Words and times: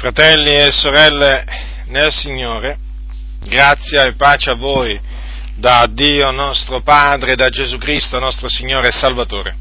Fratelli 0.00 0.54
e 0.54 0.72
sorelle 0.72 1.44
nel 1.88 2.10
Signore, 2.10 2.78
grazia 3.44 4.06
e 4.06 4.14
pace 4.14 4.48
a 4.48 4.54
voi 4.54 4.98
da 5.56 5.86
Dio 5.90 6.30
nostro 6.30 6.80
Padre, 6.80 7.34
da 7.34 7.50
Gesù 7.50 7.76
Cristo 7.76 8.18
nostro 8.18 8.48
Signore 8.48 8.88
e 8.88 8.92
Salvatore. 8.92 9.56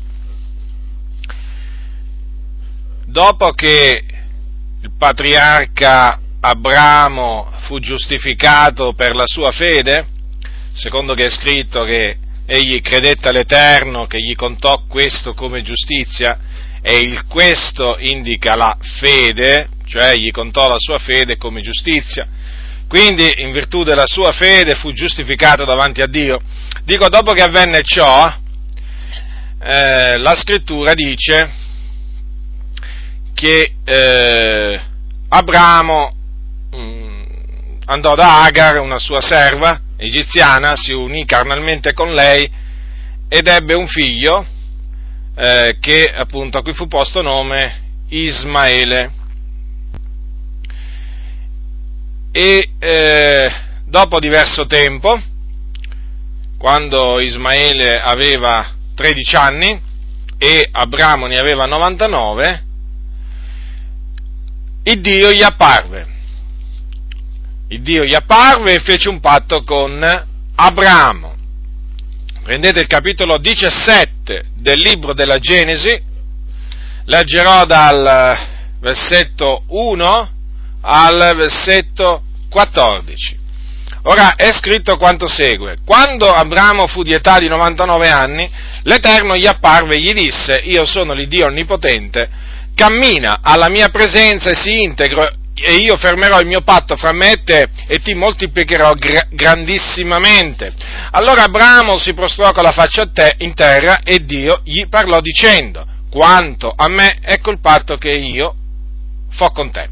Dopo 3.04 3.52
che 3.52 4.02
il 4.82 4.92
patriarca 4.98 6.22
Abramo 6.40 7.52
fu 7.64 7.80
giustificato 7.80 8.94
per 8.94 9.16
la 9.16 9.26
sua 9.26 9.52
fede, 9.52 10.08
secondo 10.72 11.16
che 11.16 11.26
è 11.26 11.30
scritto 11.30 11.84
che 11.84 12.18
egli 12.46 12.80
credette 12.80 13.28
all'Eterno, 13.28 14.06
che 14.06 14.22
gli 14.22 14.36
contò 14.36 14.86
questo 14.88 15.34
come 15.34 15.64
giustizia, 15.64 16.40
e 16.82 16.98
il 16.98 17.26
questo 17.26 17.98
indica 18.00 18.56
la 18.56 18.78
fede, 18.80 19.70
cioè 19.86 20.16
gli 20.16 20.32
contò 20.32 20.68
la 20.68 20.78
sua 20.78 20.98
fede 20.98 21.38
come 21.38 21.62
giustizia. 21.62 22.28
Quindi, 22.88 23.42
in 23.42 23.52
virtù 23.52 23.84
della 23.84 24.08
sua 24.08 24.32
fede, 24.32 24.76
fu 24.76 24.92
giustificato 24.92 25.64
davanti 25.66 26.02
a 26.02 26.08
Dio. 26.08 26.42
Dico, 26.84 27.08
dopo 27.08 27.34
che 27.34 27.44
avvenne 27.44 27.84
ciò, 27.84 28.26
eh, 29.62 30.18
la 30.18 30.36
scrittura 30.36 30.94
dice 30.94 31.52
che 33.34 33.74
eh, 33.84 34.82
Abramo 35.28 36.12
mh, 36.72 36.78
mm, 36.78 37.24
andò 37.86 38.16
da 38.16 38.44
Agar, 38.44 38.80
una 38.80 38.98
sua 38.98 39.22
serva 39.22 39.80
egiziana, 39.98 40.76
si 40.76 40.94
unì 40.94 41.26
carnalmente 41.26 41.94
con 41.94 42.14
lei 42.14 42.50
ed 43.28 43.48
ebbe 43.48 43.76
un 43.76 43.86
figlio 43.86 44.46
eh, 45.40 45.78
che 45.80 46.04
appunto 46.14 46.58
a 46.58 46.62
cui 46.62 46.74
fu 46.74 46.88
posto 46.88 47.22
nome 47.22 48.04
Ismaele. 48.10 49.12
E 52.34 52.70
eh, 52.78 53.50
dopo 53.86 54.20
diverso 54.20 54.66
tempo, 54.66 55.18
quando 56.58 57.22
Ismaele 57.22 58.02
aveva 58.02 58.70
13 58.96 59.36
anni 59.38 59.82
e 60.38 60.68
Abramo 60.70 61.26
ne 61.26 61.38
aveva 61.38 61.66
99, 61.66 62.64
il 64.84 65.00
Dio 65.00 65.32
gli 65.32 65.42
apparve. 65.42 66.18
Il 67.70 67.82
Dio 67.82 68.04
gli 68.04 68.14
apparve 68.14 68.74
e 68.74 68.80
fece 68.80 69.08
un 69.08 69.22
patto 69.22 69.64
con 69.64 70.04
Abramo 70.56 71.39
prendete 72.50 72.80
il 72.80 72.88
capitolo 72.88 73.38
17 73.38 74.46
del 74.56 74.80
libro 74.80 75.14
della 75.14 75.38
Genesi, 75.38 76.02
leggerò 77.06 77.64
dal 77.66 78.38
versetto 78.80 79.66
1 79.68 80.30
al 80.82 81.36
versetto 81.36 82.24
14. 82.50 83.38
Ora 84.06 84.34
è 84.34 84.52
scritto 84.52 84.98
quanto 84.98 85.28
segue. 85.28 85.78
Quando 85.86 86.28
Abramo 86.32 86.88
fu 86.88 87.04
di 87.04 87.14
età 87.14 87.38
di 87.38 87.48
99 87.48 88.10
anni, 88.10 88.50
l'Eterno 88.82 89.36
gli 89.36 89.46
apparve 89.46 89.94
e 89.94 90.02
gli 90.02 90.14
disse, 90.14 90.60
io 90.64 90.86
sono 90.86 91.14
l'Iddio 91.14 91.46
Onnipotente, 91.46 92.28
cammina 92.74 93.42
alla 93.44 93.70
mia 93.70 93.90
presenza 93.90 94.50
e 94.50 94.56
si 94.56 94.82
integro 94.82 95.32
e 95.62 95.76
io 95.76 95.98
fermerò 95.98 96.40
il 96.40 96.48
mio 96.48 96.62
patto 96.62 96.96
fra 96.96 97.12
me 97.12 97.34
e 97.34 97.44
te 97.44 97.68
e 97.88 98.00
ti 98.00 98.14
moltiplicherò 98.14 98.94
gra- 98.94 99.28
grandissimamente. 99.30 100.74
Allora 101.12 101.44
Abramo 101.44 101.98
si 101.98 102.14
prostrò 102.14 102.52
con 102.52 102.64
la 102.64 102.72
faccia 102.72 103.04
a 103.04 103.10
te 103.12 103.36
in 103.40 103.54
terra 103.54 104.02
e 104.04 104.24
Dio 104.24 104.62
gli 104.64 104.88
parlò 104.88 105.20
dicendo, 105.20 105.86
quanto 106.10 106.74
a 106.76 106.88
me 106.88 107.18
ecco 107.22 107.52
il 107.52 107.60
patto 107.60 107.98
che 107.98 108.12
io 108.12 108.56
fo 109.32 109.52
con 109.52 109.72
te. 109.72 109.90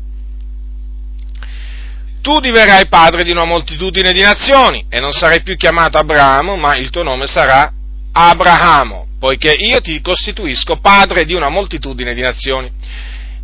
Tu 2.22 2.40
diverrai 2.40 2.88
padre 2.88 3.24
di 3.24 3.32
una 3.32 3.46
moltitudine 3.46 4.12
di 4.12 4.22
nazioni 4.22 4.86
e 4.90 5.00
non 5.00 5.12
sarai 5.12 5.42
più 5.44 5.56
chiamato 5.56 5.98
Abramo, 5.98 6.56
ma 6.58 6.76
il 6.76 6.90
tuo 6.90 7.04
nome 7.04 7.26
sarà 7.26 7.72
Abramo, 8.12 9.08
poiché 9.20 9.54
io 9.54 9.80
ti 9.80 10.02
costituisco 10.02 10.78
padre 10.78 11.24
di 11.24 11.34
una 11.34 11.50
moltitudine 11.50 12.14
di 12.14 12.22
nazioni 12.22 12.72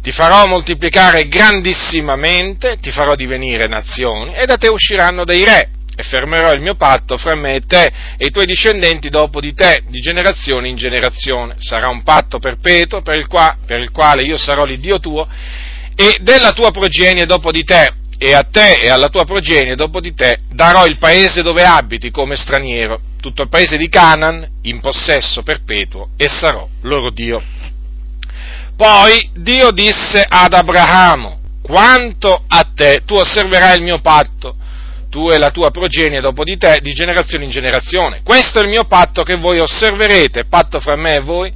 ti 0.03 0.11
farò 0.11 0.45
moltiplicare 0.47 1.29
grandissimamente, 1.29 2.77
ti 2.81 2.91
farò 2.91 3.15
divenire 3.15 3.67
nazioni, 3.67 4.35
e 4.35 4.45
da 4.45 4.57
te 4.57 4.67
usciranno 4.67 5.23
dei 5.23 5.45
re, 5.45 5.69
e 5.95 6.03
fermerò 6.03 6.51
il 6.51 6.59
mio 6.59 6.75
patto 6.75 7.17
fra 7.17 7.35
me 7.35 7.55
e 7.55 7.61
te 7.61 7.89
e 8.17 8.25
i 8.25 8.29
tuoi 8.29 8.45
discendenti 8.45 9.07
dopo 9.07 9.39
di 9.39 9.53
te, 9.53 9.83
di 9.87 10.01
generazione 10.01 10.67
in 10.67 10.75
generazione. 10.75 11.55
Sarà 11.59 11.87
un 11.87 12.03
patto 12.03 12.37
perpetuo 12.37 13.01
per 13.01 13.15
il, 13.15 13.27
qua, 13.27 13.55
per 13.65 13.79
il 13.79 13.91
quale 13.91 14.23
io 14.23 14.35
sarò 14.35 14.65
l'Iddio 14.65 14.99
tuo, 14.99 15.25
e 15.95 16.17
della 16.19 16.51
tua 16.51 16.71
progenie 16.71 17.25
dopo 17.25 17.49
di 17.49 17.63
te, 17.63 17.93
e 18.17 18.33
a 18.33 18.43
te 18.43 18.79
e 18.81 18.89
alla 18.89 19.07
tua 19.07 19.23
progenie 19.23 19.75
dopo 19.75 20.01
di 20.01 20.13
te 20.13 20.39
darò 20.51 20.85
il 20.85 20.97
paese 20.97 21.41
dove 21.41 21.63
abiti 21.63 22.11
come 22.11 22.35
straniero, 22.35 22.99
tutto 23.21 23.41
il 23.43 23.49
paese 23.49 23.77
di 23.77 23.87
Canaan, 23.87 24.45
in 24.63 24.81
possesso 24.81 25.43
perpetuo, 25.43 26.09
e 26.17 26.27
sarò 26.27 26.67
loro 26.81 27.09
Dio. 27.09 27.52
Poi 28.75 29.29
Dio 29.35 29.71
disse 29.71 30.25
ad 30.27 30.53
Abramo, 30.53 31.39
quanto 31.61 32.43
a 32.47 32.67
te 32.73 33.03
tu 33.05 33.15
osserverai 33.15 33.77
il 33.77 33.83
mio 33.83 34.01
patto, 34.01 34.55
tu 35.09 35.29
e 35.29 35.37
la 35.37 35.51
tua 35.51 35.69
progenie 35.69 36.21
dopo 36.21 36.43
di 36.43 36.57
te, 36.57 36.79
di 36.81 36.91
generazione 36.93 37.45
in 37.45 37.51
generazione. 37.51 38.21
Questo 38.23 38.59
è 38.59 38.63
il 38.63 38.69
mio 38.69 38.85
patto 38.85 39.21
che 39.21 39.35
voi 39.35 39.59
osserverete, 39.59 40.45
patto 40.45 40.79
fra 40.79 40.95
me 40.95 41.15
e 41.15 41.19
voi, 41.19 41.53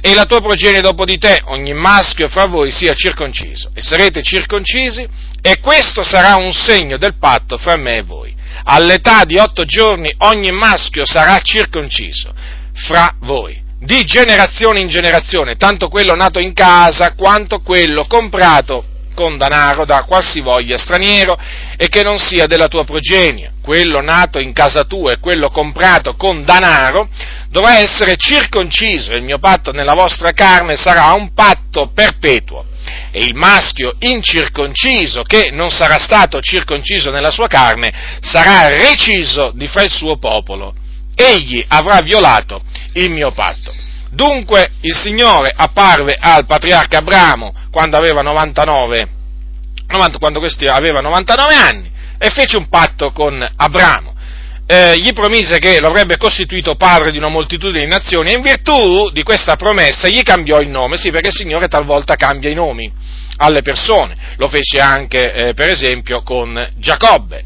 e 0.00 0.14
la 0.14 0.26
tua 0.26 0.40
progenie 0.40 0.82
dopo 0.82 1.06
di 1.06 1.16
te, 1.16 1.40
ogni 1.46 1.72
maschio 1.72 2.28
fra 2.28 2.46
voi 2.46 2.70
sia 2.70 2.92
circonciso, 2.92 3.70
e 3.72 3.80
sarete 3.80 4.22
circoncisi, 4.22 5.08
e 5.40 5.58
questo 5.58 6.04
sarà 6.04 6.36
un 6.36 6.52
segno 6.52 6.98
del 6.98 7.16
patto 7.18 7.56
fra 7.56 7.76
me 7.76 7.98
e 7.98 8.02
voi. 8.02 8.34
All'età 8.64 9.24
di 9.24 9.38
otto 9.38 9.64
giorni 9.64 10.12
ogni 10.18 10.50
maschio 10.50 11.06
sarà 11.06 11.40
circonciso 11.40 12.30
fra 12.74 13.14
voi 13.20 13.61
di 13.82 14.04
generazione 14.04 14.80
in 14.80 14.88
generazione, 14.88 15.56
tanto 15.56 15.88
quello 15.88 16.14
nato 16.14 16.38
in 16.40 16.52
casa 16.52 17.14
quanto 17.14 17.60
quello 17.60 18.06
comprato 18.06 18.84
con 19.14 19.36
danaro 19.36 19.84
da 19.84 20.04
qualsivoglia 20.04 20.78
straniero 20.78 21.36
e 21.76 21.88
che 21.88 22.02
non 22.02 22.18
sia 22.18 22.46
della 22.46 22.68
tua 22.68 22.84
progenie. 22.84 23.54
Quello 23.60 24.00
nato 24.00 24.38
in 24.38 24.52
casa 24.52 24.84
tua 24.84 25.12
e 25.12 25.18
quello 25.18 25.48
comprato 25.50 26.14
con 26.14 26.44
danaro 26.44 27.08
dovrà 27.48 27.78
essere 27.78 28.16
circonciso 28.16 29.12
il 29.12 29.22
mio 29.22 29.38
patto 29.38 29.72
nella 29.72 29.94
vostra 29.94 30.30
carne 30.30 30.76
sarà 30.76 31.12
un 31.12 31.34
patto 31.34 31.90
perpetuo. 31.92 32.66
E 33.10 33.20
il 33.20 33.34
maschio 33.34 33.96
incirconciso 33.98 35.22
che 35.22 35.50
non 35.52 35.70
sarà 35.70 35.98
stato 35.98 36.40
circonciso 36.40 37.10
nella 37.10 37.30
sua 37.30 37.46
carne 37.48 37.92
sarà 38.20 38.68
reciso 38.68 39.52
di 39.54 39.66
fra 39.66 39.82
il 39.82 39.90
suo 39.90 40.18
popolo 40.18 40.74
egli 41.14 41.64
avrà 41.68 42.00
violato 42.00 42.62
il 42.94 43.10
mio 43.10 43.32
patto. 43.32 43.72
Dunque 44.10 44.72
il 44.82 44.94
Signore 44.94 45.52
apparve 45.54 46.16
al 46.18 46.44
patriarca 46.44 46.98
Abramo 46.98 47.54
quando 47.70 47.96
aveva 47.96 48.20
99, 48.20 49.08
quando 50.18 50.38
questi 50.38 50.66
aveva 50.66 51.00
99 51.00 51.54
anni 51.54 51.90
e 52.18 52.30
fece 52.30 52.56
un 52.56 52.68
patto 52.68 53.10
con 53.10 53.46
Abramo. 53.56 54.14
Eh, 54.66 54.98
gli 54.98 55.12
promise 55.12 55.58
che 55.58 55.80
lo 55.80 55.88
avrebbe 55.88 56.16
costituito 56.16 56.76
padre 56.76 57.10
di 57.10 57.18
una 57.18 57.28
moltitudine 57.28 57.84
di 57.84 57.90
nazioni 57.90 58.30
e 58.30 58.36
in 58.36 58.42
virtù 58.42 59.10
di 59.10 59.22
questa 59.22 59.56
promessa 59.56 60.08
gli 60.08 60.22
cambiò 60.22 60.60
il 60.60 60.68
nome, 60.68 60.98
sì 60.98 61.10
perché 61.10 61.28
il 61.28 61.34
Signore 61.34 61.66
talvolta 61.66 62.14
cambia 62.14 62.48
i 62.48 62.54
nomi 62.54 62.90
alle 63.38 63.62
persone, 63.62 64.14
lo 64.36 64.48
fece 64.48 64.78
anche 64.78 65.32
eh, 65.32 65.54
per 65.54 65.68
esempio 65.68 66.22
con 66.22 66.70
Giacobbe. 66.76 67.44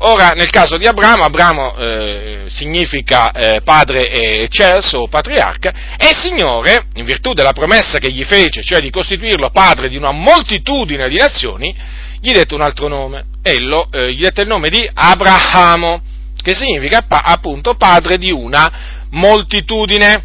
Ora, 0.00 0.28
nel 0.28 0.50
caso 0.50 0.76
di 0.76 0.86
Abramo, 0.86 1.24
Abramo 1.24 1.76
eh, 1.76 2.44
significa 2.46 3.32
eh, 3.32 3.62
padre 3.62 4.42
eccelso 4.42 4.98
o 4.98 5.08
patriarca, 5.08 5.96
e 5.96 6.14
Signore, 6.14 6.86
in 6.94 7.04
virtù 7.04 7.32
della 7.32 7.52
promessa 7.52 7.98
che 7.98 8.12
gli 8.12 8.22
fece, 8.22 8.62
cioè 8.62 8.80
di 8.80 8.90
costituirlo 8.90 9.50
padre 9.50 9.88
di 9.88 9.96
una 9.96 10.12
moltitudine 10.12 11.08
di 11.08 11.16
nazioni, 11.16 11.74
gli 12.20 12.30
dette 12.30 12.54
un 12.54 12.60
altro 12.60 12.86
nome, 12.86 13.24
Ello, 13.42 13.88
eh, 13.90 14.12
gli 14.12 14.22
dette 14.22 14.42
il 14.42 14.46
nome 14.46 14.68
di 14.68 14.88
Abramo, 14.94 16.00
che 16.40 16.54
significa 16.54 17.04
appunto 17.08 17.74
padre 17.74 18.18
di 18.18 18.30
una 18.30 19.06
moltitudine, 19.10 20.24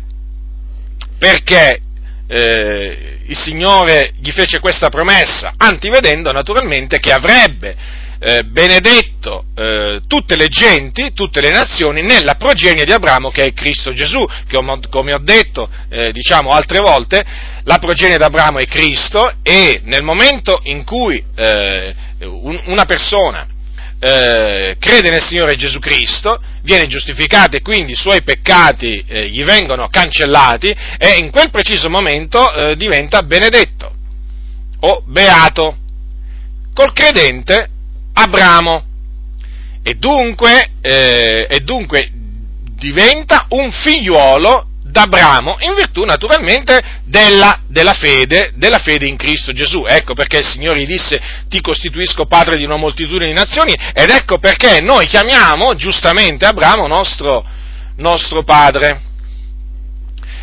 perché 1.18 1.80
eh, 2.28 3.22
il 3.26 3.38
Signore 3.38 4.12
gli 4.20 4.32
fece 4.32 4.60
questa 4.60 4.90
promessa, 4.90 5.54
antivedendo 5.58 6.32
naturalmente 6.32 7.00
che 7.00 7.12
avrebbe 7.12 8.02
eh, 8.24 8.44
benedetto 8.46 9.48
eh, 9.54 10.00
tutte 10.08 10.38
le 10.38 10.48
genti, 10.48 11.12
tutte 11.14 11.42
le 11.42 11.50
nazioni 11.50 12.02
nella 12.02 12.36
progenie 12.36 12.86
di 12.86 12.94
Abramo 12.94 13.30
che 13.32 13.44
è 13.44 13.54
Cristo 13.54 13.92
Gesù, 13.92 14.26
che 14.48 14.58
come 14.90 15.14
ho 15.14 15.20
detto 15.20 15.70
eh, 15.90 16.14
diciamo 16.14 16.52
altre 16.52 16.80
volte, 16.80 17.22
la 17.64 17.80
progenie 17.80 18.16
di 18.16 18.24
Abramo 18.24 18.60
è 18.60 18.66
Cristo 18.66 19.30
e 19.44 19.82
nel 19.84 20.04
momento 20.04 20.62
in 20.64 20.86
cui 20.86 21.22
eh, 21.36 21.94
un, 22.20 22.62
una 22.68 22.86
persona 22.86 23.46
eh, 24.00 24.78
crede 24.80 25.10
nel 25.10 25.22
Signore 25.22 25.58
Gesù 25.58 25.80
Cristo, 25.80 26.42
viene 26.62 26.88
giustificato 26.88 27.58
e 27.58 27.62
quindi 27.62 27.92
i 27.92 27.98
suoi 27.98 28.24
peccati 28.24 29.04
eh, 29.06 29.28
gli 29.28 29.44
vengono 29.44 29.90
cancellati 29.90 30.74
e 30.98 31.18
in 31.18 31.30
quel 31.30 31.50
preciso 31.50 31.90
momento 31.90 32.74
diventa 32.78 33.22
benedetto 33.24 33.92
o 34.80 35.04
beato. 35.06 35.78
Col 36.74 36.92
credente 36.92 37.70
Abramo. 38.14 38.84
E 39.84 39.96
dunque, 39.96 40.70
eh, 40.82 41.48
e 41.50 41.60
dunque 41.60 42.10
diventa 42.76 43.48
un 43.50 43.72
figliuolo 43.72 44.68
d'Abramo 44.94 45.58
in 45.62 45.74
virtù 45.74 46.04
naturalmente 46.04 46.80
della, 47.06 47.62
della, 47.68 47.94
fede, 47.94 48.54
della 48.56 48.78
fede 48.78 49.08
in 49.08 49.18
Cristo 49.18 49.52
Gesù. 49.52 49.86
Ecco 49.88 50.14
perché 50.14 50.38
il 50.38 50.46
Signore 50.46 50.80
gli 50.80 50.86
disse 50.86 51.20
ti 51.48 51.60
costituisco 51.62 52.26
padre 52.26 52.58
di 52.58 52.64
una 52.64 52.76
moltitudine 52.76 53.26
di 53.26 53.34
nazioni 53.34 53.74
ed 53.94 54.10
ecco 54.10 54.38
perché 54.38 54.82
noi 54.82 55.08
chiamiamo 55.08 55.74
giustamente 55.74 56.46
Abramo 56.46 56.88
nostro, 56.88 57.44
nostro 57.98 58.44
padre. 58.44 59.12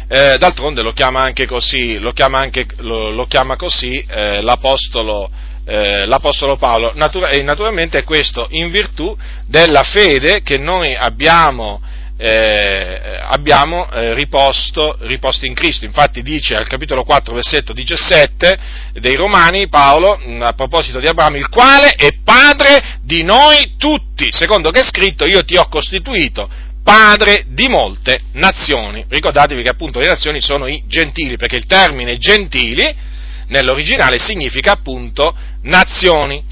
Eh, 0.09 0.37
d'altronde 0.39 0.83
lo 0.83 0.93
chiama 0.93 1.21
anche 1.21 1.47
così, 1.47 2.01
lo 2.01 2.11
chiama, 2.11 2.41
anche, 2.41 2.67
lo, 2.79 3.11
lo 3.11 3.27
chiama 3.27 3.55
così 3.55 4.05
eh, 4.09 4.41
l'Apostolo, 4.41 5.31
eh, 5.65 6.07
l'Apostolo 6.07 6.57
Paolo. 6.57 6.93
Natura- 6.95 7.29
e 7.29 7.43
naturalmente 7.43 8.03
questo 8.05 8.47
in 8.51 8.71
virtù 8.71 9.17
della 9.47 9.83
fede 9.83 10.43
che 10.43 10.59
noi 10.59 10.95
abbiamo 10.95 11.81
eh, 12.23 13.19
abbiamo 13.23 13.91
eh, 13.91 14.13
riposto, 14.13 14.99
riposto, 15.01 15.47
in 15.47 15.55
Cristo. 15.55 15.87
Infatti 15.87 16.21
dice 16.21 16.55
al 16.55 16.69
capitolo 16.69 17.03
4, 17.03 17.33
versetto 17.33 17.73
17 17.73 18.59
dei 19.01 19.15
Romani, 19.15 19.69
Paolo, 19.69 20.21
a 20.41 20.53
proposito 20.53 21.01
di 21.01 21.07
Abramo, 21.07 21.37
il 21.37 21.49
quale 21.49 21.95
è 21.95 22.11
padre 22.23 22.99
di 23.03 23.23
noi 23.23 23.73
tutti, 23.79 24.27
secondo 24.31 24.71
che 24.71 24.81
è 24.81 24.85
scritto, 24.85 25.25
io 25.25 25.43
ti 25.45 25.57
ho 25.57 25.67
costituito 25.69 26.47
padre 26.85 27.45
di 27.49 27.69
molte 27.69 28.21
nazioni. 28.33 29.05
Ricordatevi 29.09 29.63
che 29.63 29.71
appunto 29.71 29.99
le 29.99 30.09
nazioni 30.09 30.43
sono 30.43 30.67
i 30.67 30.83
gentili, 30.87 31.37
perché 31.39 31.57
il 31.57 31.67
termine 31.67 32.19
gentili 32.19 33.09
nell'originale 33.51 34.19
significa 34.19 34.73
appunto 34.73 35.35
nazioni. 35.63 36.43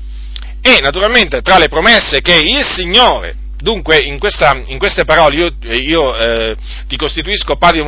E 0.61 0.79
naturalmente 0.81 1.41
tra 1.41 1.59
le 1.59 1.69
promesse 1.69 2.21
che 2.21 2.37
il 2.37 2.65
Signore 2.65 3.47
Dunque, 3.61 3.99
in, 3.99 4.21
questa, 4.21 4.63
in, 4.67 4.79
queste 4.79 5.05
parole, 5.05 5.37
io, 5.37 5.57
io 5.73 6.17
eh, 6.17 6.57
ti 6.87 6.97
costituisco 6.97 7.57
padre 7.57 7.83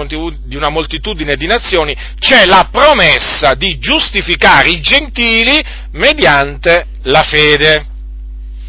di 0.45 0.57
una 0.57 0.69
moltitudine 0.69 1.37
di 1.37 1.47
nazioni, 1.47 1.97
c'è 2.19 2.45
la 2.45 2.69
promessa 2.73 3.55
di 3.55 3.79
giustificare 3.79 4.69
i 4.69 4.81
gentili 4.81 5.63
mediante 5.93 6.87
la 7.03 7.23
fede. 7.23 7.87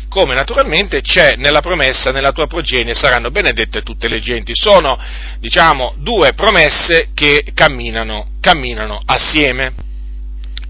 Come 0.09 0.35
naturalmente 0.35 1.01
c'è 1.01 1.35
nella 1.37 1.61
promessa, 1.61 2.11
nella 2.11 2.33
tua 2.33 2.45
progenie 2.45 2.93
saranno 2.93 3.31
benedette 3.31 3.81
tutte 3.81 4.07
le 4.07 4.19
genti. 4.19 4.51
Sono, 4.53 4.99
diciamo, 5.39 5.95
due 5.97 6.33
promesse 6.33 7.09
che 7.15 7.45
camminano, 7.55 8.33
camminano 8.41 9.01
assieme 9.03 9.73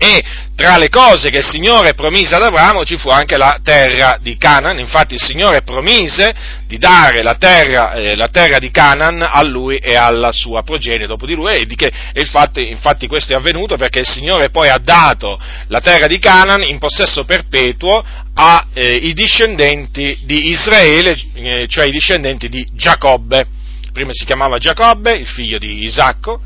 e 0.03 0.23
tra 0.55 0.77
le 0.77 0.89
cose 0.89 1.29
che 1.29 1.37
il 1.37 1.47
Signore 1.47 1.93
promise 1.93 2.33
ad 2.33 2.41
Abramo 2.41 2.83
ci 2.83 2.97
fu 2.97 3.09
anche 3.09 3.37
la 3.37 3.59
terra 3.63 4.17
di 4.19 4.35
Canaan, 4.35 4.79
infatti 4.79 5.13
il 5.13 5.21
Signore 5.21 5.61
promise 5.61 6.33
di 6.65 6.79
dare 6.79 7.21
la 7.21 7.35
terra, 7.35 7.93
eh, 7.93 8.15
la 8.15 8.27
terra 8.29 8.57
di 8.57 8.71
Canaan 8.71 9.21
a 9.21 9.43
lui 9.43 9.77
e 9.77 9.93
alla 9.93 10.31
sua 10.31 10.63
progenie 10.63 11.05
dopo 11.05 11.27
di 11.27 11.35
lui 11.35 11.53
e, 11.53 11.65
di 11.67 11.75
che, 11.75 11.91
e 12.13 12.21
infatti, 12.21 12.67
infatti, 12.67 13.05
questo 13.05 13.33
è 13.33 13.35
avvenuto 13.35 13.75
perché 13.75 13.99
il 13.99 14.07
Signore 14.07 14.49
poi 14.49 14.69
ha 14.69 14.79
dato 14.79 15.39
la 15.67 15.81
terra 15.81 16.07
di 16.07 16.17
Canaan 16.17 16.63
in 16.63 16.79
possesso 16.79 17.23
perpetuo 17.23 18.03
ai 18.33 18.67
eh, 18.73 19.13
discendenti 19.13 20.17
di 20.23 20.47
Israele, 20.47 21.15
eh, 21.35 21.67
cioè 21.67 21.85
i 21.85 21.91
discendenti 21.91 22.49
di 22.49 22.67
Giacobbe. 22.73 23.45
Prima 23.93 24.13
si 24.13 24.25
chiamava 24.25 24.57
Giacobbe, 24.57 25.11
il 25.11 25.27
figlio 25.27 25.59
di 25.59 25.83
Isacco, 25.83 26.41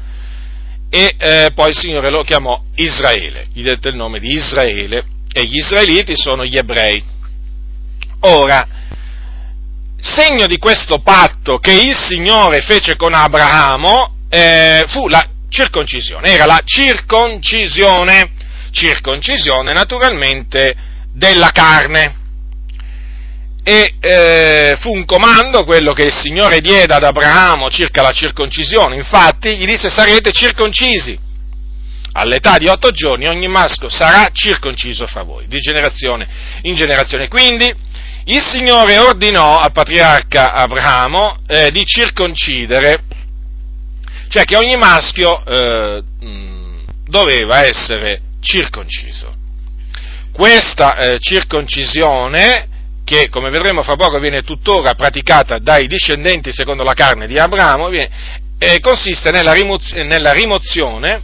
e 0.96 1.16
eh, 1.18 1.52
poi 1.54 1.72
il 1.72 1.78
Signore 1.78 2.10
lo 2.10 2.24
chiamò 2.24 2.58
Israele, 2.76 3.48
gli 3.52 3.64
dette 3.64 3.90
il 3.90 3.98
nome 3.98 4.18
di 4.18 4.32
Israele. 4.32 5.04
E 5.34 5.44
gli 5.44 5.58
israeliti 5.58 6.16
sono 6.16 6.46
gli 6.46 6.56
ebrei. 6.56 7.04
Ora, 8.22 8.66
segno 10.00 10.48
di 10.48 10.58
questo 10.58 11.00
patto 11.00 11.58
che 11.58 11.74
il 11.74 11.94
Signore 11.94 12.62
fece 12.62 12.96
con 12.96 13.14
Abramo 13.14 14.16
eh, 14.30 14.86
fu 14.88 15.10
la 15.10 15.28
circoncisione, 15.50 16.32
era 16.32 16.46
la 16.46 16.62
circoncisione, 16.64 18.32
circoncisione 18.72 19.74
naturalmente 19.74 20.74
della 21.12 21.50
carne 21.52 22.24
e 23.68 23.96
eh, 24.00 24.78
fu 24.80 24.94
un 24.94 25.06
comando 25.06 25.64
quello 25.64 25.92
che 25.92 26.04
il 26.04 26.14
Signore 26.14 26.60
diede 26.60 26.94
ad 26.94 27.04
Abramo 27.04 27.68
circa 27.68 28.04
la 28.04 28.12
circoncisione, 28.12 28.96
infatti 28.96 29.58
gli 29.58 29.66
disse 29.66 29.90
sarete 29.90 30.32
circoncisi. 30.32 31.18
All'età 32.12 32.58
di 32.58 32.68
otto 32.68 32.92
giorni 32.92 33.28
ogni 33.28 33.48
maschio 33.48 33.90
sarà 33.90 34.30
circonciso 34.32 35.08
fra 35.08 35.24
voi, 35.24 35.48
di 35.48 35.58
generazione 35.58 36.28
in 36.62 36.76
generazione. 36.76 37.28
Quindi 37.28 37.74
il 38.26 38.42
Signore 38.42 39.00
ordinò 39.00 39.58
al 39.58 39.72
patriarca 39.72 40.54
Abramo 40.54 41.40
eh, 41.48 41.72
di 41.72 41.84
circoncidere, 41.86 43.04
cioè 44.30 44.44
che 44.44 44.58
ogni 44.58 44.78
maschio 44.78 45.44
eh, 45.44 46.04
doveva 47.08 47.66
essere 47.66 48.22
circonciso. 48.42 49.34
Questa 50.32 50.98
eh, 50.98 51.18
circoncisione 51.20 52.74
che 53.06 53.30
come 53.30 53.52
vedremo 53.52 53.84
fra 53.84 53.96
poco 53.96 54.20
viene 54.20 54.42
tuttora 54.42 54.96
praticata 54.96 55.60
dai 55.60 55.88
discendenti 55.88 56.52
secondo 56.52 56.84
la 56.84 56.94
carne 56.94 57.28
di 57.28 57.38
Abramo, 57.38 57.90
eh, 57.92 58.80
consiste 58.82 59.30
nella, 59.30 59.54
rimuz- 59.54 59.94
nella, 59.94 60.34
rimozione, 60.34 61.22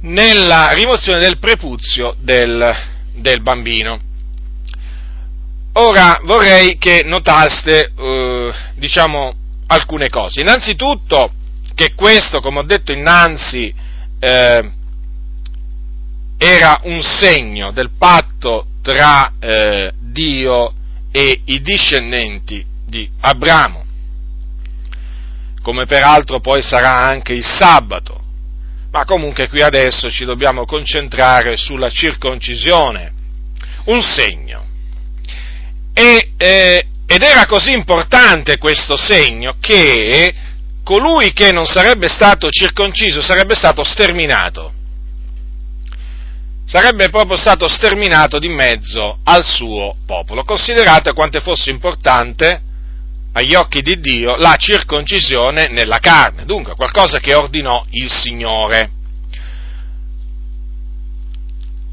nella, 0.00 0.70
rimozione, 0.70 1.20
del 1.20 1.38
prepuzio 1.38 2.16
del, 2.18 2.74
del, 3.16 3.42
bambino. 3.42 4.00
Ora 5.74 6.20
vorrei 6.24 6.78
che 6.78 7.02
notaste, 7.04 7.92
eh, 7.94 8.52
diciamo, 8.76 9.34
alcune 9.66 10.08
cose. 10.08 10.40
Innanzitutto 10.40 11.32
che 11.74 11.92
questo, 11.94 12.40
come 12.40 12.60
ho 12.60 12.64
detto 12.64 12.92
innanzi, 12.92 13.74
eh, 14.18 14.70
era 16.38 16.80
un 16.84 17.02
segno 17.02 17.72
del 17.72 17.90
patto 17.98 18.68
tra 18.80 19.32
eh, 19.38 19.92
Dio 20.16 20.72
e 21.12 21.42
i 21.44 21.60
discendenti 21.60 22.64
di 22.86 23.06
Abramo, 23.20 23.84
come 25.60 25.84
peraltro 25.84 26.40
poi 26.40 26.62
sarà 26.62 27.00
anche 27.00 27.34
il 27.34 27.44
sabato. 27.44 28.22
Ma 28.90 29.04
comunque 29.04 29.46
qui 29.48 29.60
adesso 29.60 30.10
ci 30.10 30.24
dobbiamo 30.24 30.64
concentrare 30.64 31.58
sulla 31.58 31.90
circoncisione, 31.90 33.12
un 33.84 34.02
segno. 34.02 34.64
E, 35.92 36.32
eh, 36.38 36.86
ed 37.06 37.22
era 37.22 37.44
così 37.44 37.72
importante 37.72 38.56
questo 38.56 38.96
segno 38.96 39.56
che 39.60 40.34
colui 40.82 41.34
che 41.34 41.52
non 41.52 41.66
sarebbe 41.66 42.06
stato 42.06 42.48
circonciso 42.48 43.20
sarebbe 43.20 43.54
stato 43.54 43.84
sterminato 43.84 44.72
sarebbe 46.66 47.08
proprio 47.10 47.36
stato 47.36 47.68
sterminato 47.68 48.38
di 48.38 48.48
mezzo 48.48 49.18
al 49.22 49.44
suo 49.44 49.96
popolo. 50.04 50.42
Considerate 50.42 51.12
quanto 51.12 51.40
fosse 51.40 51.70
importante 51.70 52.60
agli 53.32 53.54
occhi 53.54 53.82
di 53.82 54.00
Dio 54.00 54.34
la 54.36 54.56
circoncisione 54.56 55.68
nella 55.68 55.98
carne, 55.98 56.44
dunque 56.44 56.74
qualcosa 56.74 57.18
che 57.20 57.34
ordinò 57.34 57.84
il 57.90 58.10
Signore. 58.10 58.90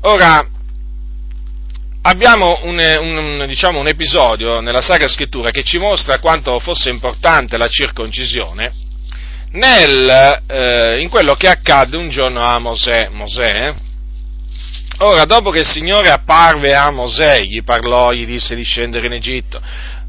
Ora, 0.01 0.45
abbiamo 2.01 2.59
un, 2.63 2.79
un, 2.79 3.45
diciamo, 3.47 3.79
un 3.79 3.87
episodio 3.87 4.59
nella 4.59 4.81
Sacra 4.81 5.07
Scrittura 5.07 5.51
che 5.51 5.63
ci 5.63 5.77
mostra 5.77 6.19
quanto 6.19 6.59
fosse 6.59 6.89
importante 6.89 7.57
la 7.57 7.67
circoncisione 7.67 8.73
nel, 9.51 10.41
eh, 10.47 10.99
in 10.99 11.09
quello 11.09 11.35
che 11.35 11.47
accadde 11.47 11.95
un 11.95 12.09
giorno 12.09 12.41
a 12.41 12.57
Mosè. 12.57 13.09
Mosè 13.11 13.82
Ora, 14.99 15.25
dopo 15.25 15.49
che 15.49 15.59
il 15.59 15.67
Signore 15.67 16.09
apparve 16.11 16.75
a 16.75 16.91
Mosè, 16.91 17.41
gli 17.41 17.63
parlò, 17.63 18.11
gli 18.13 18.25
disse 18.25 18.55
di 18.55 18.63
scendere 18.63 19.07
in 19.07 19.13
Egitto, 19.13 19.59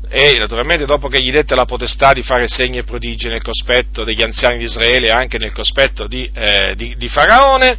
e 0.09 0.37
naturalmente 0.39 0.85
dopo 0.85 1.09
che 1.09 1.21
gli 1.21 1.33
dette 1.33 1.55
la 1.55 1.65
potestà 1.65 2.13
di 2.13 2.23
fare 2.23 2.47
segni 2.47 2.79
e 2.79 2.85
prodigi 2.85 3.27
nel 3.27 3.43
cospetto 3.43 4.05
degli 4.05 4.23
anziani 4.23 4.59
di 4.59 4.65
Israele 4.65 5.07
e 5.07 5.11
anche 5.11 5.39
nel 5.39 5.53
cospetto 5.53 6.07
di, 6.07 6.31
eh, 6.35 6.75
di, 6.77 6.95
di 6.97 7.09
Faraone, 7.09 7.79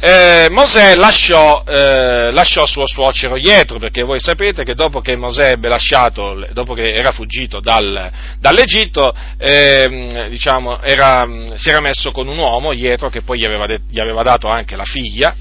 eh, 0.00 0.48
Mosè 0.50 0.96
lasciò, 0.96 1.62
eh, 1.66 2.30
lasciò, 2.32 2.66
suo 2.66 2.86
suocero 2.86 3.36
Ietro, 3.36 3.78
perché 3.78 4.02
voi 4.02 4.18
sapete 4.20 4.64
che 4.64 4.74
dopo 4.74 5.00
che 5.00 5.16
Mosè 5.16 5.52
ebbe 5.52 5.68
lasciato, 5.68 6.44
dopo 6.52 6.74
che 6.74 6.92
era 6.92 7.12
fuggito 7.12 7.60
dal, 7.60 8.10
dall'Egitto, 8.38 9.14
eh, 9.38 10.26
diciamo, 10.28 10.80
era, 10.82 11.26
si 11.54 11.70
era 11.70 11.80
messo 11.80 12.10
con 12.10 12.26
un 12.26 12.36
uomo, 12.36 12.72
Ietro, 12.72 13.08
che 13.08 13.22
poi 13.22 13.38
gli 13.38 13.46
aveva, 13.46 13.66
de- 13.66 13.80
gli 13.88 14.00
aveva 14.00 14.22
dato 14.22 14.48
anche 14.48 14.76
la 14.76 14.84
figlia, 14.84 15.34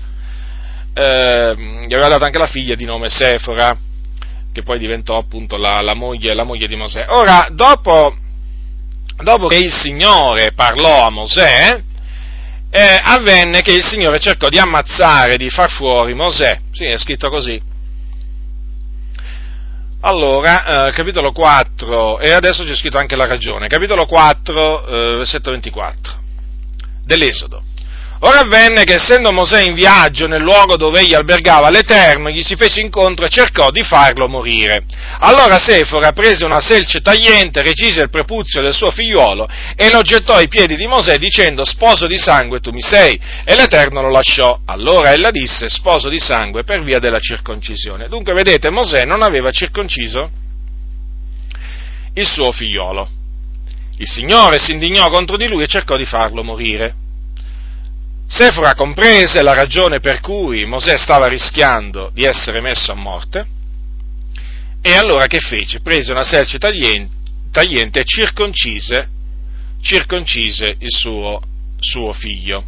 eh, 0.97 1.55
gli 1.85 1.93
aveva 1.93 2.07
dato 2.07 2.23
anche 2.23 2.37
la 2.37 2.47
figlia 2.47 2.73
di 2.73 2.85
nome 2.85 3.09
Sefora, 3.09 3.77
che 4.53 4.61
poi 4.61 4.79
diventò 4.79 5.17
appunto 5.17 5.57
la, 5.57 5.81
la, 5.81 5.93
moglie, 5.93 6.33
la 6.33 6.45
moglie, 6.45 6.67
di 6.67 6.77
Mosè. 6.77 7.05
Ora, 7.09 7.49
dopo, 7.51 8.15
dopo, 9.21 9.47
che 9.47 9.57
il 9.57 9.73
Signore 9.73 10.53
parlò 10.53 11.05
a 11.05 11.09
Mosè, 11.09 11.83
eh, 12.69 13.01
avvenne 13.03 13.61
che 13.61 13.73
il 13.73 13.83
Signore 13.83 14.19
cercò 14.19 14.47
di 14.47 14.57
ammazzare, 14.57 15.35
di 15.35 15.49
far 15.49 15.69
fuori 15.69 16.13
Mosè. 16.13 16.61
Sì, 16.71 16.85
è 16.85 16.97
scritto 16.97 17.29
così. 17.29 17.61
Allora, 19.99 20.87
eh, 20.87 20.91
capitolo 20.93 21.33
4, 21.33 22.19
e 22.19 22.31
adesso 22.31 22.63
c'è 22.63 22.75
scritto 22.75 22.97
anche 22.97 23.17
la 23.17 23.25
ragione, 23.25 23.67
capitolo 23.67 24.05
4, 24.05 24.85
eh, 24.85 25.15
versetto 25.17 25.51
24, 25.51 26.13
dell'Esodo. 27.03 27.63
Ora 28.19 28.39
avvenne 28.39 28.85
che 28.85 28.95
essendo 28.95 29.33
Mosè 29.33 29.61
in 29.61 29.73
viaggio 29.73 30.25
nel 30.25 30.41
luogo 30.41 30.77
dove 30.77 31.01
egli 31.01 31.13
albergava 31.13 31.69
l'Eterno, 31.69 32.29
gli 32.29 32.43
si 32.43 32.55
fece 32.55 32.79
incontro 32.79 33.25
e 33.25 33.29
cercò 33.29 33.71
di 33.71 33.83
farlo 33.83 34.29
morire. 34.29 34.85
Allora 35.19 35.57
Sefora 35.59 36.13
prese 36.13 36.45
una 36.45 36.61
selce 36.61 37.01
tagliente, 37.01 37.61
recise 37.61 38.01
il 38.01 38.09
prepuzio 38.09 38.61
del 38.61 38.73
suo 38.73 38.89
figliuolo 38.89 39.47
e 39.75 39.91
lo 39.91 40.01
gettò 40.01 40.33
ai 40.33 40.47
piedi 40.47 40.75
di 40.75 40.87
Mosè 40.87 41.17
dicendo 41.17 41.65
sposo 41.65 42.07
di 42.07 42.17
sangue 42.17 42.61
tu 42.61 42.71
mi 42.71 42.81
sei. 42.81 43.19
E 43.43 43.55
l'Eterno 43.55 44.01
lo 44.01 44.09
lasciò. 44.09 44.59
Allora 44.65 45.11
ella 45.11 45.29
disse 45.29 45.67
sposo 45.67 46.07
di 46.07 46.19
sangue 46.19 46.63
per 46.63 46.83
via 46.83 46.99
della 46.99 47.19
circoncisione. 47.19 48.07
Dunque 48.07 48.33
vedete 48.33 48.69
Mosè 48.69 49.03
non 49.03 49.23
aveva 49.23 49.51
circonciso 49.51 50.29
il 52.13 52.25
suo 52.25 52.53
figliolo. 52.53 53.09
Il 53.97 54.07
Signore 54.07 54.57
si 54.57 54.71
indignò 54.71 55.09
contro 55.09 55.35
di 55.35 55.47
lui 55.47 55.63
e 55.63 55.67
cercò 55.67 55.97
di 55.97 56.05
farlo 56.05 56.41
morire. 56.43 57.03
Sefora 58.27 58.73
comprese 58.73 59.43
la 59.43 59.53
ragione 59.53 59.99
per 59.99 60.19
cui 60.19 60.65
Mosè 60.65 60.97
stava 60.97 61.27
rischiando 61.27 62.09
di 62.11 62.23
essere 62.23 62.59
messo 62.59 62.91
a 62.91 62.95
morte 62.95 63.45
e 64.81 64.95
allora 64.95 65.27
che 65.27 65.39
fece? 65.39 65.79
Prese 65.79 66.11
una 66.11 66.23
selce 66.23 66.57
tagliente, 66.57 67.99
e 67.99 68.03
circoncise, 68.03 69.09
circoncise 69.81 70.75
il 70.79 70.91
suo, 70.91 71.39
suo 71.79 72.13
figlio. 72.13 72.63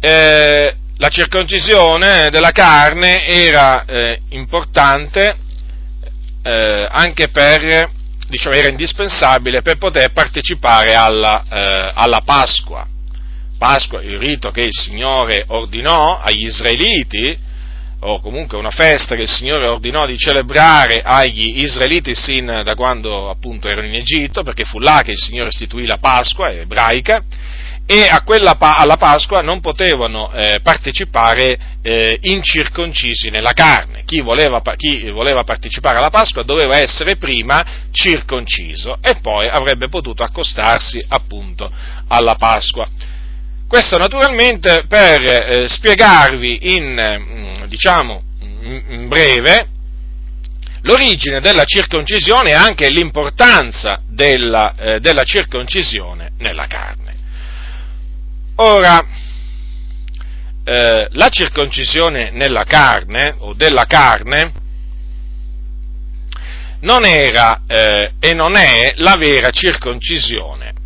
Eh, 0.00 0.76
la 0.96 1.08
circoncisione 1.08 2.28
della 2.30 2.52
carne 2.52 3.24
era 3.26 3.84
eh, 3.84 4.20
importante 4.30 5.36
eh, 6.42 6.86
anche 6.88 7.28
per, 7.28 7.90
diciamo, 8.28 8.54
era 8.54 8.68
indispensabile 8.68 9.60
per 9.60 9.76
poter 9.76 10.12
partecipare 10.12 10.94
alla, 10.94 11.42
eh, 11.48 11.92
alla 11.94 12.20
Pasqua 12.24 12.94
Pasqua, 13.56 14.02
il 14.02 14.18
rito 14.18 14.50
che 14.50 14.60
il 14.60 14.72
Signore 14.72 15.44
ordinò 15.48 16.18
agli 16.18 16.44
israeliti, 16.44 17.36
o 18.00 18.20
comunque 18.20 18.58
una 18.58 18.70
festa 18.70 19.14
che 19.14 19.22
il 19.22 19.28
Signore 19.28 19.66
ordinò 19.66 20.06
di 20.06 20.16
celebrare 20.16 21.02
agli 21.02 21.62
israeliti 21.62 22.14
sin 22.14 22.44
da 22.62 22.74
quando 22.74 23.30
appunto 23.30 23.68
erano 23.68 23.86
in 23.86 23.94
Egitto, 23.94 24.42
perché 24.42 24.64
fu 24.64 24.78
là 24.78 25.02
che 25.02 25.12
il 25.12 25.18
Signore 25.18 25.48
istituì 25.48 25.86
la 25.86 25.98
Pasqua 25.98 26.50
ebraica, 26.50 27.22
e 27.88 28.08
quella, 28.24 28.56
alla 28.58 28.96
Pasqua 28.96 29.42
non 29.42 29.60
potevano 29.60 30.32
eh, 30.32 30.58
partecipare 30.60 31.56
eh, 31.82 32.18
incirconcisi 32.20 33.30
nella 33.30 33.52
carne. 33.52 34.02
Chi 34.04 34.20
voleva, 34.20 34.60
chi 34.74 35.08
voleva, 35.10 35.44
partecipare 35.44 35.98
alla 35.98 36.10
Pasqua 36.10 36.42
doveva 36.42 36.78
essere 36.78 37.16
prima 37.16 37.64
circonciso 37.92 38.98
e 39.00 39.16
poi 39.22 39.48
avrebbe 39.48 39.88
potuto 39.88 40.24
accostarsi 40.24 41.04
appunto 41.08 41.70
alla 42.08 42.34
Pasqua. 42.34 42.88
Questo 43.68 43.98
naturalmente 43.98 44.84
per 44.86 45.22
eh, 45.22 45.68
spiegarvi 45.68 46.74
in, 46.76 47.18
mm, 47.18 47.64
diciamo, 47.64 48.22
in 48.40 49.08
breve 49.08 49.68
l'origine 50.82 51.40
della 51.40 51.64
circoncisione 51.64 52.50
e 52.50 52.54
anche 52.54 52.88
l'importanza 52.88 54.02
della, 54.08 54.74
eh, 54.76 55.00
della 55.00 55.24
circoncisione 55.24 56.30
nella 56.38 56.66
carne. 56.68 57.14
Ora, 58.56 59.04
eh, 60.62 61.08
la 61.10 61.28
circoncisione 61.28 62.30
nella 62.30 62.62
carne 62.62 63.34
o 63.38 63.52
della 63.52 63.86
carne 63.86 64.52
non 66.80 67.04
era 67.04 67.62
eh, 67.66 68.12
e 68.20 68.32
non 68.32 68.54
è 68.54 68.92
la 68.96 69.16
vera 69.16 69.50
circoncisione 69.50 70.84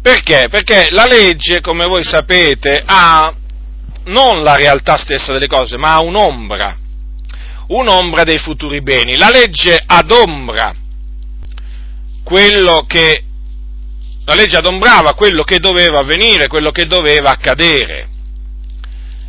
perché? 0.00 0.46
Perché 0.50 0.88
la 0.90 1.06
legge, 1.06 1.60
come 1.60 1.86
voi 1.86 2.04
sapete, 2.04 2.82
ha 2.84 3.34
non 4.04 4.42
la 4.42 4.56
realtà 4.56 4.96
stessa 4.96 5.32
delle 5.32 5.46
cose, 5.46 5.76
ma 5.76 5.94
ha 5.94 6.00
un'ombra, 6.00 6.76
un'ombra 7.68 8.24
dei 8.24 8.38
futuri 8.38 8.80
beni. 8.80 9.16
La 9.16 9.30
legge 9.30 9.82
adombra 9.84 10.74
quello 12.22 12.84
che, 12.86 13.24
la 14.24 14.34
legge 14.34 14.56
adombrava 14.56 15.14
quello 15.14 15.42
che 15.42 15.58
doveva 15.58 16.00
avvenire, 16.00 16.46
quello 16.46 16.70
che 16.70 16.86
doveva 16.86 17.30
accadere. 17.30 18.08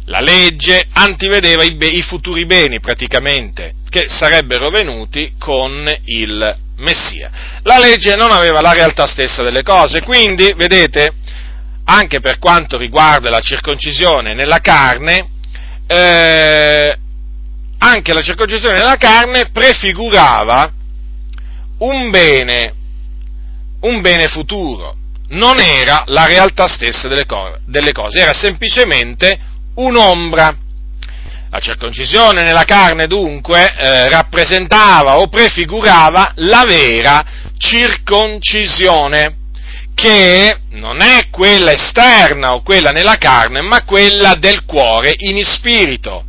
La 0.05 0.21
legge 0.21 0.87
antivedeva 0.93 1.63
i, 1.63 1.77
i 1.79 2.01
futuri 2.01 2.45
beni 2.45 2.79
praticamente, 2.79 3.75
che 3.89 4.09
sarebbero 4.09 4.69
venuti 4.69 5.33
con 5.37 5.89
il 6.05 6.57
Messia. 6.79 7.29
La 7.63 7.77
legge 7.77 8.15
non 8.15 8.31
aveva 8.31 8.61
la 8.61 8.73
realtà 8.73 9.05
stessa 9.05 9.43
delle 9.43 9.63
cose, 9.63 10.01
quindi, 10.01 10.53
vedete, 10.55 11.13
anche 11.85 12.19
per 12.19 12.39
quanto 12.39 12.77
riguarda 12.77 13.29
la 13.29 13.39
circoncisione 13.39 14.33
nella 14.33 14.59
carne, 14.59 15.27
eh, 15.87 16.97
anche 17.79 18.13
la 18.13 18.21
circoncisione 18.21 18.77
nella 18.77 18.97
carne 18.97 19.49
prefigurava 19.51 20.71
un 21.79 22.09
bene, 22.09 22.73
un 23.81 24.01
bene 24.01 24.27
futuro, 24.27 24.95
non 25.29 25.59
era 25.59 26.03
la 26.07 26.25
realtà 26.25 26.67
stessa 26.67 27.07
delle, 27.07 27.25
co- 27.25 27.57
delle 27.65 27.91
cose, 27.91 28.19
era 28.19 28.33
semplicemente 28.33 29.39
un'ombra. 29.75 30.67
La 31.51 31.59
circoncisione 31.59 32.43
nella 32.43 32.63
carne 32.63 33.07
dunque 33.07 33.73
eh, 33.75 34.07
rappresentava 34.07 35.17
o 35.17 35.27
prefigurava 35.27 36.33
la 36.35 36.63
vera 36.65 37.25
circoncisione, 37.57 39.37
che 39.95 40.59
non 40.71 41.01
è 41.01 41.29
quella 41.29 41.71
esterna 41.71 42.53
o 42.53 42.61
quella 42.61 42.91
nella 42.91 43.17
carne, 43.17 43.61
ma 43.61 43.83
quella 43.83 44.35
del 44.35 44.63
cuore 44.63 45.13
in 45.17 45.43
spirito. 45.43 46.25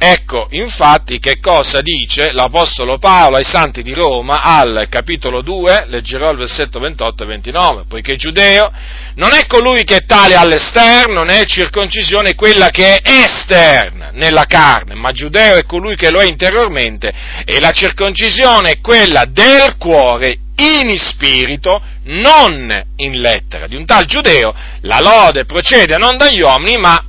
Ecco, 0.00 0.46
infatti, 0.50 1.18
che 1.18 1.40
cosa 1.40 1.80
dice 1.80 2.30
l'Apostolo 2.30 2.98
Paolo 2.98 3.34
ai 3.34 3.42
Santi 3.42 3.82
di 3.82 3.92
Roma 3.92 4.42
al 4.42 4.86
capitolo 4.88 5.42
2, 5.42 5.86
leggerò 5.88 6.30
il 6.30 6.38
versetto 6.38 6.78
28 6.78 7.24
e 7.24 7.26
29, 7.26 7.84
poiché 7.88 8.14
giudeo 8.14 8.70
non 9.16 9.34
è 9.34 9.44
colui 9.46 9.82
che 9.82 9.96
è 9.96 10.04
tale 10.04 10.36
all'esterno, 10.36 11.24
né 11.24 11.44
circoncisione 11.46 12.36
quella 12.36 12.70
che 12.70 12.98
è 12.98 13.10
esterna 13.24 14.10
nella 14.12 14.44
carne, 14.44 14.94
ma 14.94 15.10
giudeo 15.10 15.56
è 15.56 15.64
colui 15.64 15.96
che 15.96 16.12
lo 16.12 16.20
è 16.20 16.26
interiormente, 16.26 17.12
e 17.44 17.58
la 17.58 17.72
circoncisione 17.72 18.70
è 18.70 18.80
quella 18.80 19.24
del 19.24 19.76
cuore 19.78 20.38
in 20.58 20.96
spirito, 20.96 21.82
non 22.04 22.72
in 22.98 23.20
lettera. 23.20 23.66
Di 23.66 23.74
un 23.74 23.84
tal 23.84 24.04
giudeo 24.04 24.54
la 24.82 25.00
lode 25.00 25.44
procede 25.44 25.96
non 25.96 26.16
dagli 26.16 26.40
uomini, 26.40 26.76
ma 26.76 27.04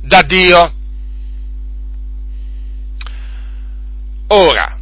da 0.00 0.22
Dio. 0.22 0.74
Ora, 4.34 4.78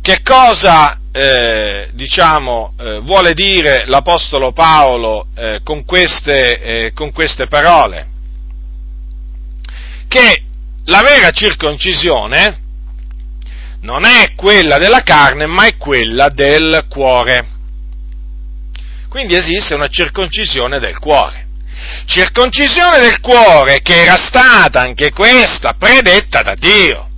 che 0.00 0.22
cosa 0.22 0.98
eh, 1.12 1.90
diciamo, 1.92 2.72
eh, 2.78 3.00
vuole 3.00 3.34
dire 3.34 3.84
l'Apostolo 3.84 4.52
Paolo 4.52 5.26
eh, 5.34 5.60
con, 5.62 5.84
queste, 5.84 6.60
eh, 6.62 6.92
con 6.94 7.12
queste 7.12 7.48
parole? 7.48 8.06
Che 10.08 10.42
la 10.84 11.02
vera 11.02 11.30
circoncisione 11.32 12.60
non 13.82 14.06
è 14.06 14.32
quella 14.34 14.78
della 14.78 15.02
carne, 15.02 15.44
ma 15.44 15.66
è 15.66 15.76
quella 15.76 16.30
del 16.30 16.86
cuore. 16.88 17.46
Quindi 19.10 19.34
esiste 19.34 19.74
una 19.74 19.88
circoncisione 19.88 20.78
del 20.78 20.98
cuore 20.98 21.47
circoncisione 22.06 23.00
del 23.00 23.20
cuore 23.20 23.80
che 23.82 24.02
era 24.02 24.16
stata 24.16 24.80
anche 24.80 25.10
questa 25.10 25.74
predetta 25.78 26.42
da 26.42 26.54
Dio. 26.54 27.08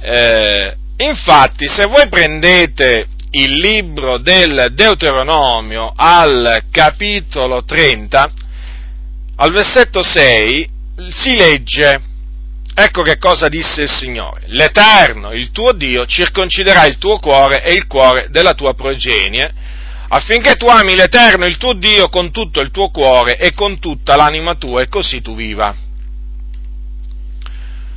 Eh, 0.00 0.76
infatti, 0.98 1.68
se 1.68 1.86
voi 1.86 2.08
prendete 2.08 3.06
il 3.30 3.58
libro 3.58 4.18
del 4.18 4.72
Deuteronomio 4.72 5.92
al 5.94 6.62
capitolo 6.70 7.64
30, 7.64 8.30
al 9.36 9.52
versetto 9.52 10.02
6, 10.02 10.68
si 11.10 11.36
legge, 11.36 12.00
ecco 12.74 13.02
che 13.02 13.18
cosa 13.18 13.48
disse 13.48 13.82
il 13.82 13.90
Signore, 13.90 14.44
l'Eterno, 14.46 15.32
il 15.32 15.50
tuo 15.50 15.72
Dio, 15.72 16.06
circonciderà 16.06 16.86
il 16.86 16.98
tuo 16.98 17.18
cuore 17.18 17.62
e 17.62 17.72
il 17.74 17.86
cuore 17.86 18.28
della 18.30 18.54
tua 18.54 18.74
progenie, 18.74 19.52
affinché 20.08 20.54
tu 20.54 20.66
ami 20.66 20.94
l'Eterno, 20.94 21.44
il 21.44 21.56
tuo 21.56 21.74
Dio, 21.74 22.08
con 22.08 22.30
tutto 22.30 22.60
il 22.60 22.70
tuo 22.70 22.90
cuore 22.90 23.36
e 23.36 23.52
con 23.52 23.78
tutta 23.78 24.16
l'anima 24.16 24.54
tua, 24.54 24.82
e 24.82 24.88
così 24.88 25.20
tu 25.20 25.34
viva. 25.34 25.74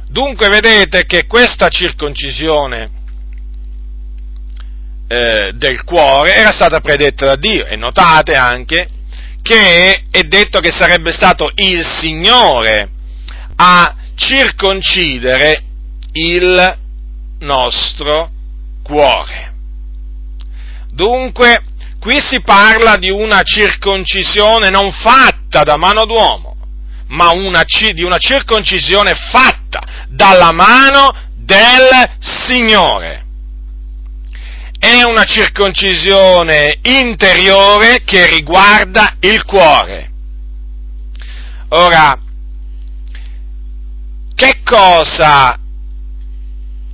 Dunque 0.08 0.50
vedete 0.50 1.06
che 1.06 1.26
questa 1.26 1.70
circoncisione 1.70 2.90
eh, 5.08 5.52
del 5.56 5.84
cuore 5.84 6.36
era 6.36 6.52
stata 6.52 6.82
predetta 6.82 7.26
da 7.26 7.36
Dio 7.36 7.66
e 7.66 7.76
notate 7.78 8.36
anche 8.36 8.88
che 9.42 10.04
è 10.10 10.22
detto 10.24 10.60
che 10.60 10.72
sarebbe 10.72 11.12
stato 11.12 11.52
il 11.56 11.84
Signore 11.86 12.90
a 13.56 13.96
circoncidere 14.16 15.64
il 16.14 16.78
nostro 17.40 18.32
cuore. 18.84 19.54
Dunque, 20.92 21.64
qui 22.02 22.20
si 22.20 22.42
parla 22.42 22.98
di 22.98 23.12
una 23.12 23.44
circoncisione 23.44 24.72
non 24.72 24.92
fatta 24.92 25.62
da 25.62 25.78
mano 25.78 26.06
d'uomo, 26.06 26.56
ma 27.10 27.30
una, 27.30 27.64
di 27.64 28.02
una 28.02 28.18
circoncisione 28.18 29.14
fatta 29.14 30.08
dalla 30.08 30.52
mano 30.52 31.14
del 31.36 32.10
Signore. 32.20 33.26
È 34.80 35.04
una 35.04 35.26
circoncisione 35.26 36.80
interiore 36.82 38.02
che 38.04 38.26
riguarda 38.26 39.18
il 39.20 39.46
cuore. 39.46 40.10
Ora, 41.70 42.20
che 44.34 44.62
cosa 44.64 45.61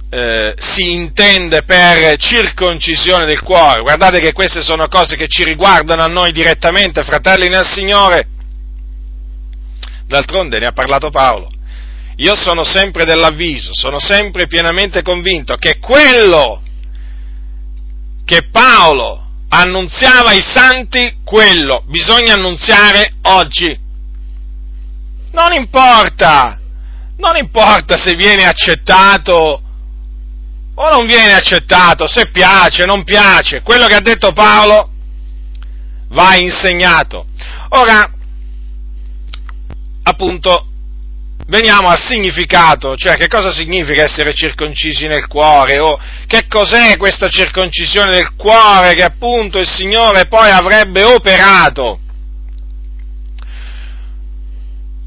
eh, 0.10 0.56
si 0.58 0.92
intende 0.94 1.64
per 1.64 2.18
circoncisione 2.18 3.26
del 3.26 3.42
cuore. 3.42 3.82
Guardate 3.82 4.20
che 4.20 4.32
queste 4.32 4.62
sono 4.62 4.88
cose 4.88 5.16
che 5.16 5.28
ci 5.28 5.44
riguardano 5.44 6.02
a 6.02 6.08
noi 6.08 6.32
direttamente, 6.32 7.04
fratelli 7.04 7.50
nel 7.50 7.66
Signore. 7.66 8.28
D'altronde 10.08 10.60
ne 10.60 10.68
ha 10.68 10.72
parlato 10.72 11.10
Paolo. 11.10 11.50
Io 12.18 12.36
sono 12.36 12.64
sempre 12.64 13.06
dell'avviso, 13.06 13.72
sono 13.74 14.00
sempre 14.00 14.48
pienamente 14.48 15.02
convinto 15.02 15.58
che 15.58 15.78
quello 15.80 16.64
che 18.26 18.48
Paolo 18.50 19.26
annunziava 19.50 20.30
ai 20.30 20.42
santi, 20.42 21.18
quello 21.24 21.84
bisogna 21.88 22.34
annunziare 22.34 23.14
oggi. 23.24 23.78
Non 25.32 25.54
importa, 25.54 26.60
non 27.18 27.36
importa 27.36 27.98
se 27.98 28.16
viene 28.16 28.46
accettato 28.46 29.62
o 30.80 30.90
non 30.90 31.08
viene 31.08 31.34
accettato, 31.34 32.08
se 32.08 32.30
piace, 32.30 32.86
non 32.86 33.04
piace, 33.04 33.62
quello 33.62 33.88
che 33.88 33.96
ha 33.96 34.02
detto 34.02 34.32
Paolo 34.32 34.92
va 36.10 36.36
insegnato. 36.36 37.26
Ora, 37.70 38.12
appunto, 40.04 40.68
veniamo 41.48 41.88
al 41.90 42.00
significato, 42.00 42.96
cioè 42.96 43.16
che 43.16 43.28
cosa 43.28 43.52
significa 43.52 44.04
essere 44.04 44.36
circoncisi 44.36 45.08
nel 45.08 45.26
cuore 45.26 45.80
o 45.80 46.00
che 46.28 46.46
cos'è 46.48 46.96
questa 46.98 47.28
circoncisione 47.28 48.12
del 48.12 48.36
cuore 48.36 48.94
che 48.94 49.04
appunto 49.04 49.58
il 49.58 49.68
Signore 49.68 50.28
poi 50.28 50.52
avrebbe 50.52 51.04
operato. 51.04 52.00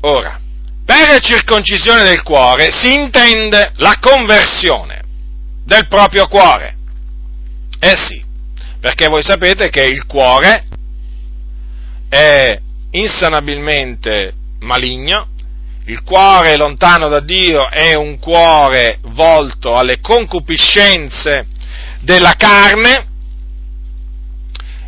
Ora, 0.00 0.41
per 0.85 1.21
circoncisione 1.21 2.03
del 2.03 2.23
cuore 2.23 2.73
si 2.73 2.93
intende 2.93 3.73
la 3.77 3.97
conversione 4.00 5.00
del 5.71 5.87
proprio 5.87 6.27
cuore. 6.27 6.75
Eh 7.79 7.95
sì, 7.97 8.21
perché 8.81 9.07
voi 9.07 9.23
sapete 9.23 9.71
che 9.71 9.85
il 9.85 10.05
cuore 10.05 10.67
è 12.09 12.61
insanabilmente 12.91 14.35
maligno, 14.62 15.29
il 15.85 16.03
cuore 16.03 16.57
lontano 16.57 17.07
da 17.07 17.21
Dio 17.21 17.69
è 17.69 17.95
un 17.95 18.19
cuore 18.19 18.99
volto 19.12 19.77
alle 19.77 20.00
concupiscenze 20.00 21.47
della 22.00 22.35
carne, 22.37 23.07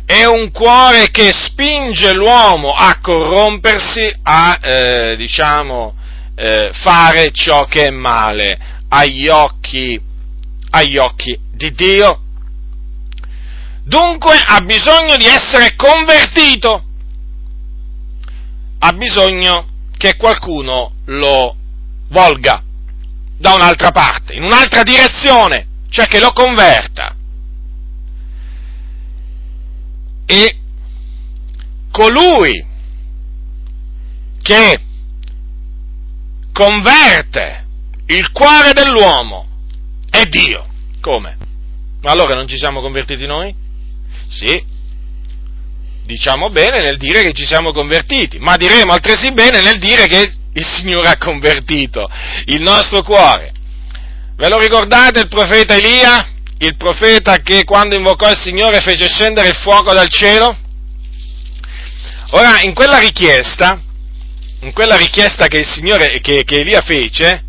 è 0.05 0.25
un 0.25 0.51
cuore 0.51 1.11
che 1.11 1.31
spinge 1.31 2.11
l'uomo 2.13 2.73
a 2.73 2.99
corrompersi, 2.99 4.13
a 4.23 4.59
eh, 4.61 5.15
diciamo 5.15 5.95
eh, 6.35 6.71
fare 6.73 7.31
ciò 7.31 7.63
che 7.67 7.85
è 7.85 7.89
male 7.89 8.59
agli 8.89 9.29
occhi 9.29 10.11
agli 10.75 10.97
occhi 10.97 11.39
di 11.51 11.71
Dio. 11.71 12.21
Dunque 13.83 14.37
ha 14.37 14.61
bisogno 14.61 15.17
di 15.17 15.25
essere 15.25 15.75
convertito, 15.75 16.83
ha 18.79 18.91
bisogno 18.93 19.67
che 19.97 20.15
qualcuno 20.15 20.93
lo 21.05 21.55
volga 22.09 22.63
da 23.37 23.53
un'altra 23.53 23.91
parte, 23.91 24.33
in 24.33 24.43
un'altra 24.43 24.83
direzione, 24.83 25.67
cioè 25.89 26.07
che 26.07 26.19
lo 26.19 26.31
converta. 26.31 27.15
E 30.25 30.57
colui 31.91 32.65
che 34.41 34.81
converte 36.51 37.65
il 38.07 38.31
cuore 38.31 38.73
dell'uomo 38.73 39.52
è 40.13 40.25
Dio. 40.25 40.63
Come? 41.01 41.35
Ma 42.01 42.11
allora 42.11 42.35
non 42.35 42.47
ci 42.47 42.57
siamo 42.57 42.81
convertiti 42.81 43.25
noi? 43.25 43.53
Sì, 44.29 44.63
diciamo 46.05 46.51
bene 46.51 46.81
nel 46.81 46.97
dire 46.97 47.23
che 47.23 47.33
ci 47.33 47.45
siamo 47.45 47.71
convertiti, 47.71 48.37
ma 48.37 48.55
diremo 48.55 48.91
altresì 48.91 49.31
bene 49.31 49.61
nel 49.61 49.79
dire 49.79 50.05
che 50.05 50.31
il 50.53 50.65
Signore 50.65 51.07
ha 51.07 51.17
convertito 51.17 52.07
il 52.45 52.61
nostro 52.61 53.01
cuore. 53.01 53.51
Ve 54.35 54.49
lo 54.49 54.59
ricordate 54.59 55.19
il 55.21 55.27
profeta 55.27 55.73
Elia? 55.73 56.29
Il 56.59 56.77
profeta 56.77 57.37
che 57.37 57.63
quando 57.63 57.95
invocò 57.95 58.29
il 58.29 58.37
Signore 58.37 58.81
fece 58.81 59.07
scendere 59.07 59.49
il 59.49 59.55
fuoco 59.55 59.93
dal 59.93 60.09
cielo? 60.09 60.55
Ora, 62.31 62.61
in 62.61 62.73
quella 62.73 62.99
richiesta, 62.99 63.81
in 64.61 64.73
quella 64.73 64.95
richiesta 64.95 65.47
che, 65.47 65.63
Signore, 65.63 66.19
che, 66.19 66.43
che 66.43 66.59
Elia 66.59 66.81
fece, 66.81 67.43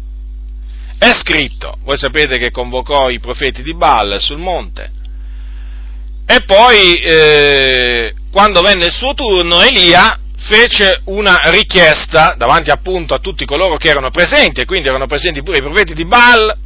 è 1.05 1.13
scritto, 1.13 1.77
voi 1.83 1.99
sapete 1.99 2.39
che 2.39 2.51
convocò 2.51 3.11
i 3.11 3.21
profeti 3.21 3.63
di 3.63 3.75
Baal 3.75 4.21
sul 4.21 4.39
monte, 4.39 4.91
e 6.27 6.43
poi, 6.47 6.95
eh, 7.01 8.15
quando 8.31 8.63
venne 8.63 8.87
il 8.87 8.93
suo 8.93 9.13
turno, 9.13 9.61
Elia 9.61 10.19
fece 10.37 11.03
una 11.05 11.43
richiesta 11.51 12.35
davanti 12.39 12.71
appunto 12.71 13.15
a 13.15 13.19
tutti 13.19 13.45
coloro 13.45 13.77
che 13.77 13.89
erano 13.89 14.11
presenti, 14.11 14.63
e 14.63 14.65
quindi 14.65 14.89
erano 14.89 15.07
presenti 15.07 15.43
pure 15.43 15.59
i 15.59 15.63
profeti 15.63 15.93
di 15.93 16.07
Baal, 16.07 16.57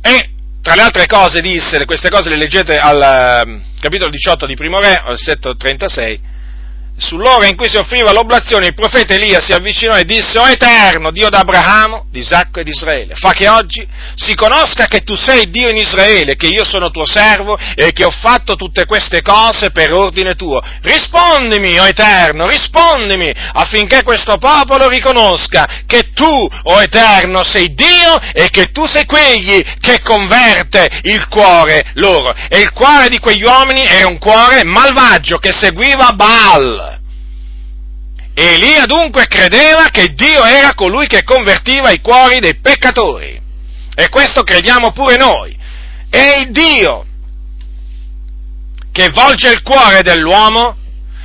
e 0.00 0.30
tra 0.62 0.76
le 0.76 0.82
altre 0.82 1.06
cose 1.06 1.40
disse, 1.40 1.84
queste 1.84 2.10
cose 2.10 2.30
le 2.30 2.36
leggete 2.36 2.78
al 2.78 3.02
eh, 3.02 3.60
capitolo 3.80 4.10
18 4.10 4.46
di 4.46 4.54
Primo 4.54 4.78
Re, 4.78 5.02
versetto 5.04 5.56
36, 5.56 6.20
sull'ora 6.96 7.46
in 7.46 7.56
cui 7.56 7.68
si 7.68 7.76
offriva 7.76 8.12
l'oblazione, 8.12 8.66
il 8.66 8.74
profeta 8.74 9.14
Elia 9.14 9.40
si 9.40 9.52
avvicinò 9.52 9.96
e 9.96 10.04
disse, 10.04 10.38
O 10.38 10.48
Eterno, 10.48 11.10
Dio 11.10 11.28
d'Abramo, 11.28 12.06
di 12.10 12.20
Isacco 12.20 12.60
e 12.60 12.64
di 12.64 12.70
Israele, 12.70 13.14
fa 13.16 13.32
che 13.32 13.48
oggi 13.48 13.86
si 14.14 14.34
conosca 14.34 14.86
che 14.86 15.00
tu 15.00 15.16
sei 15.16 15.48
Dio 15.48 15.68
in 15.68 15.76
Israele, 15.76 16.36
che 16.36 16.46
io 16.46 16.64
sono 16.64 16.90
tuo 16.90 17.04
servo 17.04 17.58
e 17.74 17.92
che 17.92 18.04
ho 18.04 18.10
fatto 18.10 18.56
tutte 18.56 18.86
queste 18.86 19.22
cose 19.22 19.70
per 19.70 19.92
ordine 19.92 20.34
tuo. 20.34 20.62
Rispondimi, 20.82 21.78
o 21.78 21.86
Eterno, 21.86 22.46
rispondimi, 22.46 23.32
affinché 23.52 24.02
questo 24.02 24.38
popolo 24.38 24.88
riconosca 24.88 25.82
che 25.86 26.10
tu, 26.12 26.48
o 26.62 26.80
Eterno, 26.80 27.42
sei 27.42 27.74
Dio 27.74 28.20
e 28.32 28.50
che 28.50 28.70
tu 28.70 28.86
sei 28.86 29.04
quegli 29.04 29.62
che 29.80 30.00
converte 30.00 30.88
il 31.02 31.26
cuore 31.28 31.90
loro. 31.94 32.34
E 32.48 32.60
il 32.60 32.72
cuore 32.72 33.08
di 33.08 33.18
quegli 33.18 33.42
uomini 33.42 33.82
era 33.84 34.06
un 34.06 34.18
cuore 34.18 34.62
malvagio 34.64 35.38
che 35.38 35.52
seguiva 35.52 36.12
Baal. 36.12 36.93
Elia 38.34 38.84
dunque 38.86 39.26
credeva 39.28 39.88
che 39.90 40.12
Dio 40.14 40.44
era 40.44 40.74
colui 40.74 41.06
che 41.06 41.22
convertiva 41.22 41.90
i 41.90 42.00
cuori 42.00 42.40
dei 42.40 42.56
peccatori. 42.56 43.40
E 43.94 44.08
questo 44.08 44.42
crediamo 44.42 44.92
pure 44.92 45.16
noi. 45.16 45.56
È 46.10 46.40
il 46.40 46.50
Dio 46.50 47.06
che 48.90 49.08
volge 49.10 49.50
il 49.50 49.62
cuore 49.62 50.02
dell'uomo 50.02 50.76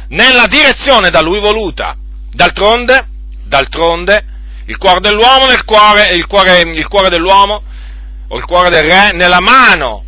nella 0.10 0.46
direzione 0.48 1.10
da 1.10 1.22
lui 1.22 1.40
voluta. 1.40 1.96
D'altronde, 2.32 3.08
d'altronde, 3.44 4.26
il 4.66 4.78
cuore 4.78 5.00
dell'uomo 5.00 5.48
nel 5.48 5.64
cuore, 5.66 6.10
il 6.14 6.28
cuore, 6.28 6.62
il 6.62 6.88
cuore 6.88 7.10
dell'uomo 7.10 7.64
o 8.28 8.38
il 8.38 8.46
cuore 8.46 8.70
del 8.70 8.84
re 8.84 9.12
nella 9.14 9.40
mano 9.40 10.04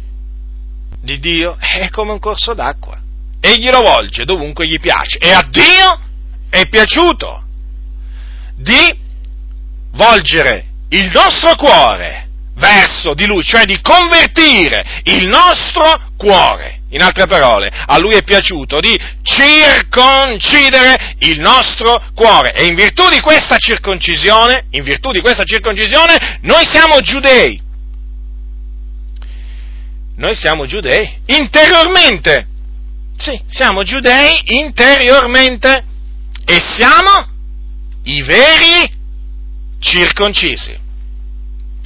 di 1.02 1.20
Dio 1.20 1.58
è 1.60 1.90
come 1.90 2.12
un 2.12 2.20
corso 2.20 2.54
d'acqua. 2.54 3.00
Egli 3.40 3.72
lo 3.72 3.82
volge 3.82 4.24
dovunque 4.24 4.68
gli 4.68 4.80
piace. 4.80 5.18
E 5.18 5.32
a 5.32 5.44
Dio 5.50 6.00
è 6.52 6.68
piaciuto 6.68 7.44
di 8.56 9.00
volgere 9.94 10.66
il 10.90 11.10
nostro 11.12 11.56
cuore 11.56 12.28
verso 12.56 13.14
di 13.14 13.26
Lui, 13.26 13.42
cioè 13.42 13.66
di 13.66 13.80
convertire 13.82 15.02
il 15.06 15.28
nostro 15.28 16.12
cuore. 16.18 16.80
In 16.92 17.02
altre 17.02 17.26
parole, 17.26 17.72
a 17.72 17.98
Lui 18.00 18.16
è 18.16 18.22
piaciuto 18.22 18.82
di 18.82 18.94
circoncidere 19.24 21.16
il 21.20 21.40
nostro 21.40 22.04
cuore. 22.14 22.52
E 22.52 22.68
in 22.68 22.76
virtù 22.76 23.08
di 23.10 23.22
questa 23.22 23.56
circoncisione, 23.56 24.66
in 24.72 24.84
virtù 24.84 25.12
di 25.12 25.22
questa 25.22 25.46
circoncisione, 25.46 26.40
noi 26.42 26.68
siamo 26.68 27.00
giudei. 27.00 27.62
noi 30.18 30.36
siamo 30.36 30.66
giudei 30.66 31.20
interiormente. 31.28 32.46
Sì, 33.18 33.42
siamo 33.48 33.84
giudei 33.84 34.34
interiormente 34.58 35.86
e 36.52 36.60
siamo 36.60 37.30
i 38.04 38.22
veri 38.24 38.92
circoncisi. 39.80 40.78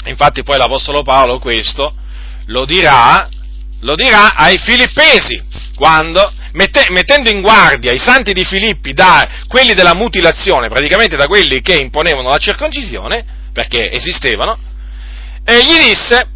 Infatti 0.05 0.41
poi 0.41 0.57
l'Apostolo 0.57 1.03
Paolo 1.03 1.37
questo 1.37 1.93
lo 2.47 2.65
dirà, 2.65 3.29
lo 3.81 3.93
dirà 3.93 4.33
ai 4.33 4.57
filippesi, 4.57 5.39
quando, 5.75 6.33
mette, 6.53 6.87
mettendo 6.89 7.29
in 7.29 7.41
guardia 7.41 7.91
i 7.91 7.99
santi 7.99 8.33
di 8.33 8.43
Filippi 8.43 8.93
da 8.93 9.43
quelli 9.47 9.75
della 9.75 9.93
mutilazione, 9.93 10.67
praticamente 10.67 11.15
da 11.15 11.27
quelli 11.27 11.61
che 11.61 11.75
imponevano 11.75 12.29
la 12.29 12.37
circoncisione, 12.37 13.49
perché 13.53 13.91
esistevano, 13.91 14.57
e 15.45 15.63
gli 15.63 15.89
disse, 15.89 16.29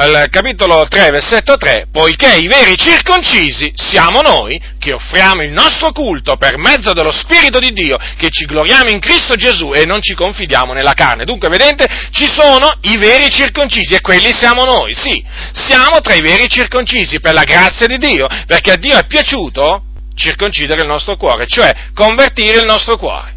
al 0.00 0.28
capitolo 0.30 0.86
3, 0.88 1.10
versetto 1.10 1.58
3, 1.58 1.88
poiché 1.92 2.36
i 2.36 2.46
veri 2.46 2.74
circoncisi 2.74 3.70
siamo 3.74 4.22
noi 4.22 4.58
che 4.78 4.94
offriamo 4.94 5.42
il 5.42 5.50
nostro 5.50 5.92
culto 5.92 6.36
per 6.36 6.56
mezzo 6.56 6.94
dello 6.94 7.12
Spirito 7.12 7.58
di 7.58 7.70
Dio, 7.70 7.98
che 8.16 8.30
ci 8.30 8.46
gloriamo 8.46 8.88
in 8.88 8.98
Cristo 8.98 9.34
Gesù 9.34 9.74
e 9.74 9.84
non 9.84 10.00
ci 10.00 10.14
confidiamo 10.14 10.72
nella 10.72 10.94
carne. 10.94 11.26
Dunque, 11.26 11.50
vedete, 11.50 11.86
ci 12.12 12.24
sono 12.24 12.72
i 12.82 12.96
veri 12.96 13.28
circoncisi 13.30 13.92
e 13.92 14.00
quelli 14.00 14.32
siamo 14.32 14.64
noi, 14.64 14.94
sì, 14.94 15.22
siamo 15.52 16.00
tra 16.00 16.14
i 16.14 16.22
veri 16.22 16.48
circoncisi 16.48 17.20
per 17.20 17.34
la 17.34 17.44
grazia 17.44 17.86
di 17.86 17.98
Dio, 17.98 18.26
perché 18.46 18.72
a 18.72 18.76
Dio 18.76 18.96
è 18.96 19.04
piaciuto 19.04 19.82
circoncidere 20.14 20.80
il 20.80 20.88
nostro 20.88 21.16
cuore, 21.16 21.44
cioè 21.46 21.70
convertire 21.92 22.58
il 22.58 22.64
nostro 22.64 22.96
cuore. 22.96 23.36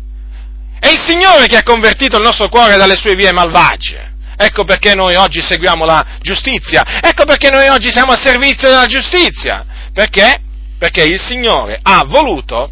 È 0.80 0.88
il 0.88 1.00
Signore 1.06 1.48
che 1.48 1.58
ha 1.58 1.64
convertito 1.64 2.16
il 2.16 2.24
nostro 2.24 2.48
cuore 2.48 2.78
dalle 2.78 2.96
sue 2.96 3.16
vie 3.16 3.34
malvagie. 3.34 4.12
Ecco 4.36 4.64
perché 4.64 4.96
noi 4.96 5.16
oggi 5.16 5.42
seguiamo 5.42 5.86
la 5.86 6.06
giustizia, 6.22 6.84
ecco 7.02 7.24
perché 7.26 7.50
noi 7.50 7.68
oggi 7.68 7.92
siamo 7.92 8.12
a 8.12 8.18
servizio 8.18 8.70
della 8.70 8.86
giustizia. 8.86 9.66
Perché? 9.94 10.40
Perché 10.78 11.04
il 11.04 11.20
Signore 11.20 11.80
ha 11.82 12.04
voluto 12.06 12.72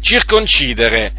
circoncidere 0.00 1.12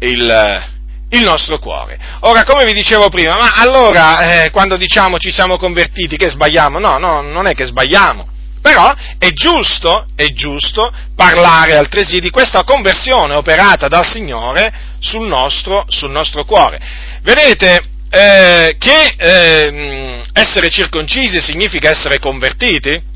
il, 0.00 0.64
il 1.10 1.22
nostro 1.22 1.58
cuore. 1.58 1.98
Ora, 2.20 2.42
come 2.44 2.64
vi 2.64 2.72
dicevo 2.72 3.08
prima, 3.08 3.36
ma 3.36 3.52
allora 3.54 4.44
eh, 4.44 4.50
quando 4.50 4.76
diciamo 4.76 5.18
ci 5.18 5.30
siamo 5.30 5.56
convertiti 5.56 6.16
che 6.16 6.30
sbagliamo? 6.30 6.78
No, 6.78 6.98
no, 6.98 7.20
non 7.20 7.46
è 7.46 7.54
che 7.54 7.64
sbagliamo. 7.64 8.34
Però 8.60 8.92
è 9.18 9.28
giusto, 9.28 10.06
è 10.16 10.26
giusto 10.32 10.92
parlare 11.14 11.76
altresì 11.76 12.18
di 12.18 12.30
questa 12.30 12.64
conversione 12.64 13.36
operata 13.36 13.86
dal 13.86 14.04
Signore 14.04 14.72
sul 14.98 15.28
nostro, 15.28 15.84
sul 15.86 16.10
nostro 16.10 16.44
cuore. 16.44 16.80
Vedete, 17.22 17.80
eh, 18.10 18.76
che 18.78 19.14
eh, 19.16 20.22
essere 20.32 20.68
circoncisi 20.68 21.40
significa 21.40 21.90
essere 21.90 22.18
convertiti, 22.18 23.14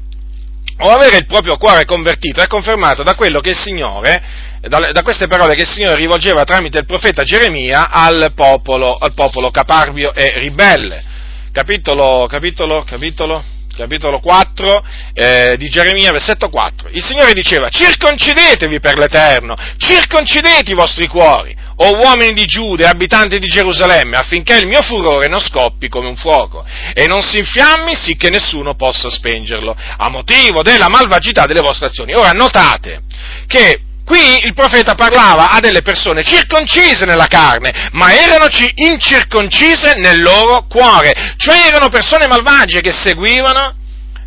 o 0.82 0.90
avere 0.90 1.18
il 1.18 1.26
proprio 1.26 1.56
cuore 1.56 1.84
convertito, 1.84 2.40
è 2.40 2.46
confermato 2.46 3.02
da 3.02 3.14
quello 3.14 3.40
che 3.40 3.50
il 3.50 3.56
Signore, 3.56 4.22
da, 4.60 5.02
queste 5.02 5.26
parole 5.26 5.54
che 5.54 5.62
il 5.62 5.68
Signore 5.68 5.96
rivolgeva 5.96 6.44
tramite 6.44 6.78
il 6.78 6.86
profeta 6.86 7.22
Geremia 7.22 7.90
al 7.90 8.32
popolo, 8.34 8.96
al 8.96 9.14
popolo 9.14 9.50
caparbio 9.50 10.14
e 10.14 10.38
ribelle. 10.38 11.02
Capitolo, 11.52 12.26
capitolo, 12.28 12.84
capitolo, 12.84 13.42
capitolo 13.80 14.20
4 14.20 14.84
eh, 15.14 15.56
di 15.56 15.68
Geremia, 15.68 16.12
versetto 16.12 16.50
4. 16.50 16.90
Il 16.92 17.02
Signore 17.02 17.32
diceva, 17.32 17.68
circoncidetevi 17.70 18.78
per 18.78 18.98
l'Eterno, 18.98 19.56
circoncidete 19.78 20.70
i 20.70 20.74
vostri 20.74 21.06
cuori, 21.06 21.56
o 21.76 21.96
uomini 21.96 22.34
di 22.34 22.44
Giuda 22.44 22.90
abitanti 22.90 23.38
di 23.38 23.46
Gerusalemme, 23.46 24.18
affinché 24.18 24.58
il 24.58 24.66
mio 24.66 24.82
furore 24.82 25.28
non 25.28 25.40
scoppi 25.40 25.88
come 25.88 26.08
un 26.08 26.16
fuoco 26.16 26.62
e 26.92 27.06
non 27.06 27.22
si 27.22 27.38
infiammi 27.38 27.94
sì 27.94 28.16
che 28.16 28.28
nessuno 28.28 28.74
possa 28.74 29.08
spengerlo, 29.08 29.74
a 29.96 30.08
motivo 30.10 30.62
della 30.62 30.88
malvagità 30.88 31.46
delle 31.46 31.62
vostre 31.62 31.86
azioni. 31.86 32.12
Ora 32.12 32.32
notate 32.32 33.00
che 33.46 33.80
Qui 34.10 34.44
il 34.44 34.54
profeta 34.54 34.96
parlava 34.96 35.52
a 35.52 35.60
delle 35.60 35.82
persone 35.82 36.24
circoncise 36.24 37.04
nella 37.04 37.28
carne, 37.28 37.90
ma 37.92 38.12
erano 38.12 38.46
incirconcise 38.74 39.94
nel 39.98 40.20
loro 40.20 40.66
cuore, 40.66 41.36
cioè 41.36 41.66
erano 41.66 41.88
persone 41.90 42.26
malvagie 42.26 42.80
che 42.80 42.90
seguivano 42.90 43.76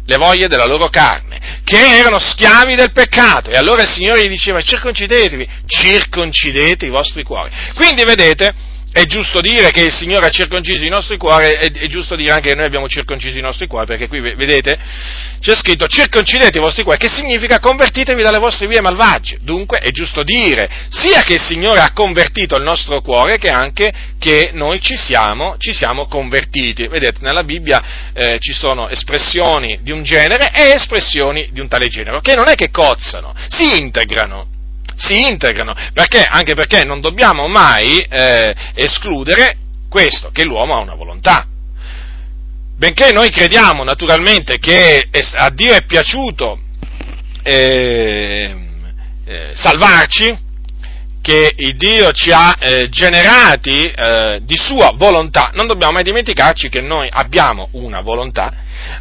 le 0.06 0.16
voglie 0.16 0.48
della 0.48 0.66
loro 0.66 0.88
carne, 0.88 1.62
che 1.66 1.98
erano 1.98 2.18
schiavi 2.18 2.76
del 2.76 2.94
peccato. 2.94 3.50
E 3.50 3.58
allora 3.58 3.82
il 3.82 3.90
Signore 3.90 4.24
gli 4.24 4.30
diceva 4.30 4.62
circoncidetevi, 4.62 5.50
circoncidete 5.66 6.86
i 6.86 6.90
vostri 6.90 7.24
cuori. 7.24 7.52
Quindi 7.76 8.06
vedete, 8.06 8.54
è 8.94 9.06
giusto 9.06 9.42
dire 9.42 9.72
che 9.72 9.82
il 9.82 9.92
Signore 9.92 10.28
ha 10.28 10.30
circonciso 10.30 10.84
i 10.84 10.90
nostri 10.90 11.18
cuori, 11.18 11.48
è, 11.48 11.72
è, 11.72 11.88
giusto 11.88 12.16
dire 12.16 12.32
anche 12.32 12.50
che 12.50 12.56
noi 12.56 12.66
abbiamo 12.66 12.88
circonciso 12.88 13.40
i 13.40 13.42
nostri 13.42 13.66
cuori, 13.66 13.88
perché 13.88 14.08
qui 14.08 14.22
vedete 14.22 14.78
c'è 15.40 15.56
scritto 15.56 15.88
circoncidete 15.88 16.60
i 16.60 16.62
vostri 16.62 16.84
cuori, 16.84 17.00
che 17.00 17.10
significa 17.10 17.60
convertitevi 17.60 18.22
dalle 18.22 18.38
vostre 18.38 18.68
vie 18.68 18.82
malvagie. 18.82 19.40
Dunque 19.42 19.80
è 19.80 19.90
giusto 19.90 20.22
dire 20.22 20.70
sia 20.90 21.24
che 21.24 21.34
il 21.34 21.42
Signore 21.42 21.80
ha 21.80 21.92
convertito 21.92 22.56
il 22.56 22.64
nostro 22.64 23.02
cuore, 23.02 23.40
che 23.40 23.50
anche 23.50 23.92
che 24.20 24.52
noi 24.54 24.80
ci 24.80 24.96
siamo, 24.96 25.56
ci 25.58 25.74
siamo 25.74 26.06
convertiti. 26.06 26.88
Vedete, 26.88 27.20
nella 27.22 27.44
Bibbia 27.44 28.12
eh, 28.14 28.38
ci 28.40 28.54
sono 28.54 28.90
espressioni 28.90 29.80
di 29.82 29.90
un 29.90 30.04
genere 30.04 30.52
e 30.54 30.74
espressioni 30.76 31.50
di 31.52 31.60
un 31.60 31.68
tale 31.68 31.88
genere, 31.88 32.22
che 32.22 32.36
non 32.36 32.48
è 32.48 32.54
che 32.54 32.70
cozzano, 32.70 33.34
si 33.50 33.82
integrano 33.82 34.53
si 34.96 35.20
integrano, 35.28 35.74
perché, 35.94 36.24
anche 36.24 36.54
perché 36.54 36.84
non 36.84 37.02
dobbiamo 37.02 37.48
mai 37.48 38.00
eh, 38.00 38.54
escludere 38.74 39.58
questo, 39.90 40.32
che 40.32 40.44
l'uomo 40.44 40.76
ha 40.76 40.80
una 40.80 40.96
volontà. 40.96 41.48
Benché 42.76 43.12
noi 43.12 43.30
crediamo 43.30 43.84
naturalmente 43.84 44.58
che 44.58 45.08
a 45.36 45.50
Dio 45.52 45.74
è 45.74 45.86
piaciuto 45.86 46.60
eh, 47.44 48.56
eh, 49.26 49.52
salvarci, 49.54 50.52
che 51.22 51.56
Dio 51.78 52.12
ci 52.12 52.32
ha 52.32 52.54
eh, 52.60 52.90
generati 52.90 53.86
eh, 53.86 54.42
di 54.44 54.58
sua 54.58 54.92
volontà, 54.94 55.52
non 55.54 55.68
dobbiamo 55.68 55.94
mai 55.94 56.04
dimenticarci 56.04 56.68
che 56.68 56.82
noi 56.82 57.08
abbiamo 57.10 57.70
una 57.72 58.02
volontà, 58.02 58.52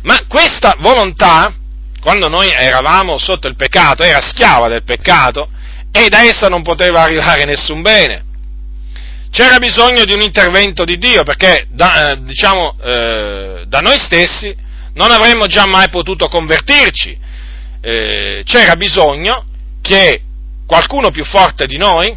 ma 0.02 0.16
questa 0.28 0.76
volontà, 0.78 1.52
quando 2.00 2.28
noi 2.28 2.48
eravamo 2.50 3.18
sotto 3.18 3.48
il 3.48 3.56
peccato, 3.56 4.04
era 4.04 4.20
schiava 4.20 4.68
del 4.68 4.84
peccato, 4.84 5.48
e 5.92 6.08
da 6.08 6.22
essa 6.22 6.48
non 6.48 6.62
poteva 6.62 7.02
arrivare 7.02 7.44
nessun 7.44 7.82
bene. 7.82 8.24
C'era 9.30 9.58
bisogno 9.58 10.04
di 10.04 10.12
un 10.12 10.20
intervento 10.20 10.84
di 10.84 10.98
Dio 10.98 11.22
perché 11.22 11.66
da, 11.70 12.10
eh, 12.10 12.22
diciamo, 12.22 12.76
eh, 12.82 13.64
da 13.66 13.80
noi 13.80 13.98
stessi 13.98 14.54
non 14.94 15.10
avremmo 15.10 15.46
già 15.46 15.66
mai 15.66 15.88
potuto 15.88 16.26
convertirci. 16.26 17.18
Eh, 17.80 18.42
c'era 18.44 18.74
bisogno 18.76 19.46
che 19.80 20.22
qualcuno 20.66 21.10
più 21.10 21.24
forte 21.24 21.66
di 21.66 21.76
noi, 21.76 22.16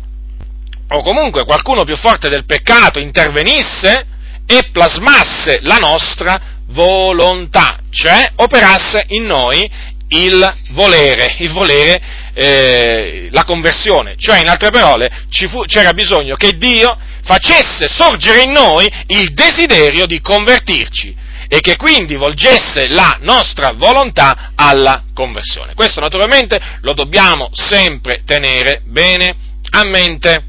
o 0.88 1.02
comunque 1.02 1.46
qualcuno 1.46 1.84
più 1.84 1.96
forte 1.96 2.30
del 2.30 2.46
peccato, 2.46 3.00
intervenisse 3.00 4.06
e 4.46 4.70
plasmasse 4.72 5.60
la 5.64 5.78
nostra 5.78 6.40
volontà, 6.68 7.80
cioè 7.90 8.32
operasse 8.36 9.06
in 9.10 9.26
noi 9.26 9.70
il 10.10 10.56
volere, 10.72 11.36
il 11.40 11.52
volere, 11.52 12.02
eh, 12.36 13.30
la 13.32 13.46
conversione. 13.46 14.16
Cioè, 14.18 14.42
in 14.42 14.50
altre 14.50 14.70
parole, 14.70 15.10
fu, 15.50 15.64
c'era 15.66 15.94
bisogno 15.94 16.36
che 16.36 16.58
Dio 16.58 16.96
facesse 17.24 17.88
sorgere 17.88 18.42
in 18.42 18.52
noi 18.52 18.92
il 19.08 19.34
desiderio 19.34 20.06
di 20.06 20.20
convertirci 20.22 21.16
e 21.48 21.60
che 21.60 21.76
quindi 21.78 22.16
volgesse 22.16 22.88
la 22.90 23.18
nostra 23.22 23.72
volontà 23.74 24.52
alla 24.56 25.04
conversione. 25.14 25.74
Questo 25.74 26.00
naturalmente 26.02 26.60
lo 26.82 26.94
dobbiamo 26.94 27.50
sempre 27.54 28.22
tenere 28.26 28.82
bene 28.86 29.36
a 29.72 29.84
mente. 29.84 30.44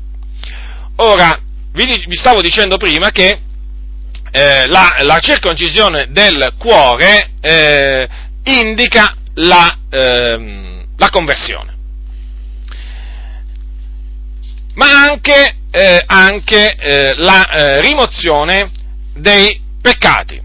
Ora, 0.96 1.38
vi, 1.72 2.04
vi 2.06 2.16
stavo 2.16 2.40
dicendo 2.40 2.78
prima 2.78 3.10
che 3.10 3.38
eh, 4.30 4.66
la, 4.66 4.96
la, 5.00 5.18
circoncisione 5.20 6.08
del 6.10 6.54
cuore 6.58 7.30
eh, 7.40 8.08
indica 8.44 9.14
la, 9.34 9.78
ehm, 9.90 10.86
la 10.96 11.10
conversione. 11.10 11.75
Ma 14.76 15.08
anche, 15.08 15.56
eh, 15.70 16.02
anche 16.06 16.74
eh, 16.74 17.14
la 17.16 17.48
eh, 17.48 17.80
rimozione 17.80 18.70
dei 19.14 19.58
peccati, 19.80 20.40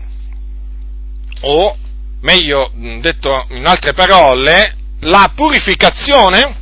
o 1.41 1.78
meglio 2.22 2.72
detto 3.02 3.46
in 3.50 3.65
altre 3.65 3.94
parole, 3.94 4.76
la 5.02 5.32
purificazione 5.36 6.56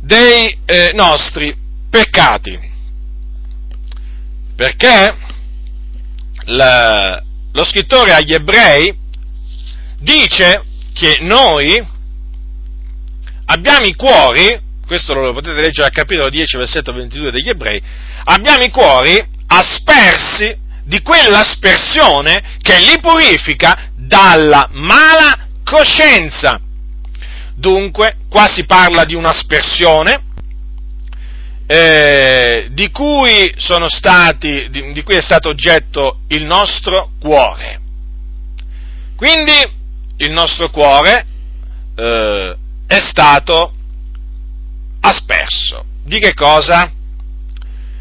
dei 0.00 0.58
eh, 0.66 0.90
nostri 0.94 1.56
peccati. 1.88 2.72
Perché 4.54 5.16
la, 6.44 7.22
lo 7.52 7.64
scrittore 7.64 8.12
agli 8.12 8.34
ebrei 8.34 8.94
dice 9.98 10.62
che 10.92 11.18
noi 11.20 11.82
abbiamo 13.46 13.86
i 13.86 13.94
cuori, 13.94 14.60
questo 14.86 15.14
lo 15.14 15.32
potete 15.32 15.60
leggere 15.60 15.88
al 15.88 15.92
capitolo 15.92 16.28
10, 16.28 16.56
versetto 16.56 16.92
22 16.92 17.30
degli 17.30 17.48
ebrei, 17.48 17.80
abbiamo 18.24 18.64
i 18.64 18.70
cuori 18.70 19.22
aspersi 19.46 20.56
di 20.84 21.00
quell'aspersione 21.00 22.58
che 22.60 22.78
li 22.78 22.98
purifica 23.00 23.90
dalla 23.96 24.68
mala 24.72 25.48
coscienza. 25.64 26.60
Dunque, 27.54 28.16
qua 28.28 28.46
si 28.46 28.66
parla 28.66 29.04
di 29.04 29.14
un'aspersione 29.14 30.22
eh, 31.66 32.68
di, 32.72 32.90
cui 32.90 33.54
stati, 33.56 34.68
di, 34.70 34.92
di 34.92 35.02
cui 35.02 35.16
è 35.16 35.22
stato 35.22 35.48
oggetto 35.48 36.20
il 36.28 36.44
nostro 36.44 37.12
cuore. 37.18 37.80
Quindi 39.16 39.82
il 40.18 40.32
nostro 40.32 40.68
cuore 40.68 41.24
eh, 41.96 42.56
è 42.86 42.98
stato 43.00 43.72
asperso. 45.04 45.84
Di 46.04 46.18
che 46.18 46.34
cosa? 46.34 46.90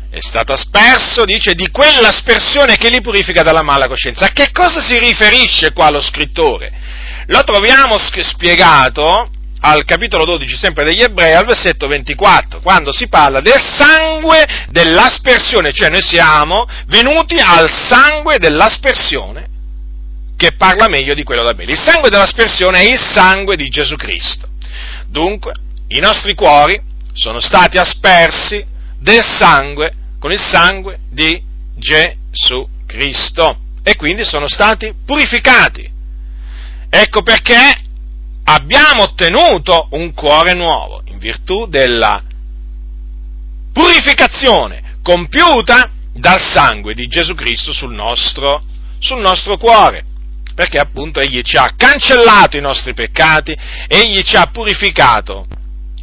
È 0.09 0.19
stato 0.19 0.53
asperso, 0.53 1.25
dice, 1.25 1.53
di 1.53 1.69
quell'aspersione 1.69 2.77
che 2.77 2.89
li 2.89 3.01
purifica 3.01 3.41
dalla 3.41 3.63
mala 3.63 3.87
coscienza. 3.87 4.25
A 4.25 4.31
che 4.31 4.51
cosa 4.51 4.79
si 4.81 4.97
riferisce 4.99 5.73
qua 5.73 5.89
lo 5.89 6.01
scrittore? 6.01 6.71
Lo 7.27 7.43
troviamo 7.43 7.97
spiegato 7.97 9.29
al 9.61 9.85
capitolo 9.85 10.25
12 10.25 10.55
sempre 10.55 10.83
degli 10.83 11.01
ebrei, 11.01 11.33
al 11.33 11.45
versetto 11.45 11.87
24, 11.87 12.59
quando 12.61 12.91
si 12.91 13.07
parla 13.07 13.39
del 13.39 13.61
sangue 13.77 14.45
dell'aspersione, 14.69 15.71
cioè 15.71 15.89
noi 15.89 16.01
siamo 16.01 16.67
venuti 16.87 17.35
al 17.39 17.69
sangue 17.69 18.37
dell'aspersione 18.37 19.47
che 20.35 20.51
parla 20.57 20.89
meglio 20.89 21.13
di 21.13 21.23
quello 21.23 21.43
d'Abele. 21.43 21.71
Il 21.71 21.79
sangue 21.79 22.09
dell'aspersione 22.09 22.81
è 22.81 22.91
il 22.91 22.99
sangue 22.99 23.55
di 23.55 23.69
Gesù 23.69 23.95
Cristo. 23.95 24.49
Dunque, 25.07 25.53
i 25.87 25.99
nostri 25.99 26.33
cuori 26.33 26.79
sono 27.13 27.39
stati 27.39 27.77
aspersi 27.77 28.65
del 28.99 29.23
sangue, 29.23 29.93
con 30.19 30.31
il 30.31 30.39
sangue 30.39 30.99
di 31.09 31.41
Gesù 31.75 32.67
Cristo 32.85 33.57
e 33.83 33.95
quindi 33.95 34.23
sono 34.23 34.47
stati 34.47 34.93
purificati. 35.05 35.89
Ecco 36.89 37.21
perché 37.21 37.81
abbiamo 38.45 39.03
ottenuto 39.03 39.87
un 39.91 40.13
cuore 40.13 40.53
nuovo, 40.53 41.01
in 41.05 41.17
virtù 41.17 41.67
della 41.67 42.21
purificazione 43.71 44.97
compiuta 45.01 45.91
dal 46.13 46.39
sangue 46.39 46.93
di 46.93 47.07
Gesù 47.07 47.33
Cristo 47.33 47.73
sul 47.73 47.93
nostro, 47.93 48.63
sul 48.99 49.19
nostro 49.19 49.57
cuore, 49.57 50.05
perché 50.53 50.77
appunto 50.77 51.19
Egli 51.19 51.41
ci 51.41 51.57
ha 51.57 51.73
cancellato 51.75 52.57
i 52.57 52.61
nostri 52.61 52.93
peccati, 52.93 53.55
Egli 53.87 54.21
ci 54.21 54.35
ha 54.35 54.45
purificato 54.47 55.47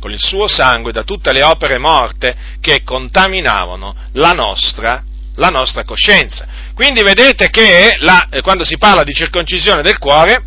con 0.01 0.11
il 0.11 0.19
suo 0.19 0.49
sangue 0.49 0.91
da 0.91 1.05
tutte 1.05 1.33
le 1.33 1.45
opere 1.45 1.79
morte 1.79 2.35
che 2.61 2.83
contaminavano 2.83 3.95
la 4.15 4.33
nostra, 4.33 5.05
la 5.37 5.49
nostra 5.49 5.85
coscienza. 5.85 6.47
Quindi 6.75 7.03
vedete 7.03 7.51
che 7.51 7.97
la, 8.01 8.27
quando 8.43 8.65
si 8.65 8.79
parla 8.79 9.05
di 9.05 9.13
circoncisione 9.13 9.83
del 9.83 9.99
cuore, 9.99 10.43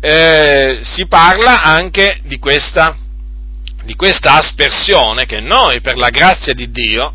eh, 0.00 0.80
si 0.82 1.06
parla 1.06 1.62
anche 1.62 2.20
di 2.24 2.38
questa, 2.38 2.96
di 3.82 3.94
questa, 3.94 4.36
aspersione 4.36 5.26
che 5.26 5.40
noi, 5.40 5.80
per 5.80 5.96
la 5.96 6.10
grazia 6.10 6.54
di 6.54 6.70
Dio, 6.70 7.14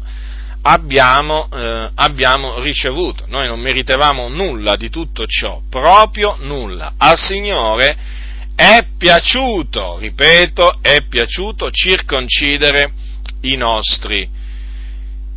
abbiamo, 0.62 1.48
eh, 1.54 1.90
abbiamo 1.96 2.60
ricevuto. 2.60 3.26
Noi 3.28 3.48
non 3.48 3.60
meritevamo 3.60 4.28
nulla 4.28 4.76
di 4.76 4.90
tutto 4.90 5.26
ciò, 5.26 5.62
proprio 5.70 6.38
nulla. 6.42 6.94
Al 6.98 7.18
Signore 7.18 8.24
è 8.56 8.88
piaciuto, 8.98 9.98
ripeto, 9.98 10.80
è 10.82 11.06
piaciuto 11.08 11.70
circoncidere 11.72 12.94
i 13.42 13.56
nostri, 13.58 14.28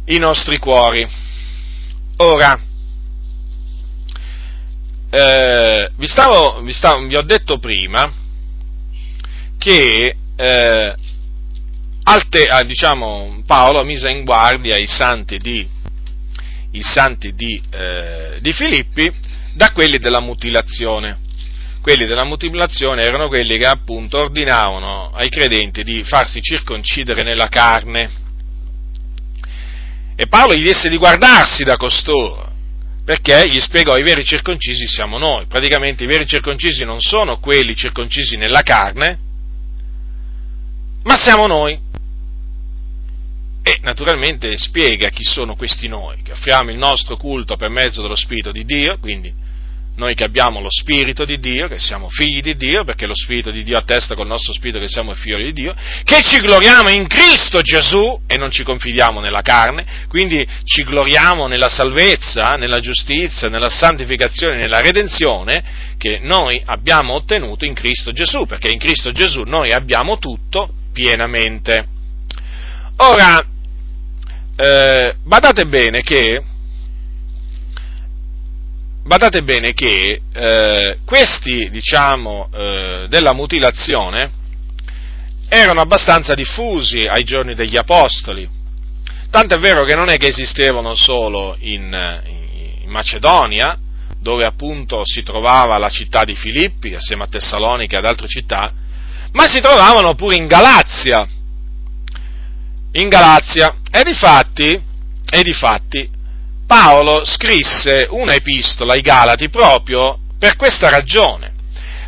i 0.06 0.18
nostri 0.18 0.58
cuori. 0.58 1.06
Ora, 2.18 2.60
eh, 5.10 5.90
vi, 5.96 6.06
stavo, 6.06 6.60
vi, 6.62 6.72
stavo, 6.72 7.06
vi, 7.06 7.16
ho 7.16 7.22
detto 7.22 7.58
prima 7.58 8.12
che 9.58 10.16
eh, 10.36 10.94
alte, 12.04 12.44
ah, 12.44 12.62
diciamo, 12.62 13.42
Paolo 13.44 13.82
mise 13.84 14.10
in 14.10 14.24
guardia 14.24 14.76
i 14.76 14.86
santi 14.86 15.38
di, 15.38 15.66
i 16.72 16.82
santi 16.82 17.34
di, 17.34 17.60
eh, 17.70 18.38
di 18.40 18.52
Filippi 18.52 19.10
da 19.54 19.72
quelli 19.72 19.98
della 19.98 20.20
mutilazione. 20.20 21.26
Quelli 21.80 22.06
della 22.06 22.24
mutilazione 22.24 23.02
erano 23.02 23.28
quelli 23.28 23.56
che 23.56 23.66
appunto 23.66 24.18
ordinavano 24.18 25.10
ai 25.12 25.30
credenti 25.30 25.84
di 25.84 26.02
farsi 26.04 26.40
circoncidere 26.42 27.22
nella 27.22 27.48
carne. 27.48 28.10
E 30.16 30.26
Paolo 30.26 30.54
gli 30.54 30.64
disse 30.64 30.88
di 30.88 30.96
guardarsi 30.96 31.62
da 31.62 31.76
costoro, 31.76 32.50
perché 33.04 33.48
gli 33.48 33.60
spiegò 33.60 33.96
i 33.96 34.02
veri 34.02 34.24
circoncisi 34.24 34.86
siamo 34.88 35.16
noi. 35.16 35.46
Praticamente 35.46 36.04
i 36.04 36.08
veri 36.08 36.26
circoncisi 36.26 36.84
non 36.84 37.00
sono 37.00 37.38
quelli 37.38 37.74
circoncisi 37.74 38.36
nella 38.36 38.62
carne, 38.62 39.18
ma 41.04 41.16
siamo 41.16 41.46
noi. 41.46 41.78
E 43.62 43.78
naturalmente 43.82 44.56
spiega 44.56 45.10
chi 45.10 45.22
sono 45.22 45.54
questi 45.54 45.88
noi, 45.88 46.22
che 46.22 46.32
offriamo 46.32 46.70
il 46.70 46.78
nostro 46.78 47.16
culto 47.16 47.56
per 47.56 47.70
mezzo 47.70 48.02
dello 48.02 48.16
Spirito 48.16 48.50
di 48.50 48.64
Dio, 48.64 48.98
quindi 48.98 49.32
noi 49.98 50.14
che 50.14 50.24
abbiamo 50.24 50.60
lo 50.60 50.70
Spirito 50.70 51.24
di 51.24 51.40
Dio, 51.40 51.66
che 51.66 51.80
siamo 51.80 52.08
figli 52.08 52.40
di 52.40 52.56
Dio, 52.56 52.84
perché 52.84 53.04
lo 53.04 53.16
Spirito 53.16 53.50
di 53.50 53.64
Dio 53.64 53.76
attesta 53.76 54.14
col 54.14 54.28
nostro 54.28 54.52
Spirito 54.52 54.78
che 54.78 54.88
siamo 54.88 55.12
figli 55.12 55.46
di 55.46 55.52
Dio, 55.52 55.74
che 56.04 56.22
ci 56.22 56.38
gloriamo 56.38 56.88
in 56.88 57.08
Cristo 57.08 57.60
Gesù 57.60 58.20
e 58.26 58.36
non 58.36 58.52
ci 58.52 58.62
confidiamo 58.62 59.18
nella 59.18 59.42
carne, 59.42 60.06
quindi 60.08 60.46
ci 60.62 60.84
gloriamo 60.84 61.48
nella 61.48 61.68
salvezza, 61.68 62.50
nella 62.50 62.78
giustizia, 62.78 63.48
nella 63.48 63.70
santificazione, 63.70 64.56
nella 64.56 64.80
redenzione 64.80 65.96
che 65.98 66.20
noi 66.22 66.62
abbiamo 66.64 67.14
ottenuto 67.14 67.64
in 67.64 67.74
Cristo 67.74 68.12
Gesù, 68.12 68.46
perché 68.46 68.70
in 68.70 68.78
Cristo 68.78 69.10
Gesù 69.10 69.42
noi 69.42 69.72
abbiamo 69.72 70.18
tutto 70.18 70.72
pienamente. 70.92 71.86
Ora, 72.98 73.44
eh, 74.56 75.14
badate 75.24 75.66
bene 75.66 76.02
che 76.02 76.40
badate 79.08 79.42
bene 79.42 79.72
che 79.72 80.20
eh, 80.30 80.98
questi, 81.06 81.70
diciamo, 81.70 82.50
eh, 82.52 83.06
della 83.08 83.32
mutilazione 83.32 84.30
erano 85.48 85.80
abbastanza 85.80 86.34
diffusi 86.34 87.00
ai 87.00 87.24
giorni 87.24 87.54
degli 87.54 87.78
Apostoli. 87.78 88.46
Tanto 89.30 89.54
è 89.54 89.58
vero 89.58 89.84
che 89.84 89.94
non 89.94 90.10
è 90.10 90.18
che 90.18 90.26
esistevano 90.26 90.94
solo 90.94 91.56
in, 91.60 91.90
in 92.82 92.90
Macedonia, 92.90 93.78
dove 94.20 94.44
appunto 94.44 95.00
si 95.04 95.22
trovava 95.22 95.78
la 95.78 95.88
città 95.88 96.24
di 96.24 96.36
Filippi, 96.36 96.94
assieme 96.94 97.22
a 97.24 97.28
Tessalonica 97.28 97.96
e 97.96 98.00
ad 98.00 98.04
altre 98.04 98.28
città, 98.28 98.70
ma 99.32 99.48
si 99.48 99.60
trovavano 99.60 100.14
pure 100.16 100.36
in 100.36 100.46
Galazia. 100.46 101.26
In 102.92 103.08
Galazia. 103.08 103.74
E 103.90 104.02
di 104.02 104.12
fatti, 104.12 104.78
e 105.30 105.42
di 105.42 105.52
fatti 105.54 106.16
Paolo 106.68 107.24
scrisse 107.24 108.06
una 108.10 108.34
epistola 108.34 108.92
ai 108.92 109.00
Galati 109.00 109.48
proprio 109.48 110.18
per 110.38 110.54
questa 110.56 110.90
ragione, 110.90 111.50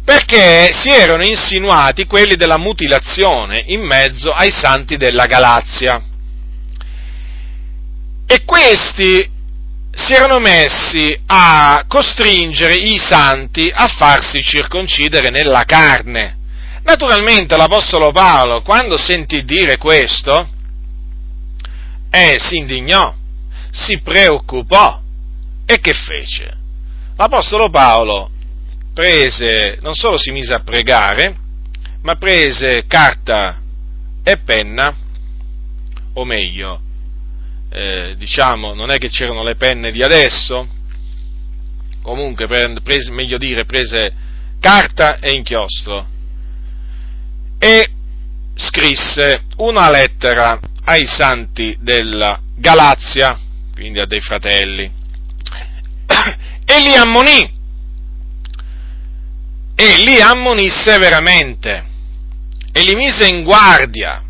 perché 0.05 0.71
si 0.75 0.91
erano 0.91 1.25
insinuati 1.25 2.05
quelli 2.05 2.37
della 2.37 2.59
mutilazione 2.59 3.65
in 3.69 3.81
mezzo 3.81 4.31
ai 4.33 4.51
santi 4.51 4.99
della 4.99 5.25
Galazia. 5.25 6.03
E 8.27 8.45
questi 8.45 9.29
si 9.93 10.13
erano 10.13 10.39
messi 10.41 11.19
a 11.27 11.85
costringere 11.89 12.75
i 12.75 12.99
santi 12.99 13.73
a 13.75 13.89
farsi 13.89 14.43
circoncidere 14.43 15.31
nella 15.31 15.65
carne. 15.65 16.37
Naturalmente 16.83 17.57
l'Apostolo 17.57 18.13
Paolo, 18.13 18.61
quando 18.61 18.99
sentì 18.99 19.43
dire 19.43 19.79
questo, 19.79 20.47
eh, 22.11 22.37
si 22.39 22.59
indignò 22.59 23.15
si 23.71 24.01
preoccupò. 24.01 25.01
E 25.65 25.81
che 25.81 25.93
fece? 25.93 26.57
L'Apostolo 27.17 27.71
Paolo 27.71 28.31
prese, 28.93 29.79
non 29.81 29.95
solo 29.95 30.19
si 30.19 30.31
mise 30.31 30.53
a 30.55 30.61
pregare, 30.61 31.37
ma 32.03 32.17
prese 32.17 32.85
carta 32.87 33.61
e 34.23 34.39
penna, 34.39 34.95
o 36.15 36.25
meglio, 36.25 36.81
eh, 37.71 38.15
diciamo, 38.17 38.75
non 38.75 38.91
è 38.91 38.99
che 38.99 39.09
c'erano 39.09 39.43
le 39.43 39.55
penne 39.55 39.93
di 39.93 40.03
adesso, 40.03 40.67
comunque, 42.03 42.47
prese, 42.47 43.11
meglio 43.11 43.39
dire, 43.39 43.65
prese 43.65 44.13
carta 44.61 45.19
e 45.19 45.33
inchiostro. 45.33 46.07
E 47.59 47.91
scrisse 48.55 49.43
una 49.59 49.91
lettera 49.91 50.59
ai 50.85 51.07
santi 51.07 51.77
della 51.81 52.41
Galazia, 52.57 53.39
quindi 53.81 53.99
a 53.99 54.05
dei 54.05 54.21
fratelli, 54.21 54.93
e 56.67 56.81
li 56.83 56.95
ammonì, 56.95 57.51
e 59.75 59.97
li 60.05 60.21
ammonì 60.21 60.69
severamente, 60.69 61.85
e 62.73 62.83
li 62.83 62.95
mise 62.95 63.27
in 63.27 63.43
guardia 63.43 64.23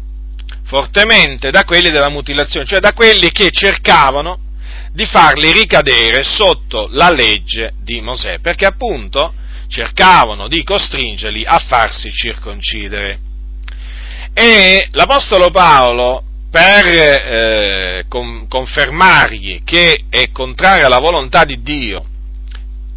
fortemente 0.66 1.50
da 1.50 1.64
quelli 1.64 1.90
della 1.90 2.10
mutilazione, 2.10 2.64
cioè 2.64 2.78
da 2.78 2.92
quelli 2.92 3.32
che 3.32 3.50
cercavano 3.50 4.38
di 4.92 5.04
farli 5.04 5.50
ricadere 5.50 6.22
sotto 6.22 6.88
la 6.92 7.10
legge 7.10 7.72
di 7.82 8.00
Mosè, 8.00 8.38
perché 8.38 8.66
appunto 8.66 9.34
cercavano 9.66 10.46
di 10.46 10.62
costringerli 10.62 11.44
a 11.44 11.58
farsi 11.58 12.12
circoncidere. 12.12 13.18
E 14.32 14.86
l'Apostolo 14.92 15.50
Paolo, 15.50 16.22
per 16.50 16.84
eh, 16.84 18.04
con, 18.08 18.48
confermargli 18.48 19.62
che 19.62 20.04
è 20.10 20.30
contraria 20.32 20.86
alla 20.86 20.98
volontà 20.98 21.44
di 21.44 21.62
Dio, 21.62 22.04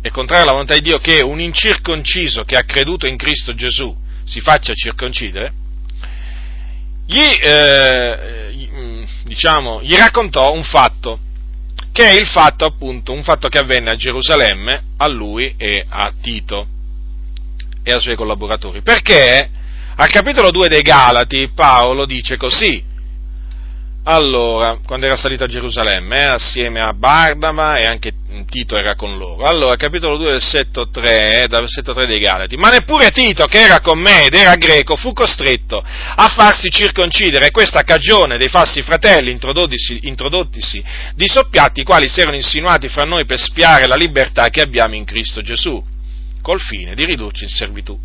è 0.02 0.10
contraria 0.10 0.44
alla 0.44 0.54
volontà 0.54 0.74
di 0.74 0.82
Dio 0.82 0.98
che 0.98 1.22
un 1.22 1.40
incirconciso 1.40 2.44
che 2.44 2.58
ha 2.58 2.64
creduto 2.64 3.06
in 3.06 3.16
Cristo 3.16 3.54
Gesù 3.54 3.96
si 4.26 4.42
faccia 4.42 4.74
circoncidere, 4.74 5.54
gli, 7.06 7.20
eh, 7.20 8.70
mm, 8.74 9.04
diciamo, 9.26 9.82
gli 9.84 9.96
raccontò 9.96 10.52
un 10.52 10.64
fatto, 10.64 11.20
che 11.92 12.10
è 12.10 12.20
il 12.20 12.26
fatto 12.26 12.66
appunto, 12.66 13.14
un 13.14 13.24
fatto 13.24 13.50
che 13.50 13.60
avvenne 13.60 13.92
a 13.92 13.96
Gerusalemme 13.96 14.84
a 14.98 15.08
lui 15.08 15.54
e 15.58 15.86
a 15.88 16.12
Tito 16.20 16.68
e 17.84 17.92
ai 17.92 18.02
suoi 18.02 18.16
collaboratori. 18.16 18.82
Perché 18.82 19.50
al 19.96 20.10
capitolo 20.10 20.50
2 20.50 20.70
dei 20.70 20.82
Galati 20.82 21.52
Paolo 21.54 22.06
dice 22.06 22.36
così, 22.36 22.92
allora, 24.06 24.80
quando 24.86 25.06
era 25.06 25.16
salito 25.16 25.46
a 25.46 25.48
Gerusalemme, 25.48 26.20
eh, 26.20 26.26
assieme 26.26 26.82
a 26.82 26.94
Bardama 26.94 27.78
e 27.78 27.86
anche 27.86 28.12
Tito 28.50 28.76
era 28.76 28.96
con 28.96 29.18
loro. 29.18 29.46
Allora, 29.46 29.76
capitolo 29.76 30.18
2, 30.18 30.32
versetto 30.32 30.90
3, 30.90 31.44
eh, 31.44 31.48
dal 31.48 31.62
versetto 31.62 31.94
3 31.94 32.06
dei 32.06 32.20
Galati. 32.20 32.58
Ma 32.58 32.70
neppure 32.70 33.12
Tito, 33.12 33.46
che 33.46 33.60
era 33.60 33.80
con 33.80 34.00
me 34.00 34.26
ed 34.26 34.34
era 34.34 34.56
greco, 34.56 34.96
fu 34.98 35.14
costretto 35.14 35.82
a 35.82 36.28
farsi 36.28 36.70
circoncidere, 36.70 37.52
questa 37.52 37.84
cagione 37.84 38.38
dei 38.38 38.50
falsi 38.50 38.82
fratelli 38.82 39.32
introdottisi, 39.32 40.00
introdottisi 40.04 40.84
di 41.16 41.28
soppiatti, 41.28 41.82
i 41.82 41.86
quali 41.86 42.10
si 42.10 42.20
erano 42.20 42.36
insinuati 42.36 42.90
fra 42.90 43.04
noi 43.04 43.26
per 43.26 43.40
spiare 43.40 43.88
la 43.88 43.96
libertà 43.96 44.50
che 44.50 44.62
abbiamo 44.62 44.96
in 44.96 45.06
Cristo 45.06 45.42
Gesù 45.42 45.92
col 46.44 46.60
fine 46.60 46.94
di 46.94 47.06
ridurci 47.06 47.46
in 47.46 47.50
servitù. 47.50 47.98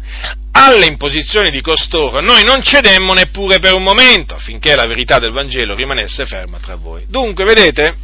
Alle 0.53 0.87
imposizioni 0.87 1.51
di 1.51 1.61
costoro 1.61 2.21
noi 2.21 2.45
non 2.45 2.63
cedemmo 2.63 3.13
neppure 3.13 3.59
per 3.59 3.75
un 3.75 3.83
momento, 3.83 4.35
affinché 4.35 4.75
la 4.77 4.87
verità 4.87 5.19
del 5.19 5.33
Vangelo 5.33 5.75
rimanesse 5.75 6.25
ferma 6.25 6.59
tra 6.59 6.77
voi. 6.77 7.05
Dunque, 7.09 7.45
vedete, 7.45 7.97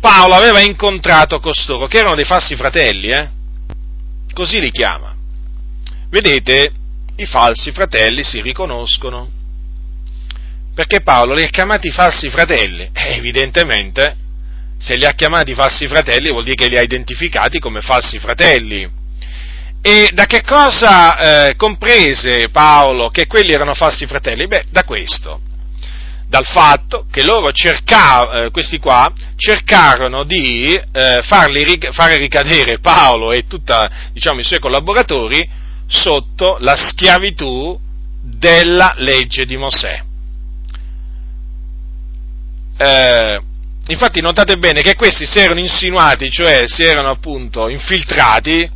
Paolo 0.00 0.34
aveva 0.34 0.60
incontrato 0.60 1.38
costoro, 1.38 1.86
che 1.86 1.98
erano 1.98 2.14
dei 2.16 2.24
falsi 2.24 2.56
fratelli, 2.56 3.10
eh? 3.10 3.28
così 4.32 4.58
li 4.58 4.70
chiama. 4.70 5.14
Vedete, 6.08 6.72
i 7.16 7.26
falsi 7.26 7.70
fratelli 7.70 8.24
si 8.24 8.40
riconoscono, 8.40 9.30
perché 10.74 11.02
Paolo 11.02 11.34
li 11.34 11.44
ha 11.44 11.48
chiamati 11.48 11.90
falsi 11.90 12.30
fratelli, 12.30 12.88
e 12.90 13.16
evidentemente 13.16 14.16
se 14.80 14.96
li 14.96 15.04
ha 15.04 15.12
chiamati 15.12 15.54
falsi 15.54 15.86
fratelli 15.86 16.30
vuol 16.30 16.44
dire 16.44 16.56
che 16.56 16.68
li 16.68 16.78
ha 16.78 16.82
identificati 16.82 17.58
come 17.58 17.82
falsi 17.82 18.18
fratelli. 18.18 18.90
E 19.82 20.10
da 20.12 20.24
che 20.24 20.42
cosa 20.42 21.48
eh, 21.48 21.56
comprese 21.56 22.48
Paolo 22.48 23.10
che 23.10 23.26
quelli 23.26 23.52
erano 23.52 23.74
falsi 23.74 24.06
fratelli? 24.06 24.46
Beh, 24.46 24.64
da 24.70 24.84
questo, 24.84 25.40
dal 26.28 26.46
fatto 26.46 27.06
che 27.10 27.22
loro 27.22 27.52
cercavano, 27.52 28.46
eh, 28.46 28.50
questi 28.50 28.78
qua, 28.78 29.12
cercarono 29.36 30.24
di 30.24 30.74
eh, 30.74 31.20
farli, 31.24 31.78
fare 31.92 32.16
ricadere 32.16 32.78
Paolo 32.78 33.32
e 33.32 33.46
tutti 33.46 33.72
diciamo, 34.12 34.40
i 34.40 34.44
suoi 34.44 34.60
collaboratori 34.60 35.46
sotto 35.86 36.56
la 36.60 36.76
schiavitù 36.76 37.78
della 38.22 38.94
legge 38.96 39.44
di 39.44 39.56
Mosè. 39.58 40.02
Eh, 42.78 43.40
Infatti 43.90 44.20
notate 44.20 44.56
bene 44.56 44.82
che 44.82 44.94
questi 44.94 45.26
si 45.26 45.40
erano 45.40 45.58
insinuati, 45.58 46.30
cioè 46.30 46.62
si 46.66 46.84
erano 46.84 47.10
appunto 47.10 47.68
infiltrati 47.68 48.70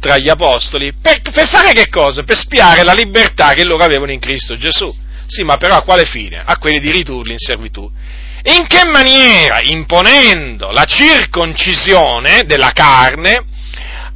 tra 0.00 0.18
gli 0.18 0.28
apostoli, 0.28 0.92
per, 1.00 1.20
per 1.22 1.48
fare 1.48 1.72
che 1.72 1.88
cosa? 1.88 2.24
Per 2.24 2.36
spiare 2.36 2.82
la 2.82 2.92
libertà 2.92 3.52
che 3.52 3.64
loro 3.64 3.84
avevano 3.84 4.10
in 4.10 4.18
Cristo 4.18 4.58
Gesù. 4.58 4.92
Sì, 5.26 5.44
ma 5.44 5.56
però 5.56 5.76
a 5.76 5.82
quale 5.82 6.04
fine? 6.04 6.42
A 6.44 6.58
quelli 6.58 6.80
di 6.80 6.90
ridurli 6.90 7.30
in 7.30 7.38
servitù. 7.38 7.88
In 8.42 8.66
che 8.66 8.84
maniera? 8.84 9.60
Imponendo 9.62 10.70
la 10.72 10.84
circoncisione 10.84 12.42
della 12.44 12.72
carne 12.72 13.40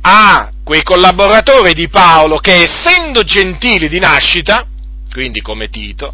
a 0.00 0.50
quei 0.64 0.82
collaboratori 0.82 1.74
di 1.74 1.88
Paolo 1.88 2.38
che 2.38 2.62
essendo 2.62 3.22
gentili 3.22 3.88
di 3.88 4.00
nascita, 4.00 4.66
quindi 5.12 5.40
come 5.40 5.68
Tito, 5.68 6.12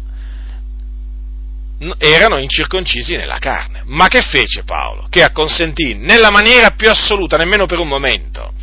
erano 1.97 2.37
incirconcisi 2.37 3.15
nella 3.15 3.39
carne. 3.39 3.74
Ma 3.87 4.07
che 4.07 4.21
fece 4.21 4.63
Paolo? 4.63 5.07
Che 5.09 5.23
acconsentì 5.23 5.95
nella 5.95 6.31
maniera 6.31 6.71
più 6.71 6.89
assoluta, 6.89 7.37
nemmeno 7.37 7.65
per 7.65 7.79
un 7.79 7.87
momento. 7.87 8.53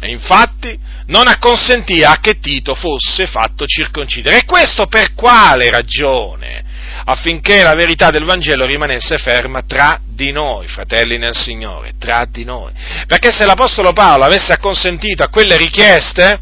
E 0.00 0.08
infatti 0.08 0.76
non 1.06 1.28
acconsentì 1.28 2.02
a 2.02 2.18
che 2.20 2.38
Tito 2.38 2.74
fosse 2.74 3.26
fatto 3.26 3.66
circoncidere. 3.66 4.38
E 4.38 4.44
questo 4.44 4.86
per 4.86 5.14
quale 5.14 5.70
ragione? 5.70 6.64
Affinché 7.04 7.62
la 7.62 7.74
verità 7.74 8.10
del 8.10 8.24
Vangelo 8.24 8.66
rimanesse 8.66 9.18
ferma 9.18 9.62
tra 9.62 10.00
di 10.04 10.32
noi, 10.32 10.66
fratelli 10.66 11.18
nel 11.18 11.36
Signore, 11.36 11.94
tra 11.98 12.26
di 12.28 12.44
noi. 12.44 12.72
Perché 13.06 13.30
se 13.30 13.46
l'Apostolo 13.46 13.92
Paolo 13.92 14.24
avesse 14.24 14.52
acconsentito 14.52 15.22
a 15.22 15.28
quelle 15.28 15.56
richieste, 15.56 16.38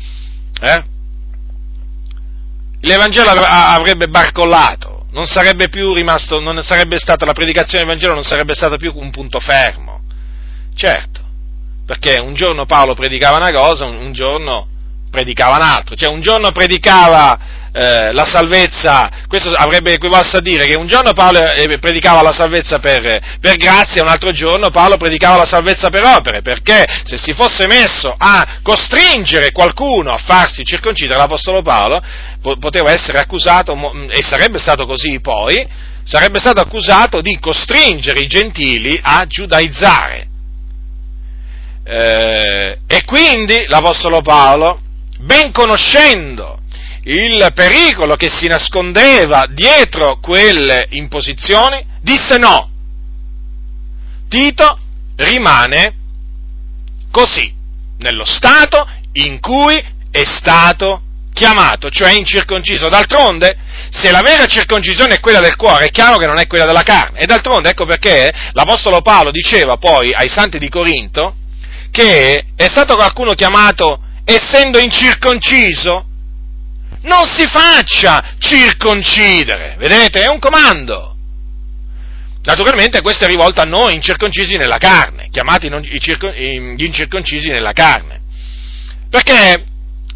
eh, 0.61 0.85
l'Evangelo 2.81 3.31
avrebbe 3.31 4.09
barcollato 4.09 5.00
non 5.13 5.27
sarebbe 5.27 5.69
più 5.69 5.93
rimasto, 5.93 6.41
non 6.41 6.63
sarebbe 6.63 6.99
stata 6.99 7.25
la 7.25 7.33
predicazione 7.33 7.85
del 7.85 7.93
Vangelo, 7.93 8.15
non 8.15 8.23
sarebbe 8.23 8.55
stata 8.55 8.77
più 8.77 8.93
un 8.95 9.11
punto 9.11 9.41
fermo. 9.41 10.03
Certo, 10.75 11.21
perché 11.85 12.21
un 12.21 12.35
giorno 12.35 12.67
Paolo 12.67 12.95
predicava 12.95 13.37
una 13.37 13.53
cosa, 13.53 13.85
un, 13.85 14.13
giorno 14.13 14.69
predicava 15.11 15.57
un 15.57 15.63
altro, 15.63 15.97
cioè 15.97 16.09
un 16.09 16.21
giorno 16.21 16.53
predicava 16.53 17.39
eh, 17.73 18.13
la 18.13 18.25
salvezza, 18.25 19.09
questo 19.29 19.51
avrebbe 19.51 19.93
equivalso 19.93 20.39
a 20.39 20.41
dire 20.41 20.67
che 20.67 20.77
un 20.77 20.87
giorno 20.87 21.13
Paolo 21.13 21.53
eh, 21.53 21.79
predicava 21.79 22.23
la 22.23 22.33
salvezza 22.33 22.79
per, 22.79 23.39
per 23.41 23.57
grazia, 23.57 24.03
un 24.03 24.09
altro 24.09 24.33
giorno 24.33 24.71
Paolo 24.71 24.97
predicava 24.97 25.39
la 25.39 25.45
salvezza 25.45 25.89
per 25.89 26.05
opere, 26.05 26.43
perché 26.43 26.85
se 27.05 27.17
si 27.17 27.33
fosse 27.33 27.67
messo 27.67 28.15
a 28.17 28.59
costringere 28.63 29.53
qualcuno 29.53 30.13
a 30.13 30.19
farsi 30.19 30.65
circoncidere 30.65 31.19
l'Apostolo 31.19 31.63
Paolo, 31.63 32.03
po- 32.43 32.57
poteva 32.57 32.91
essere 32.93 33.19
accusato, 33.19 33.79
e 34.09 34.23
sarebbe 34.23 34.59
stato 34.59 34.85
così 34.87 35.21
poi, 35.21 35.65
sarebbe 36.03 36.41
stato 36.41 36.61
accusato 36.61 37.21
di 37.21 37.39
costringere 37.39 38.21
i 38.21 38.27
gentili 38.27 38.99
a 39.01 39.27
giudaizzare. 39.27 40.27
Eh, 41.85 42.79
e 42.87 43.05
quindi 43.05 43.65
l'Apostolo 43.69 44.21
Paolo, 44.23 44.81
ben 45.19 45.53
conoscendo 45.53 46.60
il 47.11 47.51
pericolo 47.55 48.15
che 48.15 48.29
si 48.29 48.47
nascondeva 48.47 49.47
dietro 49.49 50.19
quelle 50.21 50.87
imposizioni, 50.91 51.85
disse 52.01 52.37
no. 52.37 52.71
Tito 54.29 54.79
rimane 55.17 55.95
così, 57.11 57.53
nello 57.99 58.25
stato 58.25 58.89
in 59.15 59.41
cui 59.41 59.77
è 60.11 60.25
stato 60.25 61.03
chiamato, 61.33 61.91
cioè 61.91 62.13
incirconciso. 62.13 62.89
D'altronde, 62.89 63.57
se 63.91 64.13
la 64.13 64.23
vera 64.23 64.47
circoncisione 64.47 65.15
è 65.15 65.21
quella 65.21 65.41
del 65.41 65.57
cuore, 65.57 65.87
è 65.87 65.91
chiaro 65.91 66.17
che 66.17 66.27
non 66.27 66.39
è 66.39 66.47
quella 66.47 66.67
della 66.67 66.83
carne. 66.83 67.19
E 67.19 67.27
d'altronde, 67.27 67.71
ecco 67.71 67.87
perché 67.87 68.33
l'Apostolo 68.53 69.01
Paolo 69.03 69.33
diceva 69.33 69.79
poi 69.79 70.13
ai 70.13 70.29
santi 70.29 70.59
di 70.59 70.69
Corinto 70.69 71.35
che 71.91 72.45
è 72.55 72.69
stato 72.69 72.95
qualcuno 72.95 73.33
chiamato 73.33 74.01
essendo 74.25 74.79
incirconciso, 74.79 76.05
non 77.03 77.27
si 77.27 77.47
faccia 77.47 78.35
circoncidere, 78.39 79.77
vedete? 79.79 80.23
È 80.23 80.29
un 80.29 80.39
comando. 80.39 81.17
Naturalmente 82.43 83.01
questo 83.03 83.25
è 83.25 83.29
rivolto 83.29 83.61
a 83.61 83.65
noi 83.65 83.95
incirconcisi 83.95 84.57
nella 84.57 84.79
carne, 84.79 85.29
chiamati 85.31 85.69
gli 85.69 86.85
incirconcisi 86.85 87.49
nella 87.49 87.73
carne. 87.73 88.21
Perché 89.11 89.65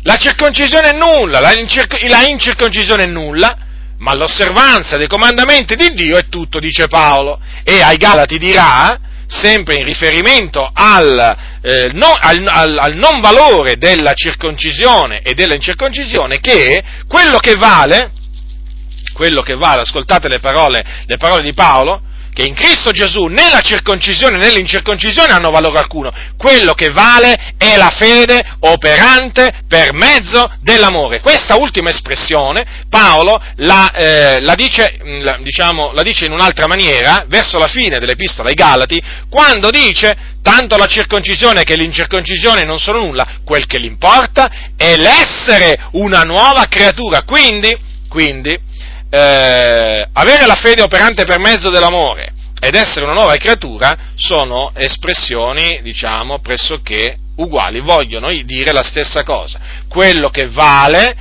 la 0.02 0.16
circoncisione 0.16 0.90
è 0.90 0.96
nulla, 0.96 1.40
la, 1.40 1.52
incirconcisione 1.52 3.04
è 3.04 3.06
nulla, 3.06 3.56
ma 3.98 4.14
l'osservanza 4.14 4.96
dei 4.96 5.06
comandamenti 5.06 5.76
di 5.76 5.90
Dio 5.92 6.16
è 6.16 6.28
tutto, 6.28 6.58
dice 6.58 6.88
Paolo. 6.88 7.40
E 7.62 7.80
ai 7.80 7.96
Galati 7.96 8.38
dirà, 8.38 8.98
sempre 9.26 9.76
in 9.76 9.84
riferimento 9.84 10.70
al, 10.72 11.36
eh, 11.62 11.90
no, 11.92 12.12
al, 12.18 12.46
al, 12.46 12.78
al, 12.78 12.94
non 12.94 13.20
valore 13.20 13.76
della 13.76 14.14
circoncisione 14.14 15.20
e 15.22 15.34
della 15.34 15.54
incirconcisione, 15.54 16.40
che 16.40 16.82
quello 17.06 17.38
che 17.38 17.54
vale, 17.54 18.12
quello 19.12 19.42
che 19.42 19.54
vale, 19.54 19.82
ascoltate 19.82 20.28
le 20.28 20.38
parole, 20.38 20.84
le 21.06 21.16
parole 21.16 21.42
di 21.42 21.52
Paolo, 21.52 22.02
che 22.34 22.42
in 22.42 22.52
Cristo 22.54 22.90
Gesù 22.90 23.26
né 23.26 23.48
la 23.50 23.60
circoncisione 23.60 24.36
né 24.36 24.50
l'incirconcisione 24.52 25.32
hanno 25.32 25.50
valore 25.50 25.78
alcuno. 25.78 26.12
Quello 26.36 26.74
che 26.74 26.90
vale 26.90 27.54
è 27.56 27.76
la 27.76 27.90
fede 27.96 28.44
operante 28.60 29.62
per 29.68 29.94
mezzo 29.94 30.52
dell'amore. 30.60 31.20
Questa 31.20 31.56
ultima 31.56 31.90
espressione 31.90 32.84
Paolo 32.90 33.40
la, 33.56 33.92
eh, 33.92 34.40
la, 34.40 34.54
dice, 34.54 34.98
la, 35.20 35.38
diciamo, 35.40 35.92
la 35.92 36.02
dice 36.02 36.26
in 36.26 36.32
un'altra 36.32 36.66
maniera, 36.66 37.24
verso 37.28 37.58
la 37.58 37.68
fine 37.68 37.98
dell'epistola 37.98 38.48
ai 38.48 38.54
Galati, 38.54 39.00
quando 39.30 39.70
dice 39.70 40.32
tanto 40.42 40.76
la 40.76 40.86
circoncisione 40.86 41.62
che 41.62 41.76
l'incirconcisione 41.76 42.64
non 42.64 42.78
sono 42.78 42.98
nulla, 42.98 43.38
quel 43.44 43.66
che 43.66 43.78
l'importa 43.78 44.72
è 44.76 44.96
l'essere 44.96 45.88
una 45.92 46.22
nuova 46.22 46.66
creatura. 46.66 47.22
Quindi, 47.22 47.76
quindi 48.08 48.58
eh, 49.14 50.08
avere 50.12 50.44
la 50.44 50.56
fede 50.56 50.82
operante 50.82 51.24
per 51.24 51.38
mezzo 51.38 51.70
dell'amore 51.70 52.32
ed 52.58 52.74
essere 52.74 53.04
una 53.04 53.14
nuova 53.14 53.36
creatura 53.36 53.96
sono 54.16 54.72
espressioni, 54.74 55.80
diciamo, 55.82 56.40
pressoché 56.40 57.16
uguali, 57.36 57.78
vogliono 57.78 58.28
dire 58.42 58.72
la 58.72 58.82
stessa 58.82 59.22
cosa. 59.22 59.60
Quello 59.88 60.30
che 60.30 60.48
vale, 60.48 61.14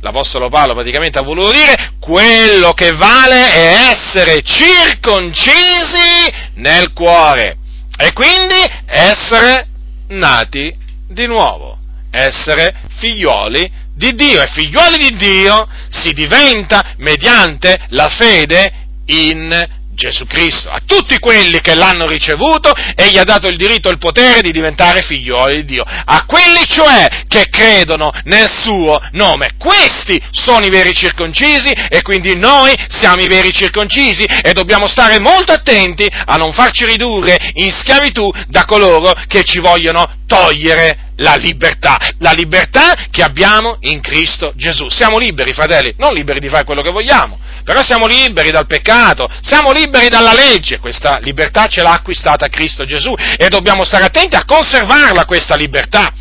l'Apostolo 0.00 0.48
Paolo 0.48 0.72
praticamente 0.72 1.18
ha 1.18 1.22
voluto 1.22 1.50
dire, 1.50 1.92
quello 2.00 2.72
che 2.72 2.92
vale 2.92 3.52
è 3.52 3.90
essere 3.90 4.40
circoncisi 4.42 6.32
nel 6.54 6.94
cuore 6.94 7.56
e 7.98 8.12
quindi 8.14 8.56
essere 8.86 9.66
nati 10.08 10.74
di 11.08 11.26
nuovo, 11.26 11.76
essere 12.10 12.74
figlioli 12.96 13.70
di 13.94 14.12
Dio 14.14 14.42
e 14.42 14.50
figlioli 14.52 14.98
di 14.98 15.16
Dio 15.16 15.68
si 15.88 16.12
diventa 16.12 16.94
mediante 16.98 17.78
la 17.90 18.08
fede 18.08 18.72
in 19.06 19.82
Gesù 19.94 20.26
Cristo. 20.26 20.70
A 20.70 20.80
tutti 20.84 21.18
quelli 21.18 21.60
che 21.60 21.74
l'hanno 21.74 22.06
ricevuto 22.06 22.72
egli 22.96 23.16
ha 23.16 23.24
dato 23.24 23.46
il 23.46 23.56
diritto 23.56 23.88
e 23.88 23.92
il 23.92 23.98
potere 23.98 24.40
di 24.40 24.50
diventare 24.50 25.02
figlioli 25.02 25.56
di 25.56 25.64
Dio. 25.64 25.84
A 25.84 26.24
quelli 26.26 26.64
cioè 26.66 27.24
che 27.28 27.46
credono 27.48 28.10
nel 28.24 28.50
suo 28.50 29.00
nome. 29.12 29.52
Questi 29.56 30.20
sono 30.30 30.66
i 30.66 30.70
veri 30.70 30.92
circoncisi 30.92 31.70
e 31.70 32.02
quindi 32.02 32.36
noi 32.36 32.72
siamo 32.88 33.22
i 33.22 33.28
veri 33.28 33.52
circoncisi 33.52 34.24
e 34.24 34.52
dobbiamo 34.52 34.86
stare 34.86 35.20
molto 35.20 35.52
attenti 35.52 36.06
a 36.06 36.36
non 36.36 36.52
farci 36.52 36.84
ridurre 36.84 37.38
in 37.54 37.70
schiavitù 37.70 38.30
da 38.48 38.64
coloro 38.64 39.12
che 39.28 39.44
ci 39.44 39.60
vogliono 39.60 40.22
togliere 40.26 41.12
la 41.16 41.34
libertà, 41.34 41.96
la 42.18 42.32
libertà 42.32 42.94
che 43.10 43.22
abbiamo 43.22 43.76
in 43.80 44.00
Cristo 44.00 44.52
Gesù. 44.56 44.88
Siamo 44.88 45.18
liberi, 45.18 45.52
fratelli, 45.52 45.94
non 45.98 46.12
liberi 46.12 46.40
di 46.40 46.48
fare 46.48 46.64
quello 46.64 46.82
che 46.82 46.90
vogliamo, 46.90 47.38
però 47.64 47.82
siamo 47.82 48.06
liberi 48.06 48.50
dal 48.50 48.66
peccato, 48.66 49.28
siamo 49.40 49.72
liberi 49.72 50.08
dalla 50.08 50.34
legge, 50.34 50.78
questa 50.78 51.18
libertà 51.20 51.66
ce 51.66 51.82
l'ha 51.82 51.92
acquistata 51.92 52.48
Cristo 52.48 52.84
Gesù 52.84 53.14
e 53.36 53.48
dobbiamo 53.48 53.84
stare 53.84 54.04
attenti 54.04 54.36
a 54.36 54.44
conservarla 54.44 55.24
questa 55.24 55.54
libertà. 55.54 56.12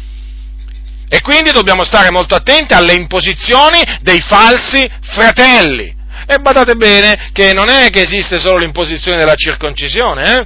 E 1.10 1.22
quindi 1.22 1.52
dobbiamo 1.52 1.84
stare 1.84 2.10
molto 2.10 2.34
attenti 2.34 2.74
alle 2.74 2.94
imposizioni 2.94 3.82
dei 4.02 4.20
falsi 4.20 4.89
fratelli. 5.02 5.94
E 6.26 6.38
badate 6.39 6.76
bene 6.76 7.30
che 7.34 7.54
non 7.54 7.70
è 7.70 7.89
che 7.91 8.02
esiste 8.02 8.39
solo 8.39 8.58
l'imposizione 8.58 9.18
della 9.18 9.36
circoncisione, 9.36 10.39
eh? 10.39 10.46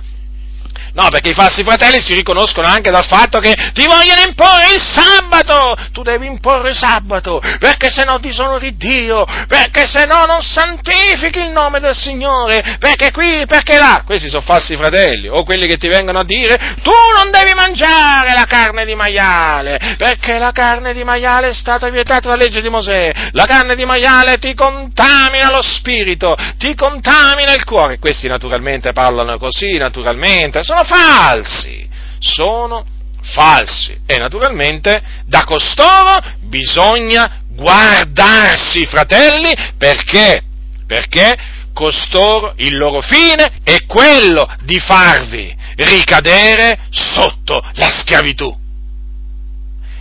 No, 0.97 1.09
perché 1.09 1.29
i 1.29 1.35
falsi 1.35 1.61
fratelli 1.61 2.01
si 2.01 2.15
riconoscono 2.15 2.65
anche 2.65 2.89
dal 2.89 3.05
fatto 3.05 3.37
che 3.37 3.53
ti 3.71 3.85
vogliono 3.85 4.21
imporre 4.25 4.73
il 4.73 4.81
sabato! 4.81 5.77
Tu 5.93 6.01
devi 6.01 6.25
imporre 6.25 6.69
il 6.69 6.75
sabato, 6.75 7.39
perché 7.59 7.91
se 7.91 8.03
no 8.03 8.17
disonori 8.17 8.75
Dio, 8.75 9.23
perché 9.47 9.85
se 9.85 10.05
no 10.05 10.25
non 10.25 10.41
santifichi 10.41 11.37
il 11.37 11.51
nome 11.51 11.79
del 11.79 11.95
Signore, 11.95 12.77
perché 12.79 13.11
qui, 13.11 13.45
perché 13.45 13.77
là. 13.77 14.01
Questi 14.07 14.27
sono 14.27 14.41
falsi 14.41 14.75
fratelli, 14.75 15.27
o 15.27 15.43
quelli 15.43 15.67
che 15.67 15.77
ti 15.77 15.87
vengono 15.87 16.17
a 16.17 16.23
dire 16.23 16.57
tu 16.81 16.91
non 17.15 17.29
devi 17.29 17.53
mangiare 17.53 18.33
la 18.33 18.45
carne 18.45 18.83
di 18.83 18.95
maiale, 18.95 19.95
perché 19.99 20.39
la 20.39 20.51
carne 20.51 20.93
di 20.93 21.03
maiale 21.03 21.49
è 21.49 21.53
stata 21.53 21.89
vietata 21.89 22.29
dalla 22.29 22.41
legge 22.41 22.61
di 22.61 22.69
Mosè. 22.69 23.29
La 23.33 23.45
carne 23.45 23.75
di 23.75 23.85
maiale 23.85 24.39
ti 24.39 24.55
contamina 24.55 25.51
lo 25.51 25.61
spirito, 25.61 26.35
ti 26.57 26.73
contamina 26.73 27.53
il 27.53 27.65
cuore. 27.65 27.99
Questi 27.99 28.27
naturalmente 28.27 28.93
parlano 28.93 29.37
così, 29.37 29.77
naturalmente, 29.77 30.63
sono 30.63 30.85
falsi, 30.87 31.87
sono 32.19 32.85
falsi. 33.21 33.97
E 34.05 34.17
naturalmente 34.17 35.01
da 35.25 35.43
costoro 35.43 36.19
bisogna 36.47 37.41
guardarsi, 37.49 38.85
fratelli, 38.85 39.53
perché? 39.77 40.41
Perché 40.87 41.35
costoro 41.73 42.53
il 42.57 42.75
loro 42.75 43.01
fine 43.01 43.59
è 43.63 43.85
quello 43.85 44.47
di 44.63 44.79
farvi 44.79 45.55
ricadere 45.75 46.79
sotto 46.89 47.61
la 47.73 47.89
schiavitù. 47.89 48.65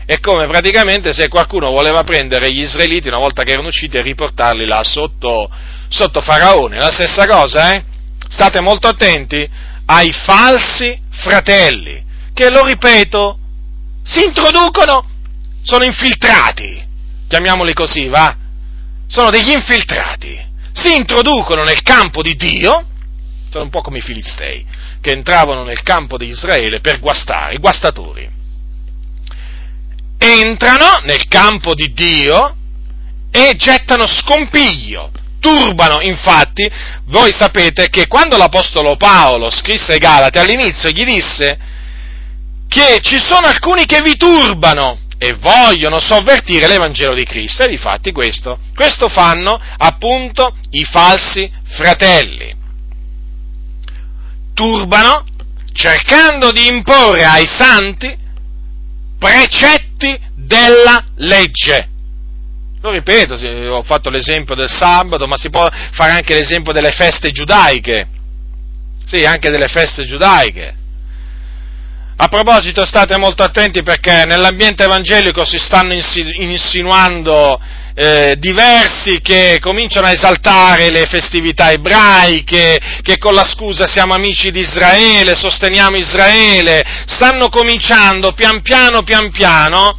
È 0.07 0.20
come 0.20 0.47
praticamente 0.47 1.12
se 1.12 1.28
qualcuno 1.28 1.70
voleva 1.70 2.05
prendere 2.05 2.53
gli 2.53 2.61
israeliti 2.61 3.09
una 3.09 3.18
volta 3.18 3.43
che 3.43 3.53
erano 3.53 3.68
usciti 3.68 3.97
e 3.97 4.03
riportarli 4.03 4.64
là 4.64 4.82
sotto, 4.84 5.51
sotto 5.89 6.20
Faraone. 6.20 6.78
La 6.78 6.93
stessa 6.93 7.26
cosa, 7.26 7.74
eh? 7.74 7.84
State 8.28 8.61
molto 8.61 8.87
attenti 8.87 9.49
ai 9.87 10.12
falsi 10.12 10.99
fratelli, 11.11 12.05
che, 12.34 12.51
lo 12.51 12.64
ripeto, 12.64 13.39
si 14.03 14.24
introducono, 14.24 15.09
sono 15.62 15.84
infiltrati, 15.84 16.84
chiamiamoli 17.28 17.72
così, 17.72 18.09
va? 18.09 18.37
Sono 19.07 19.30
degli 19.30 19.51
infiltrati, 19.51 20.39
si 20.72 20.95
introducono 20.95 21.62
nel 21.62 21.82
campo 21.82 22.22
di 22.22 22.34
Dio, 22.34 22.87
sono 23.51 23.64
un 23.64 23.70
po' 23.70 23.80
come 23.80 23.99
i 23.99 24.03
filistei, 24.03 24.66
che 25.01 25.12
entravano 25.12 25.62
nel 25.62 25.82
campo 25.82 26.18
di 26.18 26.26
Israele 26.26 26.80
per 26.80 27.01
guastare, 27.01 27.55
i 27.55 27.59
guastatori. 27.59 28.28
Entrano 30.18 31.01
nel 31.05 31.28
campo 31.28 31.74
di 31.74 31.93
Dio 31.93 32.57
e 33.30 33.55
gettano 33.57 34.07
scompiglio, 34.07 35.12
turbano, 35.39 36.01
infatti, 36.01 36.68
voi 37.07 37.32
sapete 37.32 37.89
che 37.89 38.07
quando 38.07 38.37
l'Apostolo 38.37 38.97
Paolo 38.97 39.51
scrisse 39.51 39.93
ai 39.93 39.99
Galati 39.99 40.39
all'inizio 40.39 40.91
gli 40.91 41.05
disse 41.05 41.59
che 42.68 42.99
ci 43.01 43.18
sono 43.18 43.47
alcuni 43.47 43.87
che 43.87 44.03
vi 44.03 44.16
turbano 44.16 44.99
e 45.18 45.32
vogliono 45.34 45.99
sovvertire 46.01 46.66
l'Evangelo 46.66 47.14
di 47.14 47.24
Cristo. 47.24 47.64
E 47.64 47.68
difatti 47.68 48.12
questo, 48.12 48.59
questo 48.74 49.09
fanno 49.09 49.61
appunto 49.78 50.55
i 50.70 50.84
falsi 50.84 51.51
fratelli. 51.64 52.55
Turbano 54.53 55.24
cercando 55.72 56.51
di 56.51 56.66
imporre 56.66 57.24
ai 57.24 57.47
santi 57.47 58.16
precetti 59.18 60.18
della 60.34 61.03
legge 61.16 61.89
lo 62.87 62.93
ripeto, 62.93 63.34
ho 63.34 63.82
fatto 63.82 64.11
l'esempio 64.11 64.55
del 64.55 64.70
sabato, 64.70 65.26
ma 65.26 65.37
si 65.37 65.51
può 65.51 65.68
fare 65.93 66.12
anche 66.12 66.34
l'esempio 66.34 66.72
delle 66.72 66.93
feste 66.93 67.30
giudaiche. 67.30 68.07
Sì, 69.07 69.24
anche 69.24 69.51
delle 69.51 69.68
feste 69.68 70.05
giudaiche. 70.05 70.74
A 72.18 72.28
proposito, 72.28 72.84
state 72.84 73.18
molto 73.18 73.43
attenti 73.43 73.82
perché 73.82 74.24
nell'ambiente 74.24 74.84
evangelico 74.84 75.45
si 75.45 75.59
stanno 75.59 75.93
insinuando 75.93 77.61
eh, 77.95 78.37
diversi 78.39 79.20
che 79.20 79.59
cominciano 79.61 80.07
a 80.07 80.12
esaltare 80.12 80.91
le 80.91 81.07
festività 81.07 81.70
ebraiche, 81.70 82.78
che 83.03 83.18
con 83.18 83.34
la 83.34 83.45
scusa 83.45 83.87
siamo 83.87 84.14
amici 84.14 84.51
di 84.51 84.61
Israele, 84.61 85.34
sosteniamo 85.34 85.97
Israele, 85.97 86.84
stanno 87.07 87.49
cominciando 87.49 88.32
pian 88.32 88.62
piano, 88.62 89.03
pian 89.03 89.30
piano 89.30 89.99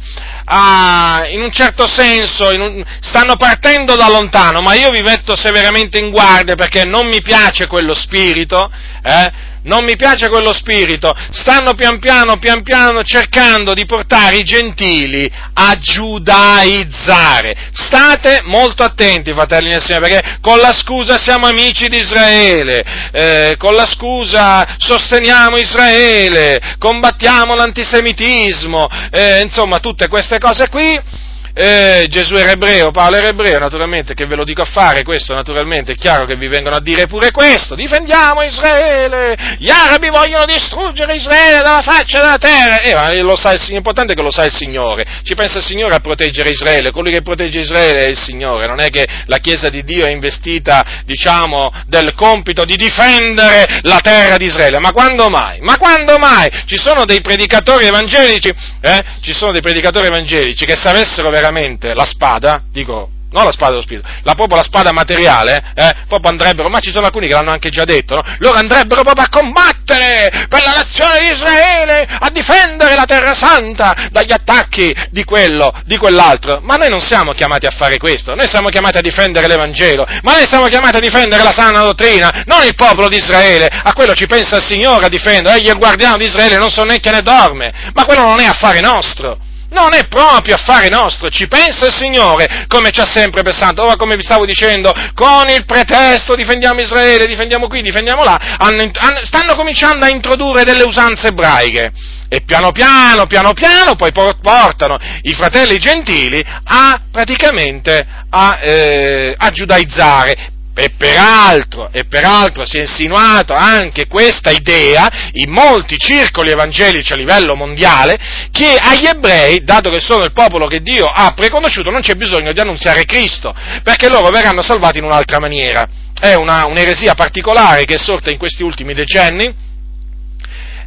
a, 0.50 1.26
in 1.28 1.42
un 1.42 1.52
certo 1.52 1.86
senso, 1.86 2.48
un, 2.48 2.82
stanno 3.00 3.36
partendo 3.36 3.96
da 3.96 4.08
lontano, 4.08 4.60
ma 4.60 4.74
io 4.74 4.90
vi 4.90 5.02
metto 5.02 5.36
severamente 5.36 5.98
in 5.98 6.10
guardia 6.10 6.54
perché 6.54 6.84
non 6.84 7.06
mi 7.06 7.20
piace 7.20 7.66
quello 7.66 7.94
spirito, 7.94 8.70
eh, 9.02 9.32
non 9.62 9.84
mi 9.84 9.96
piace 9.96 10.28
quello 10.28 10.52
spirito, 10.52 11.14
stanno 11.30 11.74
pian 11.74 11.98
piano, 11.98 12.38
pian 12.38 12.62
piano 12.62 13.02
cercando 13.02 13.74
di 13.74 13.84
portare 13.86 14.36
i 14.36 14.44
gentili 14.44 15.30
a 15.54 15.78
giudaizzare. 15.78 17.56
State 17.72 18.42
molto 18.44 18.82
attenti, 18.82 19.32
fratelli 19.32 19.68
nel 19.68 19.82
Signore, 19.82 20.08
perché 20.08 20.38
con 20.40 20.58
la 20.58 20.72
scusa 20.72 21.16
siamo 21.18 21.46
amici 21.46 21.88
di 21.88 21.98
Israele, 21.98 22.84
eh, 23.12 23.54
con 23.58 23.74
la 23.74 23.86
scusa 23.86 24.76
sosteniamo 24.78 25.56
Israele, 25.56 26.76
combattiamo 26.78 27.54
l'antisemitismo, 27.54 28.88
eh, 29.10 29.40
insomma 29.40 29.78
tutte 29.80 30.08
queste 30.08 30.38
cose 30.38 30.68
qui 30.68 31.26
eh, 31.58 32.06
Gesù 32.08 32.36
era 32.36 32.52
ebreo, 32.52 32.92
Paolo 32.92 33.16
era 33.16 33.26
ebreo, 33.26 33.58
naturalmente 33.58 34.14
che 34.14 34.26
ve 34.26 34.36
lo 34.36 34.44
dico 34.44 34.62
a 34.62 34.64
fare 34.64 35.02
questo, 35.02 35.34
naturalmente 35.34 35.92
è 35.92 35.96
chiaro 35.96 36.24
che 36.24 36.36
vi 36.36 36.46
vengono 36.46 36.76
a 36.76 36.80
dire 36.80 37.06
pure 37.06 37.32
questo, 37.32 37.74
difendiamo 37.74 38.42
Israele, 38.42 39.56
gli 39.58 39.68
arabi 39.68 40.08
vogliono 40.08 40.44
distruggere 40.44 41.16
Israele 41.16 41.60
dalla 41.60 41.82
faccia 41.82 42.20
della 42.20 42.38
terra, 42.38 43.10
eh, 43.10 43.22
lo 43.22 43.34
sa, 43.34 43.52
l'importante 43.70 44.12
è 44.12 44.14
che 44.16 44.22
lo 44.22 44.30
sa 44.30 44.44
il 44.44 44.54
Signore, 44.54 45.04
ci 45.24 45.34
pensa 45.34 45.58
il 45.58 45.64
Signore 45.64 45.96
a 45.96 45.98
proteggere 45.98 46.50
Israele, 46.50 46.92
colui 46.92 47.12
che 47.12 47.22
protegge 47.22 47.58
Israele 47.58 48.04
è 48.04 48.08
il 48.08 48.18
Signore, 48.18 48.68
non 48.68 48.78
è 48.78 48.88
che 48.88 49.04
la 49.26 49.38
Chiesa 49.38 49.68
di 49.68 49.82
Dio 49.82 50.06
è 50.06 50.10
investita, 50.10 51.02
diciamo, 51.04 51.72
del 51.88 52.14
compito 52.14 52.64
di 52.64 52.76
difendere 52.76 53.80
la 53.82 53.98
terra 53.98 54.36
di 54.36 54.44
Israele, 54.44 54.78
ma 54.78 54.92
quando 54.92 55.28
mai? 55.28 55.58
Ma 55.62 55.76
quando 55.76 56.18
mai? 56.18 56.48
Ci 56.66 56.78
sono 56.78 57.04
dei 57.04 57.20
predicatori 57.20 57.86
evangelici, 57.86 58.54
eh? 58.80 59.04
Ci 59.22 59.32
sono 59.32 59.50
dei 59.50 59.60
predicatori 59.60 60.06
evangelici 60.06 60.64
che 60.64 60.76
se 60.76 60.88
avessero 60.88 61.30
veramente 61.30 61.46
la 61.94 62.04
spada, 62.04 62.62
dico, 62.70 63.10
non 63.30 63.44
la 63.44 63.52
spada 63.52 63.72
dello 63.72 63.82
spirito, 63.82 64.08
la, 64.22 64.34
proprio 64.34 64.56
la 64.56 64.62
spada 64.62 64.92
materiale, 64.92 65.62
eh, 65.74 65.94
proprio 66.08 66.30
andrebbero, 66.30 66.68
ma 66.68 66.80
ci 66.80 66.90
sono 66.90 67.06
alcuni 67.06 67.26
che 67.26 67.34
l'hanno 67.34 67.50
anche 67.50 67.68
già 67.68 67.84
detto, 67.84 68.14
no? 68.14 68.22
Loro 68.38 68.56
andrebbero 68.56 69.02
proprio 69.02 69.24
a 69.24 69.28
combattere 69.28 70.46
per 70.48 70.62
la 70.62 70.72
nazione 70.72 71.18
di 71.20 71.32
Israele, 71.32 72.06
a 72.08 72.30
difendere 72.30 72.94
la 72.94 73.04
terra 73.04 73.34
santa 73.34 74.08
dagli 74.10 74.32
attacchi 74.32 74.94
di 75.10 75.24
quello, 75.24 75.72
di 75.84 75.96
quell'altro. 75.96 76.60
Ma 76.62 76.76
noi 76.76 76.88
non 76.88 77.00
siamo 77.00 77.32
chiamati 77.32 77.66
a 77.66 77.70
fare 77.70 77.98
questo, 77.98 78.34
noi 78.34 78.48
siamo 78.48 78.68
chiamati 78.68 78.98
a 78.98 79.02
difendere 79.02 79.46
l'Evangelo, 79.46 80.06
ma 80.22 80.32
noi 80.32 80.46
siamo 80.46 80.66
chiamati 80.66 80.96
a 80.96 81.00
difendere 81.00 81.42
la 81.42 81.52
sana 81.52 81.80
dottrina, 81.80 82.44
non 82.46 82.64
il 82.64 82.74
popolo 82.74 83.08
di 83.08 83.16
Israele, 83.16 83.66
a 83.66 83.92
quello 83.92 84.14
ci 84.14 84.26
pensa 84.26 84.56
il 84.56 84.64
Signore 84.64 85.06
a 85.06 85.08
difendere, 85.08 85.58
egli 85.58 85.68
è 85.68 85.72
il 85.72 85.78
guardiano 85.78 86.16
di 86.16 86.24
Israele, 86.24 86.56
non 86.56 86.70
sonnecchia 86.70 87.12
né 87.12 87.22
dorme, 87.22 87.72
ma 87.92 88.04
quello 88.04 88.22
non 88.22 88.40
è 88.40 88.46
affare 88.46 88.80
nostro. 88.80 89.47
Non 89.70 89.92
è 89.92 90.06
proprio 90.08 90.54
affare 90.54 90.88
nostro, 90.88 91.28
ci 91.28 91.46
pensa 91.46 91.86
il 91.86 91.94
Signore, 91.94 92.64
come 92.68 92.90
ci 92.90 93.00
ha 93.00 93.04
sempre 93.04 93.42
pensato. 93.42 93.82
Ora, 93.82 93.96
come 93.96 94.16
vi 94.16 94.22
stavo 94.22 94.46
dicendo, 94.46 94.92
con 95.14 95.48
il 95.50 95.66
pretesto 95.66 96.34
difendiamo 96.34 96.80
Israele, 96.80 97.26
difendiamo 97.26 97.66
qui, 97.68 97.82
difendiamo 97.82 98.24
là, 98.24 98.56
hanno, 98.58 98.90
hanno, 98.94 99.24
stanno 99.24 99.54
cominciando 99.54 100.06
a 100.06 100.08
introdurre 100.08 100.64
delle 100.64 100.84
usanze 100.84 101.28
ebraiche. 101.28 101.92
E 102.30 102.42
piano 102.42 102.72
piano, 102.72 103.26
piano 103.26 103.52
piano, 103.52 103.94
poi 103.94 104.12
portano 104.12 104.98
i 105.22 105.32
fratelli 105.32 105.78
gentili 105.78 106.42
a 106.64 107.00
praticamente 107.10 108.06
a, 108.30 108.58
eh, 108.60 109.34
a 109.36 109.50
giudaizzare 109.50 110.56
e 110.78 110.90
peraltro, 110.90 111.88
e 111.90 112.04
peraltro 112.04 112.64
si 112.64 112.76
è 112.76 112.82
insinuato 112.82 113.52
anche 113.52 114.06
questa 114.06 114.50
idea 114.50 115.30
in 115.32 115.50
molti 115.50 115.98
circoli 115.98 116.50
evangelici 116.50 117.12
a 117.12 117.16
livello 117.16 117.56
mondiale 117.56 118.16
che 118.52 118.76
agli 118.80 119.06
ebrei, 119.06 119.64
dato 119.64 119.90
che 119.90 119.98
sono 119.98 120.22
il 120.22 120.30
popolo 120.30 120.68
che 120.68 120.80
Dio 120.80 121.06
ha 121.06 121.32
preconosciuto, 121.34 121.90
non 121.90 122.00
c'è 122.00 122.14
bisogno 122.14 122.52
di 122.52 122.60
annunziare 122.60 123.04
Cristo, 123.06 123.52
perché 123.82 124.08
loro 124.08 124.30
verranno 124.30 124.62
salvati 124.62 124.98
in 124.98 125.04
un'altra 125.04 125.40
maniera. 125.40 125.84
È 126.16 126.34
una, 126.34 126.66
un'eresia 126.66 127.14
particolare 127.14 127.84
che 127.84 127.94
è 127.94 127.98
sorta 127.98 128.30
in 128.30 128.38
questi 128.38 128.62
ultimi 128.62 128.94
decenni, 128.94 129.52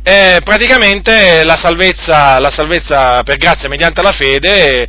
eh, 0.04 0.40
praticamente 0.42 1.44
la 1.44 1.58
salvezza, 1.58 2.40
la 2.40 2.50
salvezza, 2.50 3.24
per 3.24 3.36
grazia 3.36 3.68
mediante 3.68 4.02
la 4.02 4.14
fede 4.14 4.88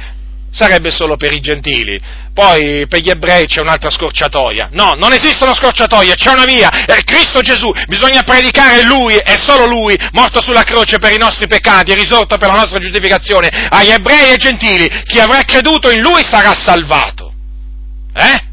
sarebbe 0.53 0.91
solo 0.91 1.17
per 1.17 1.33
i 1.33 1.41
gentili. 1.41 1.99
Poi 2.33 2.87
per 2.87 3.01
gli 3.01 3.11
ebrei 3.11 3.47
c'è 3.47 3.61
un'altra 3.61 3.91
scorciatoia. 3.91 4.69
No, 4.73 4.93
non 4.97 5.13
esistono 5.13 5.55
scorciatoie, 5.55 6.15
c'è 6.15 6.31
una 6.31 6.45
via, 6.45 6.69
è 6.69 7.03
Cristo 7.03 7.41
Gesù, 7.41 7.73
bisogna 7.89 8.23
predicare 8.23 8.85
Lui 8.85 9.17
e 9.17 9.37
solo 9.39 9.67
Lui, 9.67 9.99
morto 10.13 10.41
sulla 10.41 10.63
croce 10.63 10.99
per 10.99 11.13
i 11.13 11.19
nostri 11.19 11.47
peccati 11.47 11.91
e 11.91 11.95
risorto 11.95 12.37
per 12.37 12.49
la 12.49 12.57
nostra 12.57 12.79
giustificazione, 12.79 13.49
agli 13.71 13.91
ebrei 13.91 14.29
e 14.29 14.31
ai 14.33 14.37
gentili. 14.37 14.89
Chi 15.05 15.19
avrà 15.19 15.43
creduto 15.43 15.91
in 15.91 16.01
Lui 16.01 16.23
sarà 16.25 16.55
salvato. 16.55 17.33
Eh? 18.15 18.51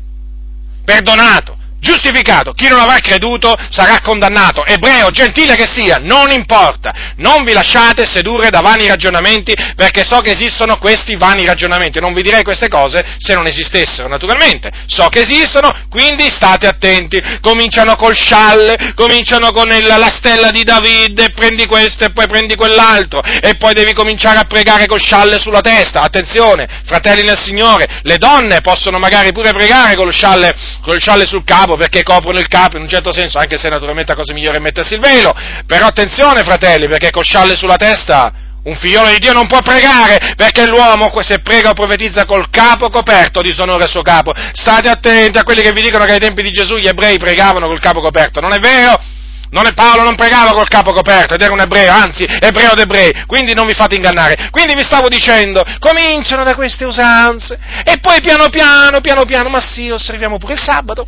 Perdonato 0.85 1.58
giustificato, 1.79 2.53
chi 2.53 2.67
non 2.67 2.79
avrà 2.79 2.99
creduto 2.99 3.55
sarà 3.69 3.99
condannato, 4.01 4.65
ebreo, 4.65 5.09
gentile 5.11 5.55
che 5.55 5.67
sia, 5.71 5.97
non 5.97 6.31
importa, 6.31 7.13
non 7.17 7.43
vi 7.43 7.53
lasciate 7.53 8.05
sedurre 8.05 8.49
da 8.49 8.61
vani 8.61 8.87
ragionamenti 8.87 9.53
perché 9.75 10.03
so 10.03 10.19
che 10.19 10.31
esistono 10.31 10.77
questi 10.77 11.15
vani 11.15 11.45
ragionamenti, 11.45 11.99
non 11.99 12.13
vi 12.13 12.21
direi 12.21 12.43
queste 12.43 12.67
cose 12.67 13.05
se 13.17 13.33
non 13.33 13.47
esistessero, 13.47 14.07
naturalmente, 14.07 14.71
so 14.87 15.07
che 15.07 15.21
esistono, 15.21 15.73
quindi 15.89 16.29
state 16.29 16.67
attenti, 16.67 17.21
cominciano 17.41 17.95
col 17.95 18.15
scialle, 18.15 18.93
cominciano 18.95 19.51
con 19.51 19.71
il, 19.71 19.85
la 19.85 20.11
stella 20.13 20.51
di 20.51 20.63
Davide, 20.63 21.31
prendi 21.31 21.65
questo 21.65 22.05
e 22.05 22.11
poi 22.11 22.27
prendi 22.27 22.55
quell'altro, 22.55 23.21
e 23.21 23.55
poi 23.57 23.73
devi 23.73 23.93
cominciare 23.93 24.39
a 24.39 24.45
pregare 24.45 24.85
col 24.85 25.01
scialle 25.01 25.39
sulla 25.39 25.61
testa, 25.61 26.01
attenzione, 26.01 26.67
fratelli 26.85 27.23
nel 27.23 27.37
Signore, 27.37 27.99
le 28.03 28.17
donne 28.17 28.61
possono 28.61 28.99
magari 28.99 29.31
pure 29.31 29.51
pregare 29.51 29.95
col 29.95 30.13
scialle, 30.13 30.53
col 30.81 30.99
scialle 30.99 31.25
sul 31.25 31.43
capo, 31.43 31.68
capo 31.69 31.77
perché 31.77 32.03
coprono 32.03 32.39
il 32.39 32.47
capo 32.47 32.77
in 32.77 32.83
un 32.83 32.89
certo 32.89 33.13
senso, 33.13 33.37
anche 33.37 33.57
se 33.57 33.69
naturalmente 33.69 34.11
la 34.11 34.17
cosa 34.17 34.33
migliore 34.33 34.57
è 34.57 34.61
mettersi 34.61 34.95
il 34.95 34.99
velo, 34.99 35.33
però 35.67 35.87
attenzione 35.87 36.43
fratelli, 36.43 36.87
perché 36.87 37.11
col 37.11 37.23
scialle 37.23 37.55
sulla 37.55 37.75
testa 37.75 38.33
un 38.61 38.75
figliolo 38.75 39.09
di 39.09 39.19
Dio 39.19 39.31
non 39.31 39.47
può 39.47 39.61
pregare 39.61 40.33
perché 40.35 40.67
l'uomo 40.67 41.09
se 41.21 41.39
prega 41.39 41.69
o 41.69 41.73
profetizza 41.73 42.25
col 42.25 42.49
capo 42.49 42.89
coperto 42.89 43.41
disonora 43.41 43.83
il 43.83 43.89
suo 43.89 44.01
capo. 44.01 44.33
State 44.53 44.89
attenti 44.89 45.37
a 45.37 45.43
quelli 45.43 45.61
che 45.61 45.71
vi 45.71 45.81
dicono 45.81 46.05
che 46.05 46.13
ai 46.13 46.19
tempi 46.19 46.41
di 46.41 46.51
Gesù 46.51 46.75
gli 46.75 46.87
ebrei 46.87 47.17
pregavano 47.17 47.67
col 47.67 47.79
capo 47.79 48.01
coperto. 48.01 48.41
Non 48.41 48.53
è 48.53 48.59
vero? 48.59 48.99
Non 49.51 49.65
è 49.65 49.73
Paolo 49.73 50.03
non 50.03 50.15
pregava 50.15 50.51
col 50.51 50.67
capo 50.67 50.93
coperto 50.93 51.33
ed 51.33 51.41
era 51.41 51.51
un 51.51 51.61
ebreo, 51.61 51.91
anzi 51.91 52.23
ebreo 52.23 52.75
d'ebrei, 52.75 53.23
quindi 53.25 53.55
non 53.55 53.65
vi 53.65 53.73
fate 53.73 53.95
ingannare. 53.95 54.49
Quindi 54.51 54.75
vi 54.75 54.83
stavo 54.83 55.07
dicendo, 55.07 55.63
cominciano 55.79 56.43
da 56.43 56.53
queste 56.53 56.85
usanze 56.85 57.57
e 57.83 57.97
poi 57.99 58.21
piano 58.21 58.49
piano, 58.49 59.01
piano 59.01 59.25
piano, 59.25 59.49
ma 59.49 59.59
sì, 59.59 59.89
osserviamo 59.89 60.37
pure 60.37 60.53
il 60.53 60.59
sabato 60.59 61.07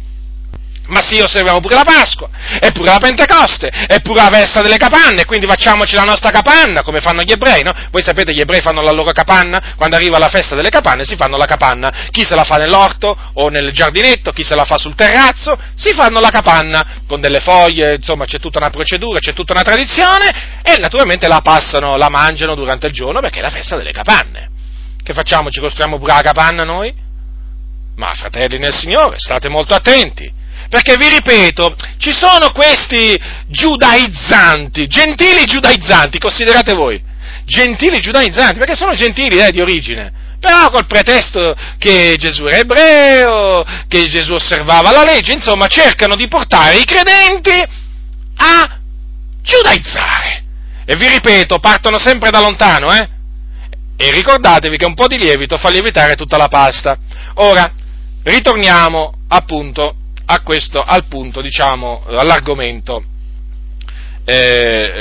ma 0.91 1.01
sì, 1.01 1.21
osserviamo 1.21 1.61
pure 1.61 1.75
la 1.75 1.83
Pasqua, 1.83 2.29
e 2.59 2.71
pure 2.71 2.91
la 2.91 2.97
Pentecoste, 2.97 3.67
e 3.87 4.01
pure 4.01 4.21
la 4.21 4.29
festa 4.29 4.61
delle 4.61 4.77
capanne, 4.77 5.23
quindi 5.25 5.47
facciamoci 5.47 5.95
la 5.95 6.03
nostra 6.03 6.31
capanna, 6.31 6.81
come 6.83 6.99
fanno 6.99 7.21
gli 7.23 7.31
ebrei, 7.31 7.63
no? 7.63 7.71
Voi 7.91 8.03
sapete 8.03 8.33
gli 8.33 8.41
ebrei 8.41 8.59
fanno 8.59 8.81
la 8.81 8.91
loro 8.91 9.11
capanna, 9.11 9.73
quando 9.77 9.95
arriva 9.95 10.19
la 10.19 10.27
festa 10.27 10.53
delle 10.53 10.69
capanne 10.69 11.05
si 11.05 11.15
fanno 11.15 11.37
la 11.37 11.45
capanna, 11.45 12.09
chi 12.11 12.23
se 12.23 12.35
la 12.35 12.43
fa 12.43 12.57
nell'orto 12.57 13.17
o 13.33 13.47
nel 13.47 13.71
giardinetto, 13.71 14.31
chi 14.31 14.43
se 14.43 14.53
la 14.53 14.65
fa 14.65 14.77
sul 14.77 14.93
terrazzo, 14.93 15.57
si 15.75 15.93
fanno 15.93 16.19
la 16.19 16.29
capanna 16.29 17.03
con 17.07 17.21
delle 17.21 17.39
foglie, 17.39 17.95
insomma 17.95 18.25
c'è 18.25 18.39
tutta 18.39 18.59
una 18.59 18.69
procedura, 18.69 19.19
c'è 19.19 19.33
tutta 19.33 19.53
una 19.53 19.63
tradizione, 19.63 20.61
e 20.61 20.77
naturalmente 20.77 21.27
la 21.29 21.39
passano, 21.39 21.95
la 21.95 22.09
mangiano 22.09 22.53
durante 22.53 22.87
il 22.87 22.93
giorno 22.93 23.21
perché 23.21 23.39
è 23.39 23.41
la 23.41 23.49
festa 23.49 23.77
delle 23.77 23.93
capanne. 23.93 24.49
Che 25.01 25.13
facciamo? 25.13 25.49
Ci 25.49 25.61
costruiamo 25.61 25.97
pure 25.97 26.13
la 26.13 26.21
capanna 26.21 26.63
noi? 26.63 26.93
Ma 27.95 28.13
fratelli 28.13 28.57
nel 28.57 28.73
Signore, 28.73 29.17
state 29.19 29.47
molto 29.47 29.73
attenti 29.73 30.39
perché 30.71 30.95
vi 30.95 31.09
ripeto, 31.09 31.75
ci 31.97 32.13
sono 32.13 32.53
questi 32.53 33.19
giudaizzanti, 33.47 34.87
gentili 34.87 35.43
giudaizzanti, 35.43 36.17
considerate 36.17 36.71
voi, 36.73 37.03
gentili 37.43 37.99
giudaizzanti, 37.99 38.57
perché 38.57 38.75
sono 38.75 38.95
gentili 38.95 39.37
eh, 39.37 39.51
di 39.51 39.59
origine, 39.59 40.13
però 40.39 40.69
col 40.69 40.85
pretesto 40.85 41.53
che 41.77 42.15
Gesù 42.17 42.45
era 42.45 42.59
ebreo, 42.59 43.65
che 43.89 44.07
Gesù 44.07 44.31
osservava 44.31 44.91
la 44.91 45.03
legge, 45.03 45.33
insomma 45.33 45.67
cercano 45.67 46.15
di 46.15 46.29
portare 46.29 46.77
i 46.77 46.85
credenti 46.85 47.51
a 48.37 48.79
giudaizzare. 49.41 50.43
E 50.85 50.95
vi 50.95 51.09
ripeto, 51.09 51.59
partono 51.59 51.97
sempre 51.99 52.29
da 52.29 52.39
lontano, 52.39 52.93
eh? 52.93 53.09
E 53.97 54.09
ricordatevi 54.09 54.77
che 54.77 54.85
un 54.85 54.93
po' 54.95 55.07
di 55.07 55.17
lievito 55.17 55.57
fa 55.57 55.69
lievitare 55.69 56.15
tutta 56.15 56.37
la 56.37 56.47
pasta. 56.47 56.97
Ora, 57.35 57.69
ritorniamo 58.23 59.13
appunto 59.27 59.95
a 60.31 60.41
questo, 60.41 60.81
al 60.81 61.05
punto, 61.05 61.41
diciamo, 61.41 62.03
all'argomento 62.07 63.03
eh, 64.23 64.33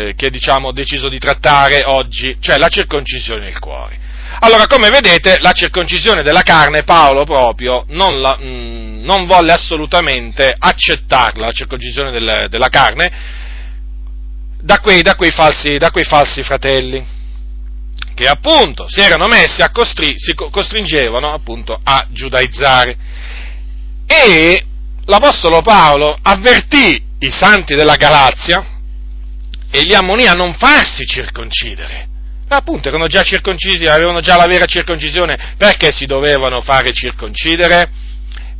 eh, 0.08 0.14
che 0.16 0.30
diciamo, 0.30 0.68
ho 0.68 0.72
deciso 0.72 1.08
di 1.08 1.18
trattare 1.18 1.84
oggi, 1.84 2.36
cioè 2.40 2.58
la 2.58 2.68
circoncisione 2.68 3.44
del 3.44 3.58
cuore. 3.58 3.98
Allora, 4.40 4.66
come 4.66 4.90
vedete, 4.90 5.38
la 5.40 5.52
circoncisione 5.52 6.22
della 6.22 6.42
carne, 6.42 6.82
Paolo 6.82 7.24
proprio 7.24 7.84
non, 7.88 8.20
la, 8.20 8.36
mh, 8.38 8.44
mm, 8.44 9.04
non 9.04 9.26
volle 9.26 9.52
assolutamente 9.52 10.52
accettarla, 10.56 11.46
la 11.46 11.52
circoncisione 11.52 12.10
del, 12.10 12.46
della 12.48 12.68
carne, 12.68 13.10
da 14.60 14.80
quei, 14.80 15.02
da, 15.02 15.14
quei 15.14 15.30
falsi, 15.30 15.76
da 15.76 15.90
quei, 15.90 16.04
falsi, 16.04 16.42
fratelli, 16.42 17.04
che 18.14 18.26
appunto 18.26 18.86
si 18.88 19.00
erano 19.00 19.26
messi 19.26 19.62
a 19.62 19.70
costri, 19.70 20.14
si 20.16 20.34
costringevano 20.34 21.32
appunto 21.32 21.78
a 21.82 22.06
giudaizzare. 22.10 22.96
E 24.06 24.64
l'Apostolo 25.06 25.62
Paolo 25.62 26.18
avvertì 26.22 27.02
i 27.18 27.30
santi 27.30 27.74
della 27.74 27.96
Galazia 27.96 28.64
e 29.70 29.82
li 29.82 29.94
ammonì 29.94 30.26
a 30.26 30.32
non 30.34 30.54
farsi 30.54 31.04
circoncidere. 31.04 32.08
Appunto, 32.48 32.88
erano 32.88 33.06
già 33.06 33.22
circoncisi, 33.22 33.86
avevano 33.86 34.20
già 34.20 34.36
la 34.36 34.46
vera 34.46 34.64
circoncisione, 34.64 35.54
perché 35.56 35.92
si 35.92 36.06
dovevano 36.06 36.60
fare 36.62 36.92
circoncidere? 36.92 37.88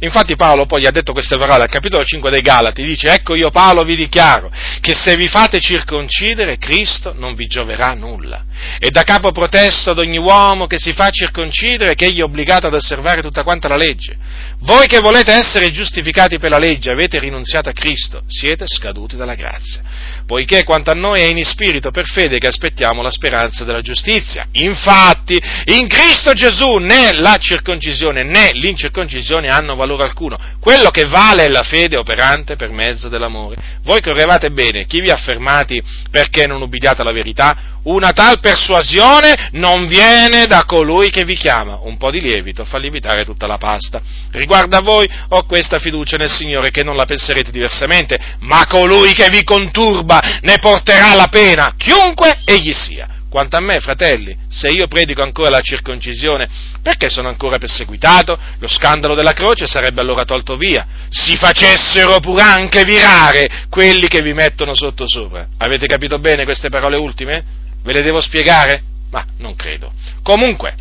Infatti 0.00 0.34
Paolo 0.34 0.64
poi 0.64 0.82
gli 0.82 0.86
ha 0.86 0.90
detto 0.90 1.12
queste 1.12 1.36
parole 1.36 1.64
al 1.64 1.68
capitolo 1.68 2.02
5 2.02 2.30
dei 2.30 2.40
Galati, 2.40 2.82
dice, 2.82 3.12
ecco 3.12 3.34
io 3.34 3.50
Paolo 3.50 3.84
vi 3.84 3.96
dichiaro 3.96 4.50
che 4.80 4.94
se 4.94 5.14
vi 5.14 5.28
fate 5.28 5.60
circoncidere 5.60 6.56
Cristo 6.56 7.14
non 7.16 7.34
vi 7.34 7.46
gioverà 7.46 7.92
nulla. 7.92 8.44
E 8.78 8.90
da 8.90 9.02
capo 9.02 9.30
protesto 9.30 9.90
ad 9.90 9.98
ogni 9.98 10.18
uomo 10.18 10.66
che 10.66 10.78
si 10.78 10.92
fa 10.92 11.10
circoncidere 11.10 11.94
che 11.94 12.06
egli 12.06 12.20
è 12.20 12.22
obbligato 12.22 12.66
ad 12.66 12.74
osservare 12.74 13.20
tutta 13.20 13.42
quanta 13.42 13.68
la 13.68 13.76
legge. 13.76 14.16
Voi 14.60 14.86
che 14.86 15.00
volete 15.00 15.32
essere 15.32 15.70
giustificati 15.70 16.38
per 16.38 16.50
la 16.50 16.58
legge 16.58 16.90
avete 16.90 17.18
rinunziato 17.18 17.68
a 17.68 17.72
Cristo, 17.72 18.22
siete 18.26 18.66
scaduti 18.66 19.16
dalla 19.16 19.34
grazia. 19.34 19.82
Poiché 20.26 20.64
quanto 20.64 20.90
a 20.90 20.94
noi 20.94 21.20
è 21.20 21.26
in 21.26 21.44
spirito 21.44 21.90
per 21.90 22.06
fede 22.06 22.38
che 22.38 22.46
aspettiamo 22.46 23.02
la 23.02 23.10
speranza 23.10 23.64
della 23.64 23.80
giustizia. 23.80 24.46
Infatti, 24.52 25.38
in 25.66 25.88
Cristo 25.88 26.32
Gesù 26.32 26.76
né 26.76 27.12
la 27.12 27.36
circoncisione 27.38 28.22
né 28.22 28.50
l'incirconcisione 28.52 29.48
hanno 29.48 29.74
valore 29.74 29.89
alcuno. 29.98 30.38
Quello 30.60 30.90
che 30.90 31.04
vale 31.06 31.44
è 31.44 31.48
la 31.48 31.62
fede 31.62 31.98
operante 31.98 32.56
per 32.56 32.70
mezzo 32.70 33.08
dell'amore. 33.08 33.56
Voi 33.82 34.00
correvate 34.00 34.50
bene, 34.50 34.86
chi 34.86 35.00
vi 35.00 35.10
ha 35.10 35.16
fermati 35.16 35.82
perché 36.10 36.46
non 36.46 36.62
ubbidiate 36.62 37.02
alla 37.02 37.12
verità? 37.12 37.78
Una 37.82 38.12
tal 38.12 38.40
persuasione 38.40 39.48
non 39.52 39.86
viene 39.86 40.46
da 40.46 40.64
colui 40.66 41.10
che 41.10 41.24
vi 41.24 41.36
chiama. 41.36 41.78
Un 41.80 41.96
po' 41.96 42.10
di 42.10 42.20
lievito 42.20 42.64
fa 42.64 42.76
lievitare 42.76 43.24
tutta 43.24 43.46
la 43.46 43.56
pasta. 43.56 44.00
Riguardo 44.32 44.76
a 44.76 44.82
voi 44.82 45.08
ho 45.28 45.44
questa 45.44 45.78
fiducia 45.78 46.16
nel 46.16 46.30
Signore 46.30 46.70
che 46.70 46.84
non 46.84 46.96
la 46.96 47.06
penserete 47.06 47.50
diversamente, 47.50 48.18
ma 48.40 48.66
colui 48.66 49.12
che 49.14 49.28
vi 49.30 49.44
conturba 49.44 50.20
ne 50.42 50.56
porterà 50.60 51.14
la 51.14 51.28
pena, 51.28 51.74
chiunque 51.76 52.40
egli 52.44 52.72
sia. 52.72 53.19
Quanto 53.30 53.56
a 53.56 53.60
me, 53.60 53.78
fratelli, 53.78 54.36
se 54.48 54.70
io 54.70 54.88
predico 54.88 55.22
ancora 55.22 55.50
la 55.50 55.60
circoncisione, 55.60 56.48
perché 56.82 57.08
sono 57.08 57.28
ancora 57.28 57.58
perseguitato? 57.58 58.36
Lo 58.58 58.66
scandalo 58.66 59.14
della 59.14 59.34
croce 59.34 59.68
sarebbe 59.68 60.00
allora 60.00 60.24
tolto 60.24 60.56
via. 60.56 60.84
Si 61.10 61.36
facessero 61.36 62.18
pur 62.18 62.40
anche 62.40 62.82
virare 62.82 63.66
quelli 63.70 64.08
che 64.08 64.20
vi 64.20 64.32
mettono 64.32 64.74
sotto 64.74 65.06
sopra. 65.06 65.46
Avete 65.58 65.86
capito 65.86 66.18
bene 66.18 66.42
queste 66.42 66.70
parole 66.70 66.96
ultime? 66.96 67.44
Ve 67.84 67.92
le 67.92 68.02
devo 68.02 68.20
spiegare? 68.20 68.82
Ma 69.12 69.24
non 69.38 69.54
credo. 69.54 69.92
Comunque, 70.24 70.74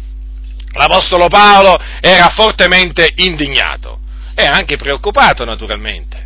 l'Apostolo 0.73 1.27
Paolo 1.27 1.79
era 2.01 2.29
fortemente 2.29 3.11
indignato 3.17 3.99
e 4.33 4.45
anche 4.45 4.75
preoccupato 4.75 5.45
naturalmente. 5.45 6.18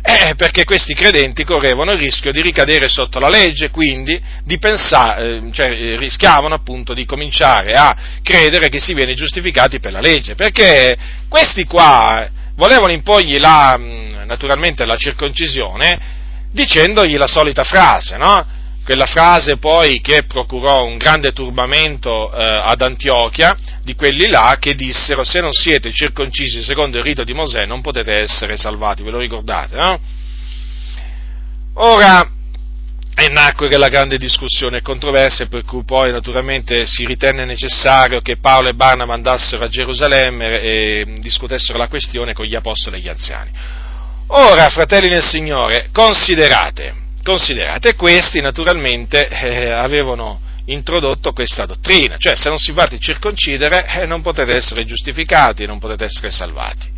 Eh, 0.00 0.34
perché 0.36 0.64
questi 0.64 0.94
credenti 0.94 1.44
correvano 1.44 1.90
il 1.90 1.98
rischio 1.98 2.30
di 2.30 2.40
ricadere 2.40 2.88
sotto 2.88 3.18
la 3.18 3.28
legge, 3.28 3.70
quindi 3.70 4.20
di 4.44 4.58
pensare, 4.58 5.36
eh, 5.36 5.42
cioè, 5.52 5.70
eh, 5.70 5.96
rischiavano 5.96 6.54
appunto 6.54 6.94
di 6.94 7.04
cominciare 7.04 7.72
a 7.72 7.96
credere 8.22 8.68
che 8.68 8.78
si 8.78 8.94
viene 8.94 9.14
giustificati 9.14 9.80
per 9.80 9.92
la 9.92 10.00
legge, 10.00 10.34
perché 10.34 10.96
questi 11.28 11.64
qua 11.64 12.26
volevano 12.54 12.92
imporgli 12.92 13.38
la, 13.38 13.78
naturalmente 14.24 14.84
la 14.84 14.96
circoncisione 14.96 16.16
dicendogli 16.52 17.16
la 17.16 17.26
solita 17.26 17.64
frase, 17.64 18.16
no? 18.16 18.46
Quella 18.88 19.04
frase 19.04 19.58
poi 19.58 20.00
che 20.00 20.22
procurò 20.26 20.82
un 20.82 20.96
grande 20.96 21.32
turbamento 21.32 22.32
eh, 22.32 22.42
ad 22.42 22.80
Antiochia, 22.80 23.54
di 23.82 23.94
quelli 23.94 24.28
là 24.28 24.56
che 24.58 24.74
dissero 24.74 25.24
se 25.24 25.40
non 25.40 25.52
siete 25.52 25.92
circoncisi 25.92 26.62
secondo 26.62 26.96
il 26.96 27.04
rito 27.04 27.22
di 27.22 27.34
Mosè 27.34 27.66
non 27.66 27.82
potete 27.82 28.14
essere 28.14 28.56
salvati, 28.56 29.02
ve 29.02 29.10
lo 29.10 29.18
ricordate, 29.18 29.76
no? 29.76 30.00
Ora, 31.74 32.30
e 33.14 33.28
nacque 33.28 33.68
quella 33.68 33.88
grande 33.88 34.16
discussione 34.16 34.78
e 34.78 34.82
controversia 34.82 35.48
per 35.48 35.64
cui 35.66 35.84
poi 35.84 36.10
naturalmente 36.10 36.86
si 36.86 37.04
ritenne 37.04 37.44
necessario 37.44 38.22
che 38.22 38.38
Paolo 38.38 38.70
e 38.70 38.74
Barnaba 38.74 39.12
andassero 39.12 39.64
a 39.64 39.68
Gerusalemme 39.68 40.62
e 40.62 41.14
discutessero 41.18 41.76
la 41.76 41.88
questione 41.88 42.32
con 42.32 42.46
gli 42.46 42.54
apostoli 42.54 42.96
e 42.96 43.00
gli 43.00 43.08
anziani. 43.08 43.50
Ora, 44.28 44.66
fratelli 44.70 45.10
nel 45.10 45.22
Signore, 45.22 45.90
considerate, 45.92 47.07
Considerate, 47.28 47.94
questi 47.94 48.40
naturalmente 48.40 49.28
eh, 49.28 49.70
avevano 49.70 50.40
introdotto 50.64 51.34
questa 51.34 51.66
dottrina, 51.66 52.16
cioè 52.16 52.34
se 52.34 52.48
non 52.48 52.56
si 52.56 52.72
fate 52.72 52.98
circoncidere 52.98 53.84
eh, 53.86 54.06
non 54.06 54.22
potete 54.22 54.56
essere 54.56 54.86
giustificati, 54.86 55.66
non 55.66 55.78
potete 55.78 56.06
essere 56.06 56.30
salvati. 56.30 56.90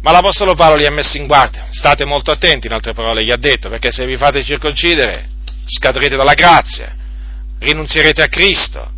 Ma 0.00 0.12
l'Apostolo 0.12 0.54
Paolo 0.54 0.76
li 0.76 0.86
ha 0.86 0.92
messi 0.92 1.18
in 1.18 1.26
guardia, 1.26 1.66
state 1.72 2.04
molto 2.04 2.30
attenti, 2.30 2.68
in 2.68 2.72
altre 2.72 2.92
parole 2.92 3.24
gli 3.24 3.32
ha 3.32 3.36
detto, 3.36 3.68
perché 3.68 3.90
se 3.90 4.06
vi 4.06 4.16
fate 4.16 4.44
circoncidere 4.44 5.28
scadrete 5.66 6.14
dalla 6.14 6.34
grazia, 6.34 6.94
rinunzierete 7.58 8.22
a 8.22 8.28
Cristo. 8.28 8.88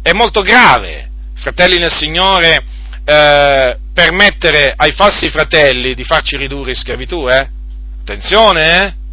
È 0.00 0.12
molto 0.12 0.40
grave, 0.40 1.10
fratelli 1.34 1.76
nel 1.76 1.92
Signore, 1.92 2.64
eh, 3.04 3.76
permettere 3.92 4.72
ai 4.74 4.92
falsi 4.92 5.28
fratelli 5.28 5.92
di 5.92 6.04
farci 6.04 6.38
ridurre 6.38 6.70
in 6.70 6.76
schiavitù, 6.76 7.28
eh? 7.28 7.46
Attenzione, 8.00 8.86
eh? 8.86 9.06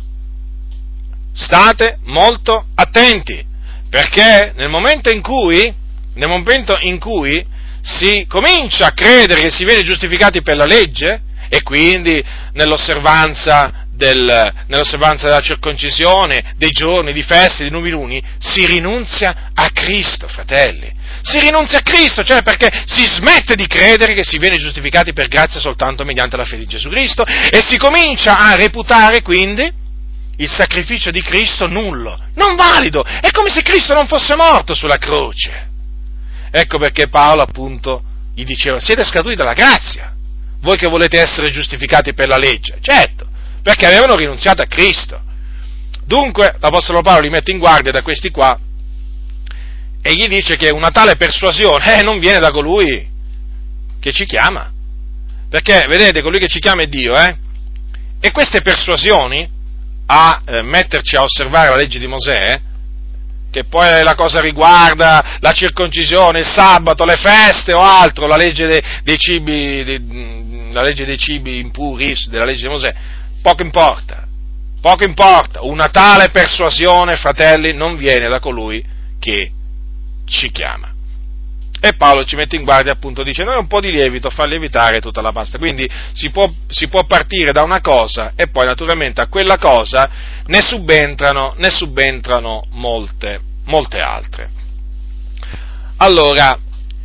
State 1.35 1.99
molto 2.05 2.67
attenti, 2.73 3.45
perché 3.89 4.53
nel 4.55 4.69
momento 4.69 5.11
in 5.11 5.21
cui, 5.21 5.71
nel 6.15 6.29
momento 6.29 6.77
in 6.79 6.97
cui 6.97 7.45
si 7.81 8.25
comincia 8.27 8.87
a 8.87 8.93
credere 8.93 9.41
che 9.41 9.51
si 9.51 9.65
viene 9.65 9.83
giustificati 9.83 10.41
per 10.41 10.55
la 10.55 10.65
legge 10.65 11.21
e 11.49 11.61
quindi 11.61 12.23
nell'osservanza, 12.53 13.85
del, 13.91 14.53
nell'osservanza 14.67 15.27
della 15.27 15.41
circoncisione, 15.41 16.53
dei 16.55 16.71
giorni, 16.71 17.13
di 17.13 17.21
feste, 17.21 17.63
di 17.63 17.69
nuovi 17.69 17.91
luni, 17.91 18.21
si 18.39 18.65
rinunzia 18.65 19.51
a 19.53 19.69
Cristo, 19.71 20.27
fratelli. 20.27 20.91
Si 21.21 21.39
rinunzia 21.39 21.79
a 21.79 21.81
Cristo, 21.81 22.23
cioè 22.23 22.41
perché 22.41 22.69
si 22.85 23.05
smette 23.05 23.55
di 23.55 23.67
credere 23.67 24.13
che 24.13 24.23
si 24.23 24.37
viene 24.37 24.57
giustificati 24.57 25.13
per 25.13 25.27
grazia 25.27 25.59
soltanto 25.59 26.05
mediante 26.05 26.37
la 26.37 26.45
fede 26.45 26.63
in 26.63 26.69
Gesù 26.69 26.89
Cristo 26.89 27.23
e 27.23 27.61
si 27.67 27.77
comincia 27.77 28.37
a 28.37 28.55
reputare 28.55 29.21
quindi 29.21 29.83
il 30.37 30.49
sacrificio 30.49 31.11
di 31.11 31.21
Cristo 31.21 31.67
nullo, 31.67 32.19
non 32.35 32.55
valido, 32.55 33.03
è 33.03 33.31
come 33.31 33.49
se 33.49 33.61
Cristo 33.61 33.93
non 33.93 34.07
fosse 34.07 34.35
morto 34.35 34.73
sulla 34.73 34.97
croce. 34.97 35.69
Ecco 36.51 36.77
perché 36.77 37.07
Paolo 37.07 37.41
appunto 37.41 38.03
gli 38.33 38.43
diceva, 38.43 38.79
siete 38.79 39.03
scaduti 39.03 39.35
dalla 39.35 39.53
grazia, 39.53 40.13
voi 40.59 40.77
che 40.77 40.87
volete 40.87 41.19
essere 41.19 41.51
giustificati 41.51 42.13
per 42.13 42.27
la 42.27 42.37
legge, 42.37 42.77
certo, 42.81 43.27
perché 43.61 43.85
avevano 43.85 44.15
rinunziato 44.15 44.61
a 44.61 44.67
Cristo. 44.67 45.21
Dunque 46.05 46.55
l'Apostolo 46.59 47.01
Paolo 47.01 47.21
li 47.21 47.29
mette 47.29 47.51
in 47.51 47.57
guardia 47.57 47.91
da 47.91 48.01
questi 48.01 48.29
qua 48.29 48.57
e 50.01 50.13
gli 50.13 50.27
dice 50.27 50.55
che 50.55 50.69
una 50.69 50.91
tale 50.91 51.15
persuasione 51.15 51.99
eh, 51.99 52.03
non 52.03 52.19
viene 52.19 52.39
da 52.39 52.51
colui 52.51 53.07
che 53.99 54.11
ci 54.11 54.25
chiama, 54.25 54.71
perché 55.49 55.87
vedete, 55.87 56.21
colui 56.21 56.39
che 56.39 56.47
ci 56.47 56.59
chiama 56.59 56.83
è 56.83 56.87
Dio, 56.87 57.13
eh? 57.17 57.35
E 58.19 58.31
queste 58.31 58.61
persuasioni 58.61 59.49
a 60.07 60.41
eh, 60.45 60.61
metterci 60.61 61.15
a 61.15 61.23
osservare 61.23 61.69
la 61.69 61.75
legge 61.75 61.99
di 61.99 62.07
Mosè, 62.07 62.61
che 63.51 63.63
poi 63.63 64.03
la 64.03 64.15
cosa 64.15 64.39
riguarda 64.39 65.37
la 65.39 65.51
circoncisione, 65.51 66.39
il 66.39 66.45
sabato, 66.45 67.05
le 67.05 67.15
feste 67.15 67.73
o 67.73 67.79
altro, 67.79 68.27
la 68.27 68.35
legge 68.35 68.67
dei, 68.67 68.81
dei 69.03 69.17
cibi, 69.17 69.83
dei, 69.83 70.71
la 70.71 70.81
legge 70.81 71.05
dei 71.05 71.17
cibi 71.17 71.59
impuri, 71.59 72.13
della 72.27 72.45
legge 72.45 72.63
di 72.63 72.69
Mosè, 72.69 72.93
poco 73.41 73.61
importa, 73.63 74.27
poco 74.81 75.03
importa, 75.03 75.61
una 75.61 75.89
tale 75.89 76.29
persuasione, 76.29 77.15
fratelli, 77.15 77.73
non 77.73 77.95
viene 77.95 78.27
da 78.27 78.39
colui 78.39 78.83
che 79.19 79.51
ci 80.25 80.51
chiama. 80.51 80.94
E 81.85 81.93
Paolo 81.93 82.25
ci 82.25 82.35
mette 82.35 82.55
in 82.55 82.63
guardia 82.63 82.93
appunto 82.93 83.21
dicendo 83.21 83.53
è 83.53 83.57
un 83.57 83.67
po' 83.67 83.79
di 83.79 83.91
lievito 83.91 84.31
fa 84.31 84.45
lievitare 84.45 85.01
tutta 85.01 85.21
la 85.21 85.31
pasta. 85.31 85.59
Quindi 85.59 85.87
si 86.13 86.31
può, 86.31 86.51
si 86.67 86.87
può, 86.87 87.03
partire 87.03 87.51
da 87.51 87.61
una 87.61 87.79
cosa 87.79 88.31
e 88.35 88.47
poi 88.47 88.65
naturalmente 88.65 89.21
a 89.21 89.27
quella 89.27 89.59
cosa 89.59 90.09
ne 90.47 90.61
subentrano, 90.61 91.53
ne 91.57 91.69
subentrano 91.69 92.63
molte, 92.71 93.39
molte 93.65 93.99
altre. 93.99 94.49
Allora, 95.97 96.57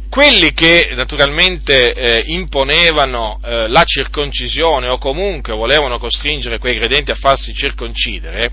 quelli 0.09 0.55
che 0.55 0.93
naturalmente 0.95 1.93
eh, 1.93 2.23
imponevano 2.29 3.39
eh, 3.45 3.69
la 3.69 3.85
circoncisione 3.85 4.89
o 4.89 4.97
comunque 4.97 5.53
volevano 5.55 5.99
costringere 5.99 6.59
quei 6.59 6.79
credenti 6.79 7.11
a 7.11 7.17
farsi 7.17 7.53
circoncidere, 7.53 8.51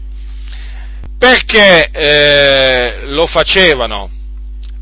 perché 1.17 1.89
eh, 1.89 3.05
lo 3.05 3.25
facevano 3.27 4.15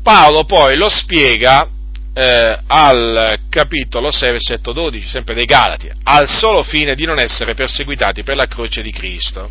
Paolo 0.06 0.44
poi 0.44 0.76
lo 0.76 0.88
spiega 0.88 1.68
eh, 2.14 2.58
al 2.64 3.40
capitolo 3.48 4.12
6, 4.12 4.30
versetto 4.30 4.72
12, 4.72 5.04
sempre 5.04 5.34
dei 5.34 5.46
Galati, 5.46 5.90
al 6.04 6.28
solo 6.28 6.62
fine 6.62 6.94
di 6.94 7.04
non 7.04 7.18
essere 7.18 7.54
perseguitati 7.54 8.22
per 8.22 8.36
la 8.36 8.46
croce 8.46 8.82
di 8.82 8.92
Cristo. 8.92 9.50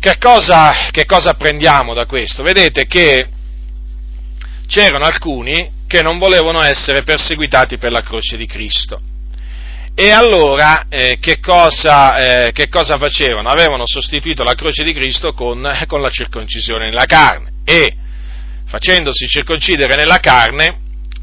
Che 0.00 0.16
cosa, 0.18 0.88
che 0.92 1.04
cosa 1.04 1.32
apprendiamo 1.32 1.92
da 1.92 2.06
questo? 2.06 2.42
Vedete 2.42 2.86
che 2.86 3.28
c'erano 4.66 5.04
alcuni 5.04 5.70
che 5.86 6.00
non 6.00 6.16
volevano 6.16 6.62
essere 6.62 7.02
perseguitati 7.02 7.76
per 7.76 7.92
la 7.92 8.00
croce 8.00 8.38
di 8.38 8.46
Cristo. 8.46 8.98
E 9.94 10.10
allora 10.10 10.86
eh, 10.88 11.18
che, 11.20 11.38
cosa, 11.38 12.46
eh, 12.46 12.52
che, 12.52 12.70
cosa, 12.70 12.96
facevano? 12.96 13.50
Avevano 13.50 13.82
sostituito 13.84 14.42
la 14.42 14.54
croce 14.54 14.84
di 14.84 14.94
Cristo 14.94 15.34
con, 15.34 15.70
con 15.86 16.00
la 16.00 16.08
circoncisione 16.08 16.86
nella 16.86 17.04
carne 17.04 17.52
e 17.62 17.96
facendosi 18.70 19.26
circoncidere 19.26 19.96
nella 19.96 20.18
carne, 20.18 20.78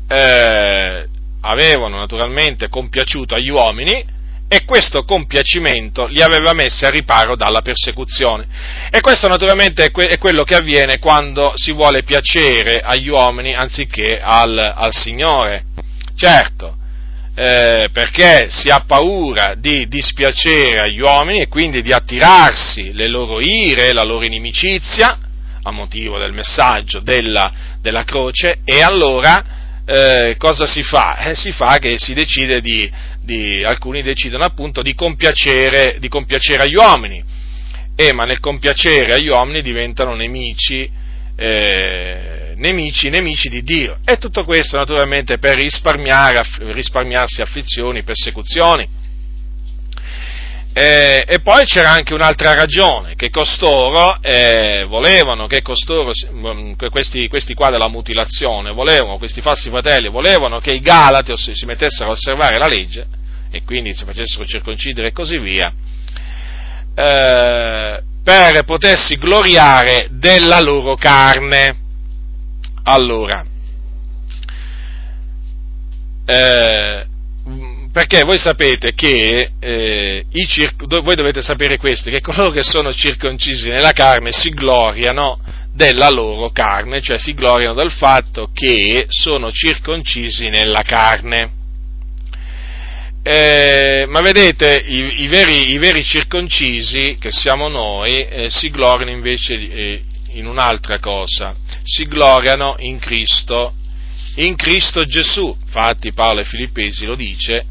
eh, 0.09 1.07
avevano 1.41 1.97
naturalmente 1.97 2.67
compiaciuto 2.67 3.35
agli 3.35 3.47
uomini 3.47 4.15
e 4.49 4.65
questo 4.65 5.03
compiacimento 5.03 6.07
li 6.07 6.21
aveva 6.21 6.53
messi 6.53 6.83
a 6.83 6.89
riparo 6.89 7.37
dalla 7.37 7.61
persecuzione. 7.61 8.45
E 8.91 8.99
questo 8.99 9.29
naturalmente 9.29 9.85
è, 9.85 9.91
que- 9.91 10.07
è 10.07 10.17
quello 10.17 10.43
che 10.43 10.55
avviene 10.55 10.99
quando 10.99 11.53
si 11.55 11.71
vuole 11.71 12.03
piacere 12.03 12.81
agli 12.81 13.07
uomini 13.07 13.53
anziché 13.53 14.19
al, 14.21 14.57
al 14.57 14.93
Signore. 14.93 15.63
Certo, 16.17 16.75
eh, 17.33 17.87
perché 17.93 18.47
si 18.49 18.69
ha 18.69 18.83
paura 18.85 19.53
di 19.55 19.87
dispiacere 19.87 20.79
agli 20.79 20.99
uomini 20.99 21.39
e 21.39 21.47
quindi 21.47 21.81
di 21.81 21.93
attirarsi 21.93 22.91
le 22.91 23.07
loro 23.07 23.39
ire, 23.39 23.93
la 23.93 24.03
loro 24.03 24.25
inimicizia, 24.25 25.17
a 25.67 25.71
motivo 25.71 26.17
del 26.17 26.33
messaggio 26.33 26.99
della, 26.99 27.51
della 27.81 28.03
croce, 28.03 28.59
e 28.63 28.81
allora 28.81 29.81
eh, 29.85 30.35
cosa 30.37 30.65
si 30.65 30.83
fa? 30.83 31.17
Eh, 31.17 31.35
si 31.35 31.51
fa 31.51 31.77
che 31.77 31.97
si 31.97 32.13
decide 32.13 32.59
di, 32.61 32.91
di, 33.21 33.63
alcuni 33.63 34.01
decidono 34.01 34.43
appunto 34.43 34.81
di 34.81 34.93
compiacere, 34.93 35.97
di 35.99 36.07
compiacere 36.07 36.63
agli 36.63 36.75
uomini, 36.75 37.23
e 37.95 38.13
ma 38.13 38.25
nel 38.25 38.39
compiacere 38.39 39.13
agli 39.13 39.29
uomini 39.29 39.61
diventano 39.61 40.13
nemici, 40.15 40.89
eh, 41.35 42.53
nemici, 42.55 43.09
nemici 43.09 43.49
di 43.49 43.63
Dio. 43.63 43.99
E 44.05 44.17
tutto 44.17 44.43
questo 44.43 44.77
naturalmente 44.77 45.37
per 45.37 45.55
risparmiarsi 45.55 47.41
afflizioni, 47.41 48.03
persecuzioni. 48.03 48.96
Eh, 50.79 51.25
e 51.27 51.39
poi 51.39 51.65
c'era 51.65 51.89
anche 51.89 52.13
un'altra 52.13 52.53
ragione, 52.53 53.15
che 53.15 53.31
costoro 53.31 54.21
eh, 54.21 54.85
volevano, 54.87 55.47
che 55.47 55.63
costoro, 55.63 56.11
mm, 56.31 56.73
questi, 56.91 57.27
questi, 57.27 57.55
qua 57.55 57.71
della 57.71 57.87
mutilazione, 57.87 58.71
volevano, 58.71 59.17
questi 59.17 59.41
falsi 59.41 59.69
fratelli, 59.69 60.07
volevano 60.07 60.59
che 60.59 60.73
i 60.73 60.79
Galati 60.79 61.33
si 61.35 61.65
mettessero 61.65 62.09
a 62.09 62.11
osservare 62.11 62.59
la 62.59 62.67
legge 62.67 63.07
e 63.49 63.63
quindi 63.63 63.95
si 63.95 64.05
facessero 64.05 64.45
circoncidere 64.45 65.07
e 65.07 65.13
così 65.13 65.39
via, 65.39 65.73
eh, 66.93 68.03
per 68.23 68.63
potersi 68.63 69.17
gloriare 69.17 70.09
della 70.11 70.61
loro 70.61 70.93
carne. 70.93 71.75
Allora, 72.83 73.43
eh, 76.23 77.07
perché 77.97 78.21
voi 78.21 78.37
sapete 78.37 78.93
che 78.93 79.53
eh, 79.59 80.25
circ- 80.47 80.85
voi 81.01 81.15
dovete 81.15 81.41
sapere 81.41 81.77
questo, 81.77 82.11
che 82.11 82.21
coloro 82.21 82.51
che 82.51 82.61
sono 82.61 82.93
circoncisi 82.93 83.69
nella 83.69 83.91
carne 83.91 84.31
si 84.31 84.51
gloriano 84.51 85.39
della 85.73 86.07
loro 86.11 86.51
carne, 86.51 87.01
cioè 87.01 87.17
si 87.17 87.33
gloriano 87.33 87.73
del 87.73 87.89
fatto 87.89 88.51
che 88.53 89.07
sono 89.09 89.51
circoncisi 89.51 90.49
nella 90.49 90.83
carne. 90.83 91.49
Eh, 93.23 94.05
ma 94.07 94.21
vedete, 94.21 94.75
i, 94.77 95.23
i, 95.23 95.27
veri, 95.27 95.71
i, 95.71 95.79
veri, 95.79 96.03
circoncisi, 96.03 97.17
che 97.19 97.31
siamo 97.31 97.67
noi, 97.67 98.27
eh, 98.27 98.45
si 98.51 98.69
gloriano 98.69 99.09
invece 99.09 99.53
eh, 99.55 100.03
in 100.33 100.45
un'altra 100.45 100.99
cosa, 100.99 101.55
si 101.81 102.03
gloriano 102.03 102.75
in 102.77 102.99
Cristo, 102.99 103.73
in 104.35 104.55
Cristo 104.55 105.03
Gesù. 105.03 105.57
Infatti 105.65 106.13
Paolo 106.13 106.41
ai 106.41 106.45
Filippesi 106.45 107.03
lo 107.03 107.15
dice, 107.15 107.65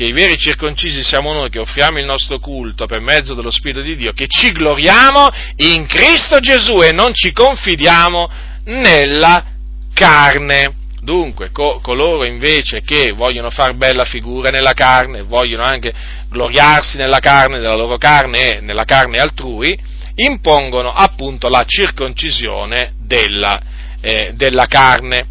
che 0.00 0.06
i 0.06 0.12
veri 0.12 0.38
circoncisi 0.38 1.04
siamo 1.04 1.34
noi 1.34 1.50
che 1.50 1.58
offriamo 1.58 1.98
il 1.98 2.06
nostro 2.06 2.38
culto 2.38 2.86
per 2.86 3.00
mezzo 3.00 3.34
dello 3.34 3.50
Spirito 3.50 3.82
di 3.82 3.96
Dio, 3.96 4.14
che 4.14 4.28
ci 4.28 4.50
gloriamo 4.50 5.28
in 5.56 5.84
Cristo 5.84 6.40
Gesù 6.40 6.80
e 6.82 6.90
non 6.90 7.12
ci 7.12 7.32
confidiamo 7.32 8.30
nella 8.64 9.44
carne. 9.92 10.72
Dunque, 11.02 11.50
co- 11.50 11.80
coloro 11.82 12.26
invece 12.26 12.80
che 12.80 13.12
vogliono 13.14 13.50
far 13.50 13.74
bella 13.74 14.06
figura 14.06 14.48
nella 14.48 14.72
carne, 14.72 15.20
vogliono 15.20 15.64
anche 15.64 15.92
gloriarsi 16.30 16.96
nella 16.96 17.18
carne, 17.18 17.58
nella 17.58 17.76
loro 17.76 17.98
carne 17.98 18.56
e 18.56 18.60
nella 18.62 18.84
carne 18.84 19.18
altrui, 19.18 19.78
impongono 20.14 20.94
appunto 20.94 21.50
la 21.50 21.64
circoncisione 21.66 22.94
della, 23.04 23.60
eh, 24.00 24.32
della 24.32 24.64
carne. 24.64 25.26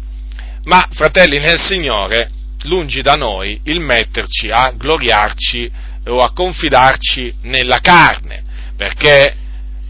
Ma, 0.62 0.86
fratelli 0.92 1.40
nel 1.40 1.58
Signore, 1.58 2.30
lungi 2.62 3.02
da 3.02 3.14
noi 3.14 3.60
il 3.64 3.80
metterci 3.80 4.50
a 4.50 4.72
gloriarci 4.76 5.70
o 6.06 6.22
a 6.22 6.32
confidarci 6.32 7.34
nella 7.42 7.80
carne, 7.80 8.42
perché, 8.76 9.34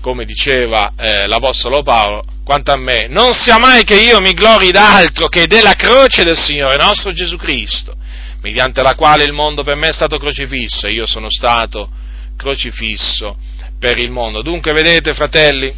come 0.00 0.24
diceva 0.24 0.92
eh, 0.96 1.26
l'Apostolo 1.26 1.82
Paolo, 1.82 2.24
quanto 2.44 2.72
a 2.72 2.76
me, 2.76 3.06
non 3.08 3.32
sia 3.32 3.58
mai 3.58 3.84
che 3.84 4.00
io 4.00 4.20
mi 4.20 4.32
glori 4.32 4.72
d'altro 4.72 5.28
che 5.28 5.46
della 5.46 5.74
croce 5.74 6.24
del 6.24 6.38
Signore 6.38 6.76
nostro 6.76 7.12
Gesù 7.12 7.36
Cristo, 7.36 7.94
mediante 8.42 8.82
la 8.82 8.94
quale 8.94 9.24
il 9.24 9.32
mondo 9.32 9.62
per 9.62 9.76
me 9.76 9.88
è 9.88 9.92
stato 9.92 10.18
crocifisso 10.18 10.86
e 10.86 10.92
io 10.92 11.06
sono 11.06 11.30
stato 11.30 11.90
crocifisso 12.36 13.36
per 13.78 13.98
il 13.98 14.10
mondo. 14.10 14.42
Dunque, 14.42 14.72
vedete, 14.72 15.14
fratelli, 15.14 15.72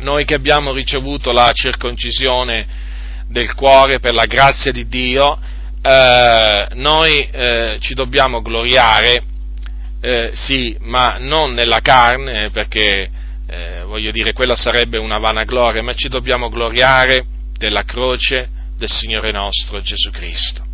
noi 0.00 0.24
che 0.24 0.34
abbiamo 0.34 0.72
ricevuto 0.72 1.32
la 1.32 1.50
circoncisione 1.52 2.66
del 3.28 3.54
cuore 3.54 3.98
per 3.98 4.14
la 4.14 4.26
grazia 4.26 4.72
di 4.72 4.86
Dio, 4.86 5.38
eh, 5.80 6.66
noi 6.74 7.28
eh, 7.30 7.76
ci 7.80 7.94
dobbiamo 7.94 8.42
gloriare, 8.42 9.22
eh, 10.00 10.30
sì, 10.34 10.76
ma 10.80 11.16
non 11.18 11.54
nella 11.54 11.80
carne, 11.80 12.50
perché 12.50 13.10
eh, 13.46 13.82
voglio 13.84 14.10
dire, 14.10 14.32
quella 14.32 14.56
sarebbe 14.56 14.98
una 14.98 15.18
vana 15.18 15.44
gloria, 15.44 15.82
ma 15.82 15.94
ci 15.94 16.08
dobbiamo 16.08 16.48
gloriare 16.48 17.24
della 17.56 17.84
croce 17.84 18.48
del 18.76 18.90
Signore 18.90 19.30
nostro 19.30 19.80
Gesù 19.80 20.10
Cristo. 20.10 20.64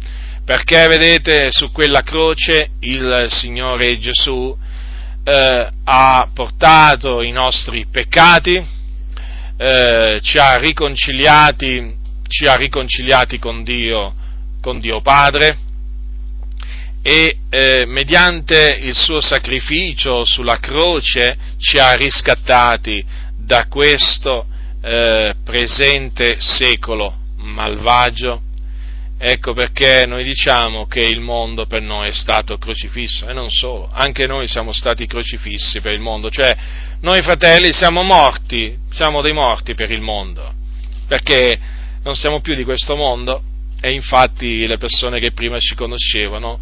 Perché, 0.45 0.87
vedete, 0.89 1.51
su 1.51 1.71
quella 1.71 2.03
croce 2.03 2.71
il 2.81 3.27
Signore 3.29 3.99
Gesù 3.99 4.57
eh, 5.25 5.69
ha 5.85 6.29
portato 6.35 7.23
i 7.23 7.31
nostri 7.31 7.87
peccati, 7.91 8.83
ci 9.57 10.39
ha 10.39 10.57
riconciliati, 10.59 11.97
ci 12.27 12.45
ha 12.45 12.57
riconciliati 12.57 13.39
con 13.39 13.63
Dio 13.63 14.15
con 14.65 14.81
Dio 14.81 15.03
Padre 15.03 15.59
e 17.03 17.37
eh, 17.51 17.85
mediante 17.85 18.79
il 18.81 18.95
suo 18.95 19.21
sacrificio 19.21 20.25
sulla 20.25 20.59
croce 20.59 21.37
ci 21.59 21.77
ha 21.77 21.93
riscattati 21.93 23.05
da 23.37 23.67
questo 23.69 24.47
eh, 24.81 25.35
presente 25.45 26.37
secolo 26.39 27.15
malvagio. 27.37 28.41
Ecco 29.19 29.53
perché 29.53 30.07
noi 30.07 30.25
diciamo 30.25 30.87
che 30.87 31.01
il 31.05 31.21
mondo 31.21 31.67
per 31.67 31.83
noi 31.83 32.09
è 32.09 32.13
stato 32.13 32.57
crocifisso 32.57 33.29
e 33.29 33.35
non 33.35 33.51
solo, 33.51 33.91
anche 33.93 34.27
noi 34.27 34.49
siamo 34.49 34.73
stati 34.73 35.07
crocifissi 35.07 35.83
per 35.83 35.93
il 35.93 36.01
mondo, 36.01 36.31
cioè 36.31 36.57
noi 37.03 37.21
fratelli 37.21 37.71
siamo 37.71 38.03
morti, 38.03 38.79
siamo 38.91 39.21
dei 39.21 39.35
morti 39.35 39.75
per 39.75 39.91
il 39.91 40.01
mondo, 40.01 40.55
perché 41.07 41.59
non 42.03 42.15
siamo 42.15 42.41
più 42.41 42.55
di 42.55 42.65
questo 42.65 42.97
mondo, 42.97 43.43
e 43.85 43.93
infatti 43.93 44.67
le 44.67 44.79
persone 44.79 45.21
che 45.21 45.33
prima 45.33 45.59
ci 45.59 45.75
conoscevano, 45.75 46.59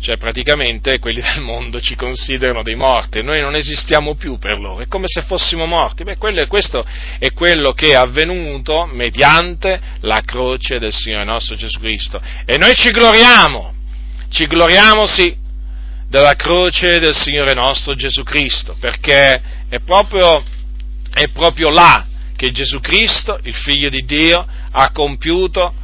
cioè 0.00 0.16
praticamente 0.16 0.98
quelli 0.98 1.20
del 1.20 1.40
mondo 1.40 1.80
ci 1.80 1.94
considerano 1.94 2.64
dei 2.64 2.74
morti, 2.74 3.22
noi 3.22 3.40
non 3.40 3.54
esistiamo 3.54 4.16
più 4.16 4.38
per 4.38 4.58
loro, 4.58 4.80
è 4.80 4.88
come 4.88 5.06
se 5.06 5.22
fossimo 5.22 5.66
morti. 5.66 6.02
Beh, 6.02 6.16
quello, 6.16 6.44
questo 6.48 6.84
è 7.20 7.30
quello 7.30 7.70
che 7.74 7.90
è 7.90 7.94
avvenuto 7.94 8.86
mediante 8.86 9.80
la 10.00 10.20
croce 10.22 10.80
del 10.80 10.92
Signore 10.92 11.22
nostro 11.22 11.54
Gesù 11.54 11.78
Cristo. 11.78 12.20
E 12.44 12.58
noi 12.58 12.74
ci 12.74 12.90
gloriamo, 12.90 13.72
ci 14.28 14.44
gloriamo 14.48 15.06
sì 15.06 15.32
della 16.08 16.34
croce 16.34 16.98
del 16.98 17.14
Signore 17.14 17.54
nostro 17.54 17.94
Gesù 17.94 18.24
Cristo, 18.24 18.76
perché 18.80 19.40
è 19.68 19.78
proprio, 19.78 20.42
è 21.12 21.28
proprio 21.28 21.70
là 21.70 22.04
che 22.34 22.50
Gesù 22.50 22.80
Cristo, 22.80 23.38
il 23.44 23.54
Figlio 23.54 23.88
di 23.88 24.04
Dio, 24.04 24.44
ha 24.72 24.90
compiuto 24.90 25.82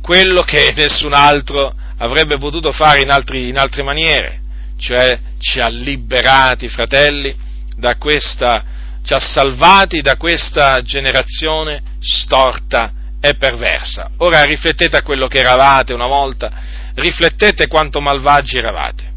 quello 0.00 0.42
che 0.42 0.72
nessun 0.76 1.12
altro 1.12 1.74
avrebbe 1.98 2.38
potuto 2.38 2.72
fare 2.72 3.00
in, 3.00 3.10
altri, 3.10 3.48
in 3.48 3.58
altre 3.58 3.82
maniere, 3.82 4.40
cioè 4.78 5.18
ci 5.38 5.60
ha 5.60 5.68
liberati, 5.68 6.68
fratelli, 6.68 7.34
da 7.76 7.96
questa, 7.96 8.64
ci 9.02 9.12
ha 9.12 9.20
salvati 9.20 10.00
da 10.00 10.16
questa 10.16 10.82
generazione 10.82 11.82
storta 12.00 12.92
e 13.20 13.34
perversa. 13.34 14.10
Ora 14.18 14.42
riflettete 14.44 14.96
a 14.96 15.02
quello 15.02 15.26
che 15.26 15.40
eravate 15.40 15.92
una 15.92 16.06
volta, 16.06 16.50
riflettete 16.94 17.66
quanto 17.66 18.00
malvagi 18.00 18.56
eravate 18.56 19.09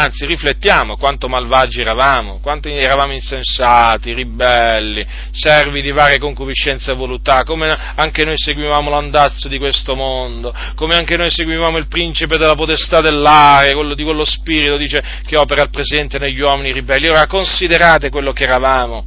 anzi 0.00 0.26
riflettiamo 0.26 0.96
quanto 0.96 1.28
malvagi 1.28 1.80
eravamo, 1.80 2.38
quanto 2.40 2.68
eravamo 2.68 3.12
insensati, 3.12 4.14
ribelli, 4.14 5.06
servi 5.30 5.82
di 5.82 5.90
varie 5.90 6.18
concupiscenze 6.18 6.90
e 6.90 6.94
voluttà, 6.94 7.44
come 7.44 7.68
anche 7.94 8.24
noi 8.24 8.36
seguivamo 8.36 8.90
l'andazzo 8.90 9.48
di 9.48 9.58
questo 9.58 9.94
mondo, 9.94 10.54
come 10.74 10.96
anche 10.96 11.16
noi 11.16 11.30
seguivamo 11.30 11.76
il 11.76 11.86
principe 11.88 12.38
della 12.38 12.54
potestà 12.54 13.00
dell'aria, 13.00 13.74
quello 13.74 13.94
di 13.94 14.02
quello 14.02 14.24
spirito, 14.24 14.76
dice, 14.76 15.02
che 15.26 15.38
opera 15.38 15.62
al 15.62 15.70
presente 15.70 16.18
negli 16.18 16.40
uomini 16.40 16.72
ribelli. 16.72 17.08
Ora 17.08 17.26
considerate 17.26 18.08
quello 18.08 18.32
che 18.32 18.44
eravamo, 18.44 19.04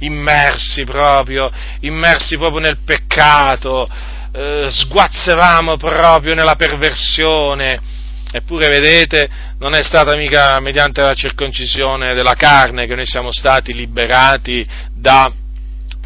immersi 0.00 0.84
proprio, 0.84 1.50
immersi 1.80 2.36
proprio 2.36 2.60
nel 2.60 2.78
peccato, 2.84 3.88
eh, 4.32 4.66
sguazzevamo 4.68 5.76
proprio 5.76 6.34
nella 6.34 6.56
perversione. 6.56 7.93
Eppure, 8.36 8.68
vedete, 8.68 9.30
non 9.60 9.76
è 9.76 9.82
stata 9.84 10.16
mica 10.16 10.58
mediante 10.58 11.00
la 11.00 11.14
circoncisione 11.14 12.14
della 12.14 12.34
carne 12.34 12.84
che 12.84 12.96
noi 12.96 13.06
siamo 13.06 13.30
stati 13.30 13.72
liberati 13.72 14.66
da 14.92 15.30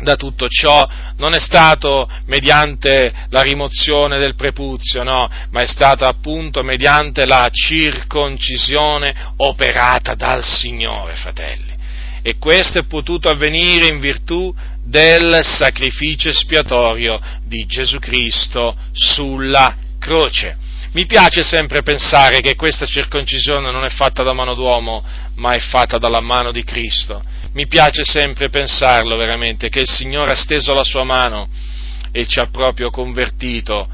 da 0.00 0.14
tutto 0.14 0.46
ciò 0.46 0.86
non 1.16 1.34
è 1.34 1.40
stato 1.40 2.08
mediante 2.26 3.12
la 3.30 3.40
rimozione 3.40 4.18
del 4.18 4.36
prepuzio, 4.36 5.02
no, 5.02 5.28
ma 5.50 5.62
è 5.62 5.66
stato 5.66 6.04
appunto 6.04 6.62
mediante 6.62 7.24
la 7.24 7.48
circoncisione 7.50 9.32
operata 9.38 10.14
dal 10.14 10.44
Signore, 10.44 11.16
fratelli. 11.16 11.74
E 12.22 12.36
questo 12.36 12.78
è 12.78 12.84
potuto 12.84 13.28
avvenire 13.28 13.88
in 13.88 13.98
virtù 13.98 14.54
del 14.84 15.40
sacrificio 15.42 16.28
espiatorio 16.28 17.18
di 17.44 17.64
Gesù 17.66 17.98
Cristo 17.98 18.76
sulla 18.92 19.74
croce. 19.98 20.67
Mi 20.92 21.04
piace 21.04 21.42
sempre 21.42 21.82
pensare 21.82 22.40
che 22.40 22.54
questa 22.54 22.86
circoncisione 22.86 23.70
non 23.70 23.84
è 23.84 23.90
fatta 23.90 24.22
da 24.22 24.32
mano 24.32 24.54
d'uomo, 24.54 25.04
ma 25.34 25.52
è 25.52 25.58
fatta 25.58 25.98
dalla 25.98 26.20
mano 26.20 26.50
di 26.50 26.64
Cristo. 26.64 27.22
Mi 27.52 27.66
piace 27.66 28.04
sempre 28.04 28.48
pensarlo 28.48 29.16
veramente, 29.16 29.68
che 29.68 29.80
il 29.80 29.88
Signore 29.88 30.32
ha 30.32 30.36
steso 30.36 30.72
la 30.72 30.84
sua 30.84 31.04
mano 31.04 31.48
e 32.10 32.26
ci 32.26 32.40
ha 32.40 32.46
proprio 32.46 32.88
convertito, 32.88 33.86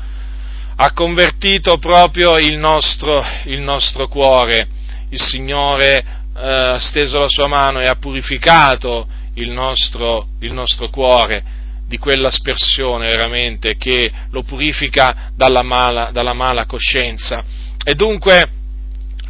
ha 0.77 0.93
convertito 0.93 1.79
proprio 1.79 2.39
il 2.39 2.59
nostro, 2.59 3.25
il 3.47 3.61
nostro 3.61 4.07
cuore. 4.07 4.69
Il 5.11 5.21
Signore 5.21 5.99
eh, 5.99 6.49
ha 6.49 6.79
steso 6.79 7.19
la 7.19 7.29
sua 7.29 7.49
mano 7.49 7.81
e 7.81 7.87
ha 7.87 7.97
purificato 7.97 9.07
il 9.35 9.51
nostro, 9.51 10.29
il 10.41 10.53
nostro 10.53 10.89
cuore 10.91 11.63
di 11.95 11.99
quell'aspersione 11.99 13.09
veramente 13.09 13.77
che 13.77 14.11
lo 14.31 14.43
purifica 14.43 15.31
dalla 15.37 15.63
mala, 15.63 16.11
dalla 16.11 16.33
mala 16.33 16.67
coscienza. 16.67 17.45
E 17.85 17.95
dunque 17.95 18.49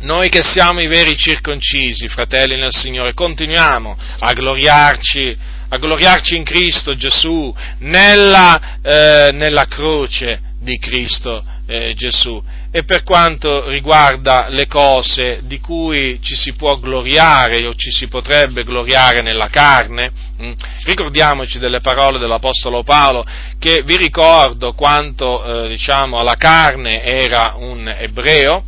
noi 0.00 0.30
che 0.30 0.42
siamo 0.42 0.80
i 0.80 0.86
veri 0.86 1.14
circoncisi, 1.16 2.08
fratelli 2.08 2.56
nel 2.56 2.72
Signore, 2.72 3.12
continuiamo 3.12 3.96
a 4.18 4.32
gloriarci, 4.32 5.36
a 5.68 5.76
gloriarci 5.76 6.36
in 6.36 6.44
Cristo 6.44 6.96
Gesù, 6.96 7.54
nella, 7.80 8.78
eh, 8.80 9.30
nella 9.32 9.66
croce 9.66 10.40
di 10.60 10.78
Cristo 10.78 11.44
eh, 11.66 11.92
Gesù. 11.94 12.42
E 12.76 12.82
per 12.82 13.04
quanto 13.04 13.68
riguarda 13.68 14.48
le 14.48 14.66
cose 14.66 15.42
di 15.44 15.60
cui 15.60 16.18
ci 16.20 16.34
si 16.34 16.54
può 16.54 16.76
gloriare 16.80 17.64
o 17.68 17.74
ci 17.76 17.92
si 17.92 18.08
potrebbe 18.08 18.64
gloriare 18.64 19.22
nella 19.22 19.46
carne, 19.46 20.10
mm, 20.42 20.52
ricordiamoci 20.82 21.60
delle 21.60 21.78
parole 21.78 22.18
dell'Apostolo 22.18 22.82
Paolo 22.82 23.24
che 23.60 23.82
vi 23.84 23.96
ricordo 23.96 24.72
quanto 24.72 25.44
eh, 25.44 25.68
diciamo, 25.68 26.18
alla 26.18 26.34
carne 26.34 27.04
era 27.04 27.54
un 27.58 27.86
ebreo, 27.88 28.64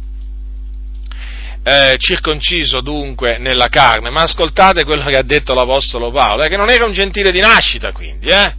eh, 1.64 1.96
circonciso 1.98 2.80
dunque 2.82 3.38
nella 3.38 3.66
carne, 3.66 4.10
ma 4.10 4.22
ascoltate 4.22 4.84
quello 4.84 5.04
che 5.06 5.16
ha 5.16 5.24
detto 5.24 5.52
l'Apostolo 5.52 6.12
Paolo, 6.12 6.44
eh, 6.44 6.48
che 6.48 6.56
non 6.56 6.70
era 6.70 6.84
un 6.84 6.92
gentile 6.92 7.32
di 7.32 7.40
nascita 7.40 7.90
quindi, 7.90 8.28
eh? 8.28 8.54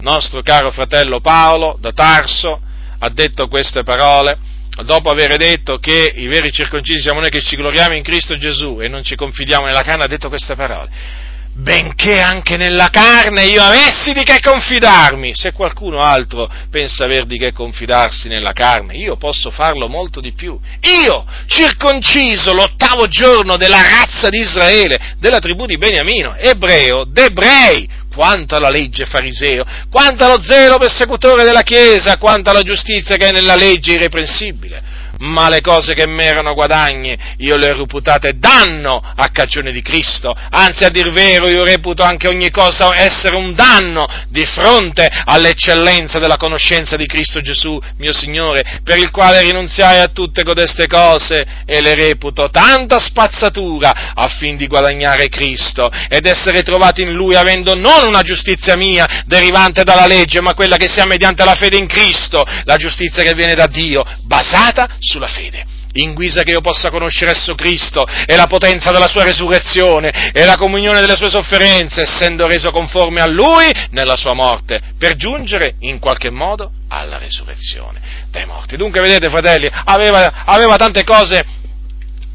nostro 0.00 0.42
caro 0.42 0.70
fratello 0.70 1.18
Paolo 1.18 1.76
da 1.80 1.90
Tarso 1.90 2.60
ha 3.00 3.08
detto 3.08 3.48
queste 3.48 3.82
parole, 3.82 4.38
dopo 4.84 5.10
aver 5.10 5.36
detto 5.36 5.78
che 5.78 6.12
i 6.16 6.26
veri 6.26 6.50
circoncisi 6.50 7.00
siamo 7.02 7.20
noi 7.20 7.30
che 7.30 7.42
ci 7.42 7.56
gloriamo 7.56 7.94
in 7.94 8.02
Cristo 8.02 8.36
Gesù 8.36 8.80
e 8.80 8.88
non 8.88 9.04
ci 9.04 9.16
confidiamo 9.16 9.66
nella 9.66 9.82
carne, 9.82 10.04
ha 10.04 10.08
detto 10.08 10.28
queste 10.28 10.54
parole 10.54 11.30
benché 11.54 12.18
anche 12.20 12.56
nella 12.56 12.88
carne 12.88 13.42
io 13.42 13.62
avessi 13.62 14.12
di 14.12 14.24
che 14.24 14.40
confidarmi. 14.40 15.32
Se 15.34 15.52
qualcuno 15.52 16.00
altro 16.00 16.50
pensa 16.70 17.04
aver 17.04 17.24
di 17.26 17.36
che 17.36 17.52
confidarsi 17.52 18.28
nella 18.28 18.52
carne, 18.52 18.96
io 18.96 19.16
posso 19.16 19.50
farlo 19.50 19.88
molto 19.88 20.20
di 20.20 20.32
più. 20.32 20.58
Io, 21.04 21.24
circonciso 21.46 22.52
l'ottavo 22.52 23.06
giorno 23.06 23.56
della 23.56 23.82
razza 23.82 24.28
di 24.28 24.38
Israele, 24.38 25.16
della 25.18 25.38
tribù 25.38 25.66
di 25.66 25.76
Beniamino, 25.76 26.34
ebreo, 26.36 27.04
d'ebrei, 27.04 27.88
quanto 28.12 28.56
alla 28.56 28.70
legge 28.70 29.04
fariseo, 29.04 29.64
quanto 29.90 30.24
allo 30.24 30.40
zelo 30.42 30.78
persecutore 30.78 31.44
della 31.44 31.62
Chiesa, 31.62 32.18
quanto 32.18 32.50
alla 32.50 32.62
giustizia 32.62 33.16
che 33.16 33.28
è 33.28 33.32
nella 33.32 33.56
legge 33.56 33.92
irreprensibile 33.92 34.91
ma 35.18 35.48
le 35.48 35.60
cose 35.60 35.94
che 35.94 36.06
mi 36.06 36.24
erano 36.24 36.54
guadagni 36.54 37.16
io 37.38 37.56
le 37.56 37.70
ho 37.70 37.76
reputate 37.76 38.38
danno 38.38 39.02
a 39.14 39.28
cagione 39.28 39.72
di 39.72 39.82
Cristo, 39.82 40.34
anzi 40.50 40.84
a 40.84 40.88
dir 40.88 41.10
vero 41.12 41.48
io 41.48 41.64
reputo 41.64 42.02
anche 42.02 42.28
ogni 42.28 42.50
cosa 42.50 42.94
essere 42.96 43.36
un 43.36 43.54
danno 43.54 44.06
di 44.28 44.44
fronte 44.44 45.08
all'eccellenza 45.24 46.18
della 46.18 46.36
conoscenza 46.36 46.96
di 46.96 47.06
Cristo 47.06 47.40
Gesù, 47.40 47.80
mio 47.98 48.12
Signore, 48.12 48.80
per 48.84 48.98
il 48.98 49.10
quale 49.10 49.40
rinunziai 49.42 50.00
a 50.00 50.08
tutte 50.08 50.44
codeste 50.44 50.86
cose 50.86 51.46
e 51.64 51.80
le 51.80 51.94
reputo 51.94 52.48
tanta 52.50 52.98
spazzatura 52.98 54.12
affin 54.14 54.56
di 54.56 54.66
guadagnare 54.66 55.28
Cristo 55.28 55.90
ed 56.08 56.26
essere 56.26 56.62
trovati 56.62 57.02
in 57.02 57.12
Lui 57.12 57.34
avendo 57.34 57.74
non 57.74 58.06
una 58.06 58.22
giustizia 58.22 58.76
mia 58.76 59.24
derivante 59.26 59.84
dalla 59.84 60.06
legge, 60.06 60.40
ma 60.40 60.54
quella 60.54 60.76
che 60.76 60.88
sia 60.88 61.04
mediante 61.04 61.44
la 61.44 61.54
fede 61.54 61.76
in 61.76 61.86
Cristo, 61.86 62.44
la 62.64 62.76
giustizia 62.76 63.22
che 63.22 63.34
viene 63.34 63.54
da 63.54 63.66
Dio, 63.66 64.04
basata 64.24 64.88
sulla 65.02 65.26
fede, 65.26 65.64
in 65.94 66.14
guisa 66.14 66.42
che 66.44 66.52
io 66.52 66.60
possa 66.60 66.88
conoscere 66.88 67.32
esso 67.32 67.54
Cristo 67.56 68.06
e 68.06 68.36
la 68.36 68.46
potenza 68.46 68.92
della 68.92 69.08
sua 69.08 69.24
resurrezione 69.24 70.30
e 70.32 70.44
la 70.44 70.54
comunione 70.54 71.00
delle 71.00 71.16
sue 71.16 71.28
sofferenze, 71.28 72.02
essendo 72.02 72.46
reso 72.46 72.70
conforme 72.70 73.20
a 73.20 73.26
Lui 73.26 73.66
nella 73.90 74.14
sua 74.16 74.32
morte, 74.32 74.80
per 74.96 75.16
giungere 75.16 75.74
in 75.80 75.98
qualche 75.98 76.30
modo 76.30 76.70
alla 76.88 77.18
resurrezione 77.18 78.00
dai 78.30 78.46
morti. 78.46 78.76
Dunque, 78.76 79.00
vedete, 79.00 79.28
fratelli, 79.28 79.68
aveva, 79.84 80.44
aveva 80.44 80.76
tante 80.76 81.02
cose 81.02 81.44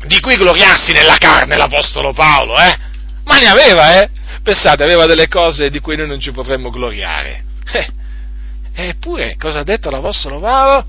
di 0.05 0.20
cui 0.20 0.36
gloriarsi 0.36 0.91
nella 0.91 1.18
carne 1.18 1.55
l'Apostolo 1.55 2.11
Paolo, 2.11 2.57
eh? 2.57 2.76
Ma 3.24 3.38
ne 3.38 3.47
aveva, 3.47 4.01
eh? 4.01 4.09
Pensate, 4.43 4.84
aveva 4.84 5.05
delle 5.05 5.28
cose 5.28 5.70
di 5.70 5.80
cui 5.80 5.95
noi 5.95 6.07
non 6.07 6.20
ci 6.20 6.32
potremmo 6.32 6.70
gloriare. 6.70 7.43
Eh. 7.72 7.88
Eppure, 8.89 9.36
cosa 9.39 9.59
ha 9.59 9.63
detto 9.63 9.89
l'Apostolo 9.89 10.39
Paolo? 10.39 10.86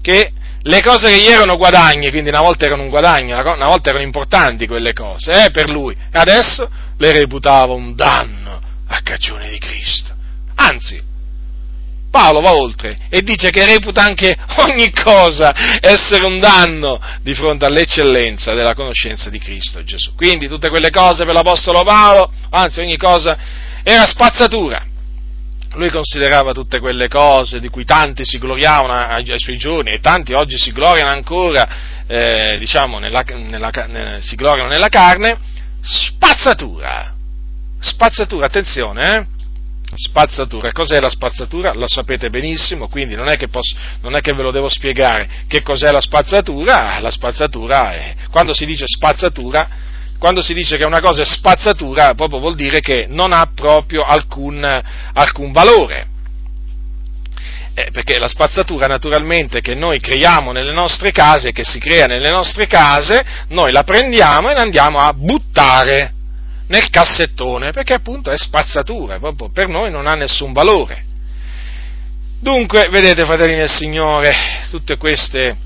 Che 0.00 0.32
le 0.66 0.82
cose 0.82 1.08
che 1.08 1.20
gli 1.20 1.28
erano 1.28 1.56
guadagni, 1.56 2.10
quindi 2.10 2.28
una 2.28 2.40
volta 2.40 2.66
erano 2.66 2.82
un 2.82 2.88
guadagno, 2.88 3.40
una 3.40 3.66
volta 3.66 3.90
erano 3.90 4.04
importanti 4.04 4.66
quelle 4.66 4.92
cose, 4.92 5.44
eh, 5.44 5.50
per 5.50 5.70
lui, 5.70 5.94
e 5.94 6.18
adesso 6.18 6.68
le 6.98 7.12
reputava 7.12 7.72
un 7.72 7.94
danno 7.94 8.60
a 8.88 9.00
cagione 9.02 9.48
di 9.48 9.58
Cristo. 9.58 10.12
Anzi, 10.56 11.00
Paolo 12.10 12.40
va 12.40 12.54
oltre 12.54 12.98
e 13.08 13.20
dice 13.22 13.50
che 13.50 13.64
reputa 13.64 14.02
anche 14.02 14.36
ogni 14.66 14.90
cosa 14.90 15.78
essere 15.80 16.24
un 16.24 16.40
danno 16.40 17.00
di 17.20 17.34
fronte 17.34 17.64
all'eccellenza 17.64 18.54
della 18.54 18.74
conoscenza 18.74 19.30
di 19.30 19.38
Cristo 19.38 19.84
Gesù. 19.84 20.14
Quindi 20.14 20.48
tutte 20.48 20.68
quelle 20.68 20.90
cose 20.90 21.24
per 21.24 21.34
l'Apostolo 21.34 21.84
Paolo, 21.84 22.32
anzi 22.50 22.80
ogni 22.80 22.96
cosa, 22.96 23.36
era 23.84 24.06
spazzatura 24.06 24.94
lui 25.76 25.90
considerava 25.90 26.52
tutte 26.52 26.80
quelle 26.80 27.08
cose 27.08 27.60
di 27.60 27.68
cui 27.68 27.84
tanti 27.84 28.24
si 28.24 28.38
gloriavano 28.38 28.92
ai, 28.92 29.24
suoi 29.36 29.58
giorni 29.58 29.92
e 29.92 30.00
tanti 30.00 30.32
oggi 30.32 30.58
si 30.58 30.72
gloriano 30.72 31.10
ancora, 31.10 32.04
eh, 32.06 32.56
diciamo, 32.58 32.98
nella, 32.98 33.22
nella, 33.26 33.70
nella, 33.86 34.20
si 34.20 34.36
gloriano 34.36 34.68
nella 34.68 34.88
carne, 34.88 35.38
spazzatura. 35.80 37.14
Spazzatura, 37.78 38.46
attenzione, 38.46 39.16
eh? 39.16 39.26
Spazzatura, 39.94 40.72
cos'è 40.72 40.98
la 40.98 41.10
spazzatura? 41.10 41.72
La 41.74 41.86
sapete 41.86 42.28
benissimo, 42.28 42.88
quindi 42.88 43.14
non 43.14 43.28
è, 43.28 43.38
posso, 43.48 43.76
non 44.00 44.16
è, 44.16 44.20
che 44.20 44.32
ve 44.32 44.42
lo 44.42 44.50
devo 44.50 44.68
spiegare 44.68 45.44
che 45.46 45.62
cos'è 45.62 45.92
la 45.92 46.00
spazzatura. 46.00 46.98
La 47.00 47.10
spazzatura 47.10 47.92
è, 47.92 48.14
quando 48.30 48.52
si 48.52 48.66
dice 48.66 48.84
spazzatura, 48.86 49.68
quando 50.18 50.42
si 50.42 50.54
dice 50.54 50.76
che 50.76 50.84
una 50.84 51.00
cosa 51.00 51.22
è 51.22 51.26
spazzatura, 51.26 52.14
proprio 52.14 52.40
vuol 52.40 52.54
dire 52.54 52.80
che 52.80 53.06
non 53.08 53.32
ha 53.32 53.50
proprio 53.54 54.02
alcun, 54.02 54.64
alcun 55.12 55.52
valore. 55.52 56.08
Eh, 57.74 57.90
perché 57.92 58.18
la 58.18 58.28
spazzatura 58.28 58.86
naturalmente 58.86 59.60
che 59.60 59.74
noi 59.74 60.00
creiamo 60.00 60.52
nelle 60.52 60.72
nostre 60.72 61.10
case, 61.10 61.52
che 61.52 61.64
si 61.64 61.78
crea 61.78 62.06
nelle 62.06 62.30
nostre 62.30 62.66
case, 62.66 63.22
noi 63.48 63.70
la 63.70 63.82
prendiamo 63.82 64.48
e 64.48 64.54
la 64.54 64.62
andiamo 64.62 64.98
a 64.98 65.12
buttare 65.12 66.12
nel 66.68 66.88
cassettone, 66.88 67.72
perché 67.72 67.92
appunto 67.92 68.30
è 68.30 68.38
spazzatura, 68.38 69.18
proprio 69.18 69.50
per 69.50 69.68
noi 69.68 69.90
non 69.90 70.06
ha 70.06 70.14
nessun 70.14 70.52
valore. 70.52 71.04
Dunque, 72.40 72.88
vedete 72.88 73.24
fratelli 73.24 73.56
del 73.56 73.70
Signore, 73.70 74.32
tutte 74.70 74.96
queste, 74.96 75.56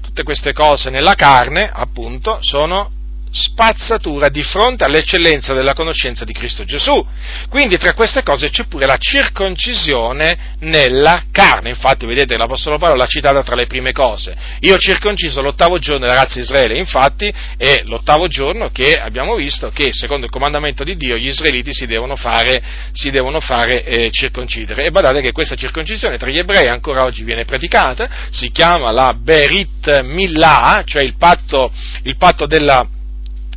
tutte 0.00 0.22
queste 0.22 0.52
cose 0.52 0.88
nella 0.88 1.14
carne, 1.14 1.68
appunto, 1.70 2.38
sono 2.40 2.90
spazzatura 3.32 4.28
di 4.28 4.42
fronte 4.42 4.84
all'eccellenza 4.84 5.54
della 5.54 5.74
conoscenza 5.74 6.24
di 6.24 6.32
Cristo 6.32 6.64
Gesù. 6.64 7.04
Quindi 7.48 7.78
tra 7.78 7.94
queste 7.94 8.22
cose 8.22 8.50
c'è 8.50 8.64
pure 8.64 8.86
la 8.86 8.96
circoncisione 8.96 10.56
nella 10.60 11.24
carne. 11.30 11.68
Infatti 11.68 12.06
vedete 12.06 12.36
l'Apostolo 12.36 12.78
Paolo 12.78 12.96
l'ha 12.96 13.06
citata 13.06 13.42
tra 13.42 13.54
le 13.54 13.66
prime 13.66 13.92
cose. 13.92 14.34
Io 14.60 14.76
circonciso 14.78 15.40
l'ottavo 15.40 15.78
giorno 15.78 16.00
della 16.00 16.14
razza 16.14 16.40
Israele, 16.40 16.76
infatti 16.76 17.32
è 17.56 17.82
l'ottavo 17.84 18.26
giorno 18.26 18.70
che 18.70 18.94
abbiamo 18.94 19.34
visto 19.36 19.70
che 19.70 19.92
secondo 19.92 20.26
il 20.26 20.32
comandamento 20.32 20.84
di 20.84 20.96
Dio 20.96 21.16
gli 21.16 21.28
israeliti 21.28 21.72
si 21.72 21.86
devono 21.86 22.16
fare, 22.16 22.62
si 22.92 23.10
devono 23.10 23.40
fare 23.40 23.84
eh, 23.84 24.10
circoncidere. 24.10 24.84
E 24.84 24.90
badate 24.90 25.20
che 25.20 25.32
questa 25.32 25.54
circoncisione 25.54 26.18
tra 26.18 26.28
gli 26.28 26.38
ebrei 26.38 26.68
ancora 26.68 27.04
oggi 27.04 27.22
viene 27.22 27.44
praticata, 27.44 28.08
si 28.30 28.50
chiama 28.50 28.90
la 28.90 29.14
Berit 29.14 30.02
Millah, 30.02 30.82
cioè 30.84 31.02
il 31.02 31.16
patto, 31.16 31.72
il 32.02 32.16
patto 32.16 32.46
della 32.46 32.86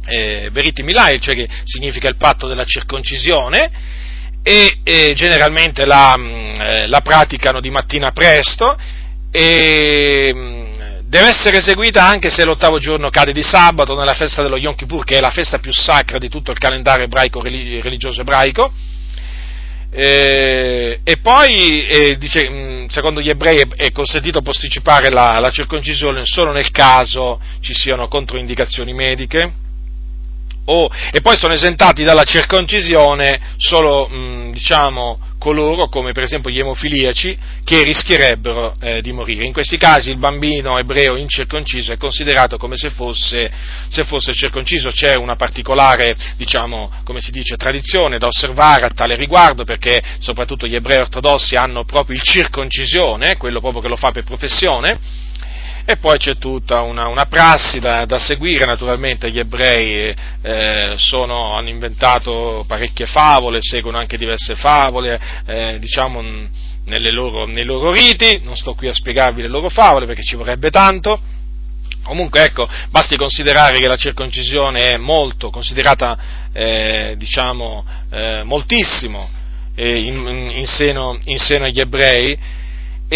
eh, 0.05 0.49
Beriti 0.51 0.83
Milai, 0.83 1.19
cioè 1.19 1.35
che 1.35 1.47
significa 1.63 2.07
il 2.07 2.17
patto 2.17 2.47
della 2.47 2.65
circoncisione, 2.65 3.71
e, 4.43 4.79
e 4.83 5.13
generalmente 5.15 5.85
la, 5.85 6.15
mm, 6.17 6.61
eh, 6.61 6.87
la, 6.87 6.99
praticano 6.99 7.61
di 7.61 7.69
mattina 7.69 8.11
presto 8.11 8.77
e 9.31 10.31
mm, 10.33 10.63
deve 11.05 11.29
essere 11.29 11.57
eseguita 11.57 12.05
anche 12.05 12.29
se 12.29 12.43
l'ottavo 12.43 12.77
giorno 12.77 13.09
cade 13.09 13.31
di 13.31 13.41
sabato 13.41 13.97
nella 13.97 14.13
festa 14.13 14.41
dello 14.41 14.57
Yom 14.57 14.75
Kippur, 14.75 15.05
che 15.05 15.17
è 15.17 15.21
la 15.21 15.31
festa 15.31 15.59
più 15.59 15.71
sacra 15.71 16.17
di 16.17 16.27
tutto 16.27 16.51
il 16.51 16.57
calendario 16.57 17.05
ebraico, 17.05 17.41
religioso 17.41 18.21
ebraico. 18.21 18.71
Eh, 19.95 20.99
e 21.03 21.17
poi, 21.17 21.85
eh, 21.85 22.17
dice, 22.17 22.49
mm, 22.49 22.85
secondo 22.87 23.21
gli 23.21 23.29
ebrei, 23.29 23.63
è 23.75 23.91
consentito 23.91 24.41
posticipare 24.41 25.09
la, 25.09 25.39
la 25.39 25.51
circoncisione 25.51 26.25
solo 26.25 26.51
nel 26.51 26.71
caso 26.71 27.39
ci 27.61 27.73
siano 27.73 28.07
controindicazioni 28.07 28.91
mediche 28.91 29.61
o, 30.65 30.89
e 31.11 31.21
poi 31.21 31.37
sono 31.37 31.53
esentati 31.53 32.03
dalla 32.03 32.23
circoncisione 32.23 33.39
solo, 33.57 34.07
mh, 34.07 34.51
diciamo, 34.51 35.19
coloro 35.43 35.89
come 35.89 36.13
per 36.13 36.23
esempio 36.23 36.49
gli 36.49 36.59
emofiliaci 36.59 37.37
che 37.65 37.83
rischierebbero 37.83 38.77
eh, 38.79 39.01
di 39.01 39.11
morire. 39.11 39.45
In 39.45 39.51
questi 39.51 39.75
casi 39.75 40.09
il 40.09 40.15
bambino 40.15 40.77
ebreo 40.77 41.17
incirconciso 41.17 41.91
è 41.91 41.97
considerato 41.97 42.55
come 42.55 42.77
se 42.77 42.91
fosse, 42.91 43.51
se 43.89 44.05
fosse 44.05 44.33
circonciso. 44.33 44.89
C'è 44.91 45.15
una 45.15 45.35
particolare, 45.35 46.15
diciamo, 46.37 46.89
come 47.03 47.19
si 47.19 47.31
dice, 47.31 47.57
tradizione 47.57 48.19
da 48.19 48.27
osservare 48.27 48.85
a 48.85 48.91
tale 48.91 49.15
riguardo 49.15 49.65
perché 49.65 50.01
soprattutto 50.19 50.65
gli 50.65 50.75
ebrei 50.75 50.99
ortodossi 50.99 51.55
hanno 51.55 51.83
proprio 51.83 52.15
il 52.15 52.21
circoncisione, 52.21 53.35
quello 53.35 53.59
proprio 53.59 53.81
che 53.81 53.89
lo 53.89 53.97
fa 53.97 54.11
per 54.11 54.23
professione 54.23 54.97
e 55.85 55.97
poi 55.97 56.17
c'è 56.17 56.37
tutta 56.37 56.81
una, 56.81 57.07
una 57.07 57.25
prassi 57.25 57.79
da, 57.79 58.05
da, 58.05 58.17
seguire, 58.17 58.65
naturalmente 58.65 59.29
gli 59.29 59.39
ebrei 59.39 60.15
eh, 60.41 60.93
sono, 60.97 61.53
hanno 61.53 61.69
inventato 61.69 62.63
parecchie 62.67 63.05
favole, 63.05 63.59
seguono 63.61 63.97
anche 63.97 64.17
diverse 64.17 64.55
favole, 64.55 65.19
eh, 65.45 65.79
diciamo 65.79 66.21
loro, 67.11 67.45
nei 67.45 67.65
loro 67.65 67.91
riti, 67.91 68.39
non 68.43 68.55
sto 68.55 68.73
qui 68.73 68.87
a 68.87 68.93
spiegarvi 68.93 69.41
le 69.41 69.47
loro 69.47 69.69
favole 69.69 70.05
perché 70.05 70.23
ci 70.23 70.35
vorrebbe 70.35 70.69
tanto, 70.69 71.19
Comunque 72.03 72.43
ecco, 72.43 72.67
basti 72.89 73.15
considerare 73.15 73.79
che 73.79 73.87
la 73.87 73.95
circoncisione 73.95 74.91
è 74.91 74.97
molto, 74.97 75.49
considerata 75.49 76.17
eh, 76.51 77.15
diciamo 77.17 77.85
eh, 78.11 78.41
moltissimo 78.43 79.29
eh, 79.73 80.03
in, 80.03 80.51
in, 80.53 80.65
seno, 80.65 81.17
in, 81.25 81.39
seno, 81.39 81.63
agli 81.63 81.79
ebrei 81.79 82.37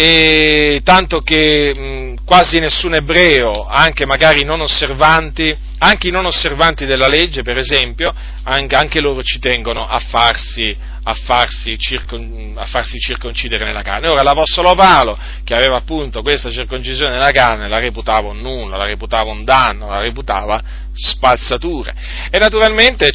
e 0.00 0.80
tanto 0.84 1.22
che 1.22 1.74
mh, 1.74 2.24
quasi 2.24 2.60
nessun 2.60 2.94
ebreo, 2.94 3.66
anche 3.66 4.06
magari 4.06 4.44
non 4.44 4.60
osservanti, 4.60 5.52
anche 5.78 6.06
i 6.06 6.12
non 6.12 6.24
osservanti 6.24 6.86
della 6.86 7.08
legge, 7.08 7.42
per 7.42 7.58
esempio, 7.58 8.14
anche, 8.44 8.76
anche 8.76 9.00
loro 9.00 9.24
ci 9.24 9.40
tengono 9.40 9.84
a 9.84 9.98
farsi, 9.98 10.76
a, 11.02 11.14
farsi 11.14 11.76
circon, 11.76 12.54
a 12.56 12.64
farsi, 12.66 12.96
circoncidere 13.00 13.64
nella 13.64 13.82
carne. 13.82 14.08
Ora 14.08 14.22
l'Apostolo 14.22 14.76
Paolo, 14.76 15.18
che 15.42 15.54
aveva 15.54 15.78
appunto 15.78 16.22
questa 16.22 16.52
circoncisione 16.52 17.14
nella 17.14 17.32
carne, 17.32 17.66
la 17.66 17.80
reputava 17.80 18.28
un 18.28 18.38
nulla, 18.38 18.76
la 18.76 18.86
reputava 18.86 19.32
un 19.32 19.42
danno, 19.42 19.88
la 19.88 20.00
reputava 20.00 20.62
spazzatura. 20.92 21.92
E 22.30 22.38
naturalmente, 22.38 23.10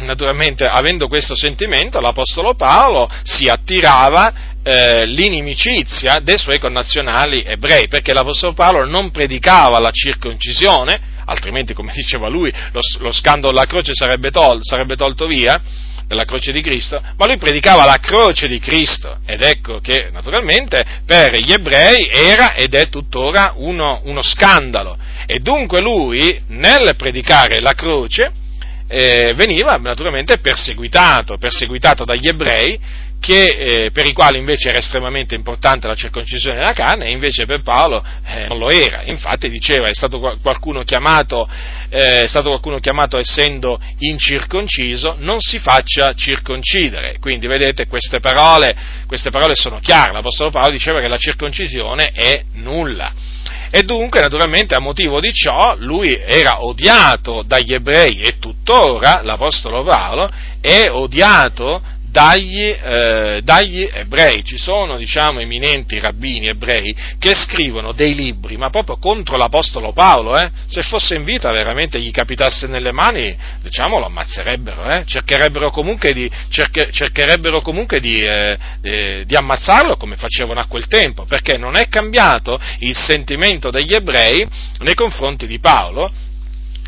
naturalmente 0.00 0.64
avendo 0.64 1.06
questo 1.06 1.36
sentimento, 1.36 2.00
l'Apostolo 2.00 2.54
Paolo 2.54 3.08
si 3.22 3.46
attirava 3.48 4.47
eh, 4.62 5.06
l'inimicizia 5.06 6.18
dei 6.20 6.38
suoi 6.38 6.58
connazionali 6.58 7.42
ebrei, 7.42 7.88
perché 7.88 8.12
l'Apostolo 8.12 8.52
Paolo 8.52 8.84
non 8.84 9.10
predicava 9.10 9.78
la 9.78 9.90
circoncisione, 9.90 11.00
altrimenti, 11.24 11.74
come 11.74 11.92
diceva 11.96 12.28
lui, 12.28 12.52
lo, 12.72 12.80
lo 12.98 13.12
scandalo 13.12 13.52
della 13.52 13.66
croce 13.66 13.94
sarebbe, 13.94 14.30
tol, 14.30 14.60
sarebbe 14.62 14.96
tolto 14.96 15.26
via, 15.26 15.60
della 16.08 16.24
croce 16.24 16.52
di 16.52 16.62
Cristo, 16.62 17.00
ma 17.16 17.26
lui 17.26 17.36
predicava 17.36 17.84
la 17.84 17.98
croce 18.00 18.48
di 18.48 18.58
Cristo. 18.58 19.18
Ed 19.26 19.42
ecco 19.42 19.78
che 19.78 20.08
naturalmente 20.10 20.82
per 21.04 21.36
gli 21.36 21.52
ebrei 21.52 22.08
era 22.10 22.54
ed 22.54 22.74
è 22.74 22.88
tuttora 22.88 23.52
uno, 23.56 24.00
uno 24.04 24.22
scandalo. 24.22 24.96
E 25.26 25.38
dunque 25.40 25.82
lui 25.82 26.40
nel 26.48 26.94
predicare 26.96 27.60
la 27.60 27.74
croce 27.74 28.32
eh, 28.88 29.34
veniva 29.36 29.76
naturalmente 29.76 30.38
perseguitato, 30.38 31.36
perseguitato 31.36 32.06
dagli 32.06 32.26
ebrei 32.26 32.80
che, 33.20 33.46
eh, 33.84 33.90
per 33.90 34.06
i 34.06 34.12
quali 34.12 34.38
invece 34.38 34.68
era 34.68 34.78
estremamente 34.78 35.34
importante 35.34 35.86
la 35.86 35.94
circoncisione 35.94 36.58
della 36.58 36.72
carne 36.72 37.06
e 37.06 37.10
invece 37.10 37.44
per 37.44 37.62
Paolo 37.62 38.04
eh, 38.24 38.46
non 38.46 38.58
lo 38.58 38.70
era. 38.70 39.02
Infatti 39.04 39.50
diceva 39.50 39.88
è 39.88 39.94
stato 39.94 40.18
qualcuno 40.40 40.82
chiamato, 40.82 41.48
eh, 41.88 42.22
è 42.22 42.28
stato 42.28 42.48
qualcuno 42.48 42.78
chiamato 42.78 43.18
essendo 43.18 43.80
incirconciso, 43.98 45.16
non 45.18 45.40
si 45.40 45.58
faccia 45.58 46.12
circoncidere. 46.14 47.18
Quindi 47.18 47.46
vedete 47.46 47.86
queste 47.86 48.20
parole, 48.20 48.76
queste 49.06 49.30
parole 49.30 49.54
sono 49.54 49.80
chiare. 49.80 50.12
L'Apostolo 50.12 50.50
Paolo 50.50 50.70
diceva 50.70 51.00
che 51.00 51.08
la 51.08 51.18
circoncisione 51.18 52.10
è 52.12 52.44
nulla. 52.54 53.12
E 53.70 53.82
dunque, 53.82 54.20
naturalmente, 54.20 54.74
a 54.74 54.80
motivo 54.80 55.20
di 55.20 55.32
ciò, 55.32 55.74
lui 55.76 56.14
era 56.14 56.64
odiato 56.64 57.42
dagli 57.46 57.74
ebrei 57.74 58.20
e 58.20 58.38
tuttora 58.38 59.20
l'Apostolo 59.22 59.84
Paolo 59.84 60.30
è 60.60 60.88
odiato 60.90 61.82
dagli, 62.18 62.64
eh, 62.64 63.40
dagli, 63.44 63.88
ebrei. 63.92 64.42
Ci 64.42 64.58
sono, 64.58 64.96
diciamo, 64.96 65.38
eminenti 65.38 66.00
rabbini 66.00 66.48
ebrei 66.48 66.92
che 67.16 67.32
scrivono 67.32 67.92
dei 67.92 68.12
libri, 68.12 68.56
ma 68.56 68.70
proprio 68.70 68.96
contro 68.96 69.36
l'Apostolo 69.36 69.92
Paolo, 69.92 70.36
eh? 70.36 70.50
Se 70.66 70.82
fosse 70.82 71.14
in 71.14 71.22
vita 71.22 71.52
veramente 71.52 72.00
gli 72.00 72.10
capitasse 72.10 72.66
nelle 72.66 72.90
mani, 72.90 73.36
diciamo, 73.62 74.00
lo 74.00 74.06
ammazzerebbero, 74.06 74.84
eh? 74.86 75.04
Cercherebbero 75.06 75.70
comunque 75.70 76.12
di, 76.12 76.28
cerche, 76.48 76.90
cercherebbero 76.90 77.60
comunque 77.60 78.00
di, 78.00 78.20
eh, 78.20 79.24
di 79.24 79.36
ammazzarlo 79.36 79.96
come 79.96 80.16
facevano 80.16 80.58
a 80.58 80.66
quel 80.66 80.88
tempo, 80.88 81.24
perché 81.24 81.56
non 81.56 81.76
è 81.76 81.86
cambiato 81.86 82.58
il 82.80 82.96
sentimento 82.96 83.70
degli 83.70 83.94
ebrei 83.94 84.44
nei 84.78 84.94
confronti 84.94 85.46
di 85.46 85.60
Paolo, 85.60 86.10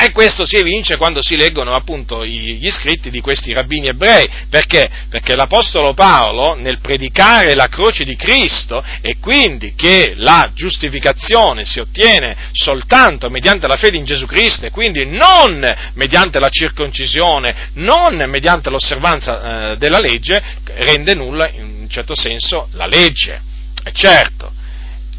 e 0.03 0.13
questo 0.13 0.47
si 0.47 0.57
evince 0.57 0.97
quando 0.97 1.23
si 1.23 1.37
leggono 1.37 1.73
appunto 1.73 2.25
gli 2.25 2.71
scritti 2.71 3.11
di 3.11 3.21
questi 3.21 3.53
rabbini 3.53 3.89
ebrei. 3.89 4.27
Perché? 4.49 4.89
Perché 5.11 5.35
l'Apostolo 5.35 5.93
Paolo, 5.93 6.55
nel 6.55 6.79
predicare 6.79 7.55
la 7.55 7.69
croce 7.69 8.05
di 8.05 8.17
Cristo 8.17 8.83
e 9.03 9.17
quindi 9.21 9.75
che 9.75 10.15
la 10.17 10.53
giustificazione 10.55 11.67
si 11.67 11.81
ottiene 11.81 12.35
soltanto 12.53 13.29
mediante 13.29 13.67
la 13.67 13.77
fede 13.77 13.99
in 13.99 14.05
Gesù 14.05 14.25
Cristo 14.25 14.65
e 14.65 14.71
quindi 14.71 15.05
non 15.05 15.61
mediante 15.95 16.41
la 16.41 16.49
circoncisione, 16.49 17.71
non 17.75 18.17
mediante 18.27 18.71
l'osservanza 18.71 19.73
eh, 19.73 19.77
della 19.77 20.01
legge, 20.01 20.43
rende 20.77 21.15
nulla 21.15 21.51
in 21.51 21.81
un 21.83 21.89
certo 21.91 22.17
senso 22.17 22.69
la 22.73 22.87
legge. 22.87 23.43
E 23.85 23.93
certo, 23.93 24.53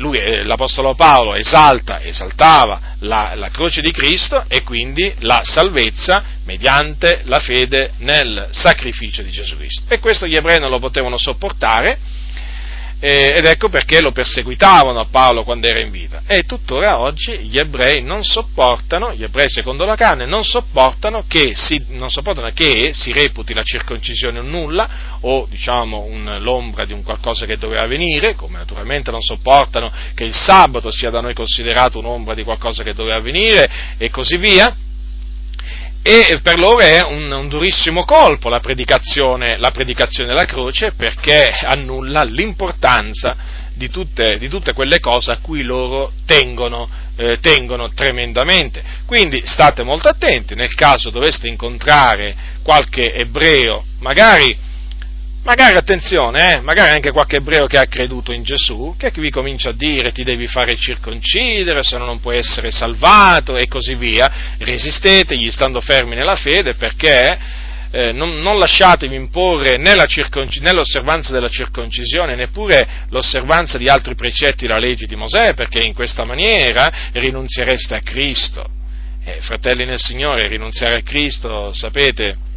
lui, 0.01 0.17
eh, 0.17 0.43
l'Apostolo 0.43 0.95
Paolo 0.95 1.35
esalta, 1.35 2.01
esaltava 2.01 2.95
la, 2.99 3.33
la, 3.35 3.49
croce 3.49 3.81
di 3.81 3.91
Cristo 3.91 4.43
e 4.47 4.63
quindi 4.63 5.13
la 5.19 5.41
salvezza 5.43 6.23
mediante 6.43 7.21
la 7.25 7.39
fede 7.39 7.93
nel 7.99 8.47
sacrificio 8.49 9.21
di 9.21 9.29
Gesù 9.29 9.55
Cristo. 9.55 9.83
E 9.87 9.99
questo 9.99 10.27
gli 10.27 10.35
ebrei 10.35 10.59
non 10.59 10.71
lo 10.71 10.79
potevano 10.79 11.17
sopportare 11.17 11.99
ed 13.03 13.45
ecco 13.45 13.67
perché 13.67 13.99
lo 13.99 14.11
perseguitavano 14.11 14.99
a 14.99 15.07
Paolo 15.09 15.43
quando 15.43 15.65
era 15.65 15.79
in 15.79 15.89
vita. 15.89 16.21
E 16.27 16.43
tuttora 16.43 16.99
oggi 16.99 17.35
gli 17.39 17.57
ebrei 17.57 18.03
non 18.03 18.23
sopportano, 18.23 19.11
gli 19.13 19.23
ebrei 19.23 19.49
secondo 19.49 19.85
la 19.85 19.95
carne, 19.95 20.27
non 20.27 20.43
sopportano 20.43 21.23
che 21.27 21.53
si, 21.55 21.83
sopportano 22.05 22.51
che 22.53 22.91
si 22.93 23.11
reputi 23.11 23.55
la 23.55 23.63
circoncisione 23.63 24.37
un 24.37 24.51
nulla 24.51 25.17
o 25.21 25.47
diciamo 25.49 26.01
un, 26.01 26.37
l'ombra 26.41 26.85
di 26.85 26.93
un 26.93 27.01
qualcosa 27.01 27.47
che 27.47 27.57
doveva 27.57 27.87
venire, 27.87 28.35
come 28.35 28.59
naturalmente 28.59 29.09
non 29.09 29.21
sopportano 29.21 29.91
che 30.13 30.23
il 30.23 30.35
sabato 30.35 30.91
sia 30.91 31.09
da 31.09 31.21
noi 31.21 31.33
considerato 31.33 31.97
un'ombra 31.97 32.35
di 32.35 32.43
qualcosa 32.43 32.83
che 32.83 32.93
doveva 32.93 33.19
venire 33.19 33.67
e 33.97 34.11
così 34.11 34.37
via 34.37 34.75
e 36.03 36.39
per 36.41 36.57
loro 36.57 36.79
è 36.79 37.03
un, 37.03 37.31
un 37.31 37.47
durissimo 37.47 38.05
colpo 38.05 38.49
la 38.49 38.59
predicazione, 38.59 39.57
la 39.57 39.69
predicazione, 39.69 40.29
della 40.29 40.45
croce 40.45 40.93
perché 40.95 41.49
annulla 41.49 42.23
l'importanza 42.23 43.35
di 43.73 43.89
tutte, 43.89 44.37
di 44.37 44.47
tutte, 44.49 44.73
quelle 44.73 44.99
cose 44.99 45.31
a 45.31 45.37
cui 45.37 45.61
loro 45.63 46.11
tengono 46.25 46.89
eh, 47.21 47.39
tengono 47.39 47.89
tremendamente. 47.93 48.83
Quindi 49.05 49.41
state 49.45 49.83
molto 49.83 50.07
attenti, 50.07 50.55
nel 50.55 50.73
caso 50.73 51.11
doveste 51.11 51.47
incontrare 51.47 52.35
qualche 52.63 53.13
ebreo, 53.13 53.83
magari 53.99 54.57
magari 55.43 55.75
attenzione, 55.75 56.53
eh, 56.53 56.61
magari 56.61 56.91
anche 56.91 57.11
qualche 57.11 57.37
ebreo 57.37 57.65
che 57.65 57.77
ha 57.77 57.85
creduto 57.85 58.31
in 58.31 58.43
Gesù, 58.43 58.95
che 58.97 59.11
vi 59.15 59.29
comincia 59.29 59.69
a 59.69 59.73
dire 59.73 60.11
ti 60.11 60.23
devi 60.23 60.47
fare 60.47 60.75
circoncidere, 60.75 61.83
se 61.83 61.97
no 61.97 62.05
non 62.05 62.19
puoi 62.19 62.37
essere 62.37 62.71
salvato 62.71 63.55
e 63.55 63.67
così 63.67 63.95
via, 63.95 64.55
resistetegli 64.59 65.49
stando 65.49 65.81
fermi 65.81 66.15
nella 66.15 66.35
fede 66.35 66.75
perché 66.75 67.37
eh, 67.91 68.11
non, 68.11 68.39
non, 68.39 68.57
lasciatevi 68.57 69.15
imporre 69.15 69.77
né 69.77 69.93
l'osservanza 69.95 71.33
della 71.33 71.49
circoncisione, 71.49 72.35
neppure 72.35 72.87
l'osservanza 73.09 73.77
di 73.77 73.89
altri 73.89 74.15
precetti 74.15 74.65
della 74.65 74.79
legge 74.79 75.07
di 75.07 75.15
Mosè, 75.15 75.53
perché 75.53 75.79
in 75.79 75.93
questa 75.93 76.23
maniera 76.23 77.09
rinunziereste 77.11 77.95
a 77.95 78.01
Cristo. 78.01 78.65
Eh, 79.23 79.37
fratelli 79.41 79.85
nel 79.85 79.99
Signore, 79.99 80.47
rinunziare 80.47 80.95
a 80.95 81.01
Cristo, 81.01 81.73
sapete, 81.73 82.49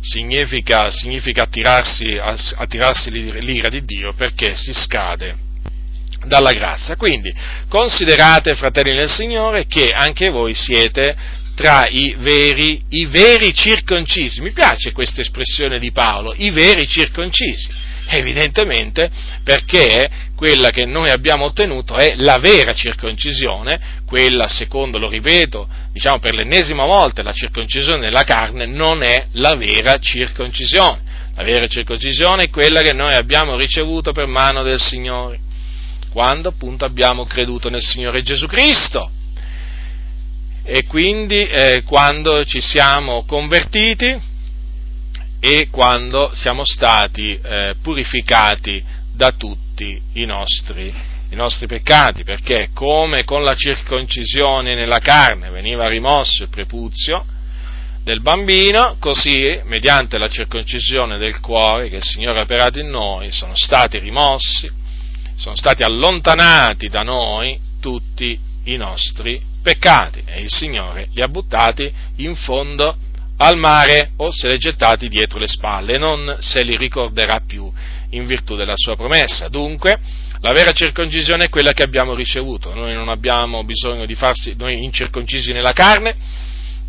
significa, 0.00 0.90
significa 0.90 1.42
attirarsi, 1.42 2.18
attirarsi 2.18 3.10
l'ira 3.10 3.68
di 3.68 3.84
Dio 3.84 4.12
perché 4.14 4.54
si 4.54 4.72
scade 4.72 5.36
dalla 6.26 6.52
grazia. 6.52 6.96
Quindi 6.96 7.32
considerate, 7.68 8.54
fratelli 8.54 8.94
nel 8.94 9.10
Signore, 9.10 9.66
che 9.66 9.92
anche 9.92 10.30
voi 10.30 10.54
siete 10.54 11.16
tra 11.54 11.88
i 11.88 12.14
veri, 12.18 12.80
i 12.90 13.06
veri 13.06 13.52
circoncisi. 13.52 14.40
Mi 14.40 14.52
piace 14.52 14.92
questa 14.92 15.20
espressione 15.20 15.78
di 15.78 15.90
Paolo, 15.90 16.32
i 16.36 16.50
veri 16.50 16.86
circoncisi. 16.86 17.68
Evidentemente 18.10 19.10
perché 19.44 20.08
quella 20.34 20.70
che 20.70 20.86
noi 20.86 21.10
abbiamo 21.10 21.44
ottenuto 21.44 21.96
è 21.96 22.14
la 22.16 22.38
vera 22.38 22.72
circoncisione, 22.72 24.00
quella 24.06 24.48
secondo, 24.48 24.98
lo 24.98 25.10
ripeto, 25.10 25.68
diciamo 25.92 26.18
per 26.18 26.34
l'ennesima 26.34 26.86
volta, 26.86 27.22
la 27.22 27.32
circoncisione 27.32 28.00
della 28.00 28.24
carne 28.24 28.66
non 28.66 29.02
è 29.02 29.26
la 29.32 29.54
vera 29.56 29.98
circoncisione. 29.98 31.06
La 31.34 31.44
vera 31.44 31.66
circoncisione 31.66 32.44
è 32.44 32.50
quella 32.50 32.80
che 32.80 32.92
noi 32.92 33.12
abbiamo 33.14 33.56
ricevuto 33.56 34.12
per 34.12 34.26
mano 34.26 34.62
del 34.62 34.80
Signore, 34.80 35.38
quando 36.10 36.48
appunto 36.48 36.84
abbiamo 36.84 37.26
creduto 37.26 37.68
nel 37.68 37.82
Signore 37.82 38.22
Gesù 38.22 38.46
Cristo 38.46 39.10
e 40.64 40.84
quindi 40.84 41.44
eh, 41.46 41.82
quando 41.84 42.44
ci 42.44 42.60
siamo 42.60 43.24
convertiti 43.24 44.36
e 45.40 45.68
quando 45.70 46.32
siamo 46.34 46.64
stati 46.64 47.38
eh, 47.40 47.76
purificati 47.80 48.82
da 49.12 49.32
tutti 49.32 50.00
i 50.14 50.24
nostri, 50.24 50.92
i 51.30 51.34
nostri 51.34 51.66
peccati, 51.66 52.24
perché 52.24 52.70
come 52.72 53.24
con 53.24 53.42
la 53.42 53.54
circoncisione 53.54 54.74
nella 54.74 54.98
carne 54.98 55.50
veniva 55.50 55.88
rimosso 55.88 56.42
il 56.42 56.48
prepuzio 56.48 57.24
del 58.02 58.20
bambino, 58.20 58.96
così 58.98 59.60
mediante 59.64 60.18
la 60.18 60.28
circoncisione 60.28 61.18
del 61.18 61.40
cuore 61.40 61.88
che 61.88 61.96
il 61.96 62.02
Signore 62.02 62.38
ha 62.38 62.42
operato 62.42 62.78
in 62.78 62.88
noi 62.88 63.30
sono 63.32 63.54
stati 63.54 63.98
rimossi, 63.98 64.70
sono 65.36 65.54
stati 65.56 65.82
allontanati 65.82 66.88
da 66.88 67.02
noi 67.02 67.58
tutti 67.80 68.38
i 68.64 68.76
nostri 68.76 69.40
peccati 69.62 70.22
e 70.24 70.40
il 70.40 70.50
Signore 70.50 71.08
li 71.12 71.22
ha 71.22 71.28
buttati 71.28 71.92
in 72.16 72.34
fondo 72.34 72.96
al 73.38 73.56
mare 73.56 74.10
o 74.16 74.30
se 74.30 74.48
li 74.48 74.54
ha 74.54 74.58
gettati 74.58 75.08
dietro 75.08 75.38
le 75.38 75.46
spalle 75.46 75.94
e 75.94 75.98
non 75.98 76.36
se 76.40 76.62
li 76.62 76.76
ricorderà 76.76 77.40
più 77.46 77.70
in 78.10 78.26
virtù 78.26 78.56
della 78.56 78.76
sua 78.76 78.96
promessa. 78.96 79.48
Dunque, 79.48 79.98
la 80.40 80.52
vera 80.52 80.72
circoncisione 80.72 81.44
è 81.44 81.48
quella 81.48 81.72
che 81.72 81.82
abbiamo 81.82 82.14
ricevuto, 82.14 82.74
noi 82.74 82.94
non 82.94 83.08
abbiamo 83.08 83.64
bisogno 83.64 84.06
di 84.06 84.14
farsi 84.14 84.54
noi 84.56 84.82
incirconcisi 84.84 85.52
nella 85.52 85.72
carne, 85.72 86.16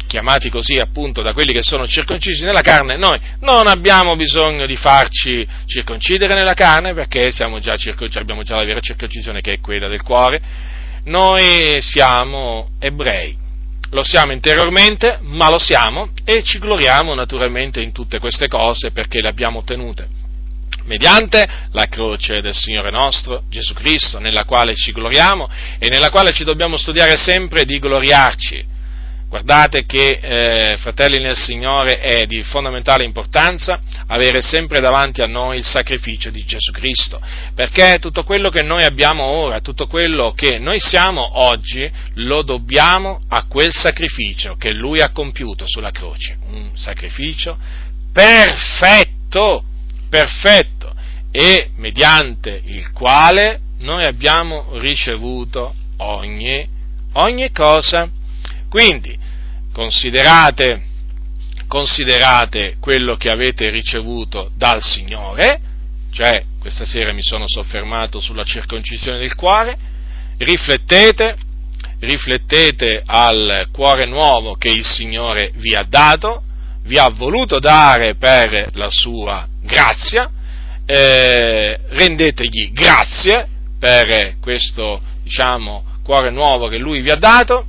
chiamati 0.08 0.50
così 0.50 0.78
appunto 0.80 1.22
da 1.22 1.34
quelli 1.34 1.54
che 1.54 1.62
sono 1.62 1.86
circoncisi 1.88 2.44
nella 2.44 2.62
carne, 2.62 2.98
noi 2.98 3.18
non 3.42 3.68
abbiamo 3.68 4.16
bisogno 4.16 4.66
di 4.66 4.76
farci 4.76 5.48
circoncidere 5.66 6.34
nella 6.34 6.54
carne 6.54 6.94
perché 6.94 7.30
già 7.30 7.46
abbiamo 7.46 8.42
già 8.44 8.56
la 8.56 8.64
vera 8.64 8.80
circoncisione 8.80 9.42
che 9.42 9.54
è 9.54 9.60
quella 9.60 9.88
del 9.88 10.02
cuore 10.02 10.42
noi 11.06 11.82
siamo 11.82 12.70
ebrei, 12.80 13.36
lo 13.92 14.04
siamo 14.04 14.32
interiormente, 14.32 15.20
ma 15.22 15.50
lo 15.50 15.60
siamo 15.60 16.12
e 16.24 16.44
ci 16.44 16.60
gloriamo 16.60 17.14
naturalmente 17.14 17.82
in 17.82 17.92
tutte 17.92 18.20
queste 18.20 18.48
cose 18.48 18.92
perché 18.92 19.22
le 19.22 19.30
abbiamo 19.30 19.60
ottenute 19.60 20.08
mediante 20.86 21.48
la 21.72 21.86
croce 21.88 22.42
del 22.42 22.56
Signore 22.56 22.90
nostro 22.90 23.44
Gesù 23.48 23.74
Cristo, 23.76 24.18
nella 24.18 24.44
quale 24.44 24.74
ci 24.76 24.92
gloriamo 24.92 25.48
e 25.78 25.88
nella 25.88 26.10
quale 26.10 26.32
ci 26.34 26.44
dobbiamo 26.44 26.78
studiare 26.78 27.16
sempre 27.16 27.64
di 27.64 27.78
gloriarci 27.78 28.78
Guardate 29.30 29.86
che, 29.86 30.20
eh, 30.20 30.78
fratelli 30.78 31.20
nel 31.20 31.38
Signore, 31.38 32.00
è 32.00 32.26
di 32.26 32.42
fondamentale 32.42 33.04
importanza 33.04 33.80
avere 34.08 34.42
sempre 34.42 34.80
davanti 34.80 35.22
a 35.22 35.28
noi 35.28 35.60
il 35.60 35.64
sacrificio 35.64 36.32
di 36.32 36.44
Gesù 36.46 36.72
Cristo, 36.72 37.22
perché 37.54 38.00
tutto 38.00 38.24
quello 38.24 38.50
che 38.50 38.64
noi 38.64 38.84
abbiamo 38.84 39.24
ora, 39.24 39.60
tutto 39.60 39.86
quello 39.86 40.34
che 40.36 40.58
noi 40.58 40.80
siamo 40.80 41.42
oggi, 41.42 41.88
lo 42.16 42.42
dobbiamo 42.42 43.22
a 43.28 43.46
quel 43.46 43.72
sacrificio 43.72 44.56
che 44.56 44.74
Lui 44.74 45.00
ha 45.00 45.12
compiuto 45.12 45.66
sulla 45.68 45.92
croce, 45.92 46.40
un 46.50 46.72
sacrificio 46.74 47.56
perfetto, 48.12 49.64
perfetto, 50.10 50.92
e 51.30 51.70
mediante 51.76 52.64
il 52.66 52.92
quale 52.92 53.60
noi 53.82 54.06
abbiamo 54.06 54.70
ricevuto 54.80 55.76
ogni, 55.98 56.68
ogni 57.14 57.52
cosa 57.52 58.10
quindi, 58.70 59.18
considerate, 59.74 60.82
considerate 61.68 62.78
quello 62.80 63.18
che 63.18 63.30
avete 63.30 63.70
ricevuto 63.70 64.52
dal 64.56 64.82
Signore, 64.82 65.60
cioè 66.12 66.44
questa 66.60 66.86
sera 66.86 67.12
mi 67.12 67.24
sono 67.24 67.46
soffermato 67.48 68.22
sulla 68.22 68.44
circoncisione 68.44 69.18
del 69.18 69.36
cuore, 69.36 69.78
riflettete, 70.38 71.36
riflettete 72.00 73.02
al 73.06 73.68
cuore 73.72 74.06
nuovo 74.06 74.56
che 74.56 74.70
il 74.70 74.86
Signore 74.86 75.52
vi 75.56 75.74
ha 75.76 75.84
dato, 75.84 76.44
vi 76.84 76.98
ha 76.98 77.10
voluto 77.10 77.60
dare 77.60 78.16
per 78.16 78.70
la 78.74 78.90
sua 78.90 79.48
grazia, 79.62 80.30
eh, 80.86 81.80
rendetegli 81.90 82.72
grazie 82.72 83.48
per 83.80 84.36
questo, 84.42 85.02
diciamo, 85.24 85.84
cuore 86.04 86.32
nuovo 86.32 86.68
che 86.68 86.78
Lui 86.78 87.02
vi 87.02 87.10
ha 87.10 87.16
dato 87.16 87.66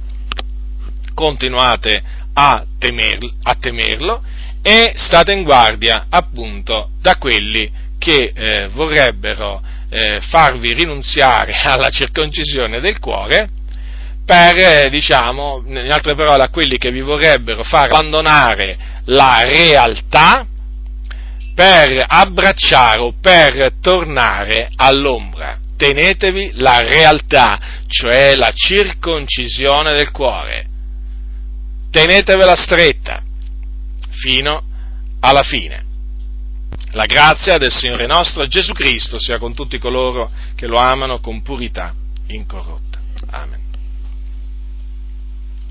continuate 1.21 2.03
a, 2.33 2.65
temer, 2.79 3.19
a 3.43 3.55
temerlo 3.55 4.23
e 4.63 4.95
state 4.97 5.33
in 5.33 5.43
guardia 5.43 6.07
appunto 6.09 6.89
da 6.99 7.17
quelli 7.17 7.71
che 7.99 8.33
eh, 8.35 8.69
vorrebbero 8.69 9.61
eh, 9.91 10.21
farvi 10.23 10.73
rinunziare 10.73 11.53
alla 11.63 11.91
circoncisione 11.91 12.81
del 12.81 12.99
cuore 12.99 13.51
per, 14.25 14.57
eh, 14.57 14.89
diciamo, 14.89 15.63
in 15.67 15.91
altre 15.91 16.15
parole, 16.15 16.45
a 16.45 16.49
quelli 16.49 16.79
che 16.79 16.91
vi 16.91 17.01
vorrebbero 17.01 17.65
far 17.65 17.91
abbandonare 17.91 18.79
la 19.07 19.43
realtà 19.43 20.47
per 21.55 22.03
abbracciare 22.07 23.03
o 23.03 23.13
per 23.21 23.73
tornare 23.83 24.71
all'ombra. 24.77 25.59
Tenetevi 25.77 26.53
la 26.55 26.81
realtà, 26.81 27.59
cioè 27.89 28.37
la 28.37 28.53
circoncisione 28.55 29.93
del 29.93 30.11
cuore 30.13 30.70
tenetevela 31.91 32.57
stretta 32.57 33.23
fino 34.11 34.63
alla 35.21 35.43
fine. 35.43 35.85
La 36.93 37.07
grazia 37.07 37.57
del 37.57 37.71
Signore 37.71 38.07
nostro 38.07 38.47
Gesù 38.47 38.73
Cristo 38.73 39.21
sia 39.21 39.39
con 39.39 39.55
tutti 39.55 39.79
coloro 39.79 40.31
che 40.57 40.67
lo 40.67 40.79
amano 40.79 41.21
con 41.21 41.43
purità 41.43 41.95
incorrotta. 42.27 42.99
Amen. 43.31 43.60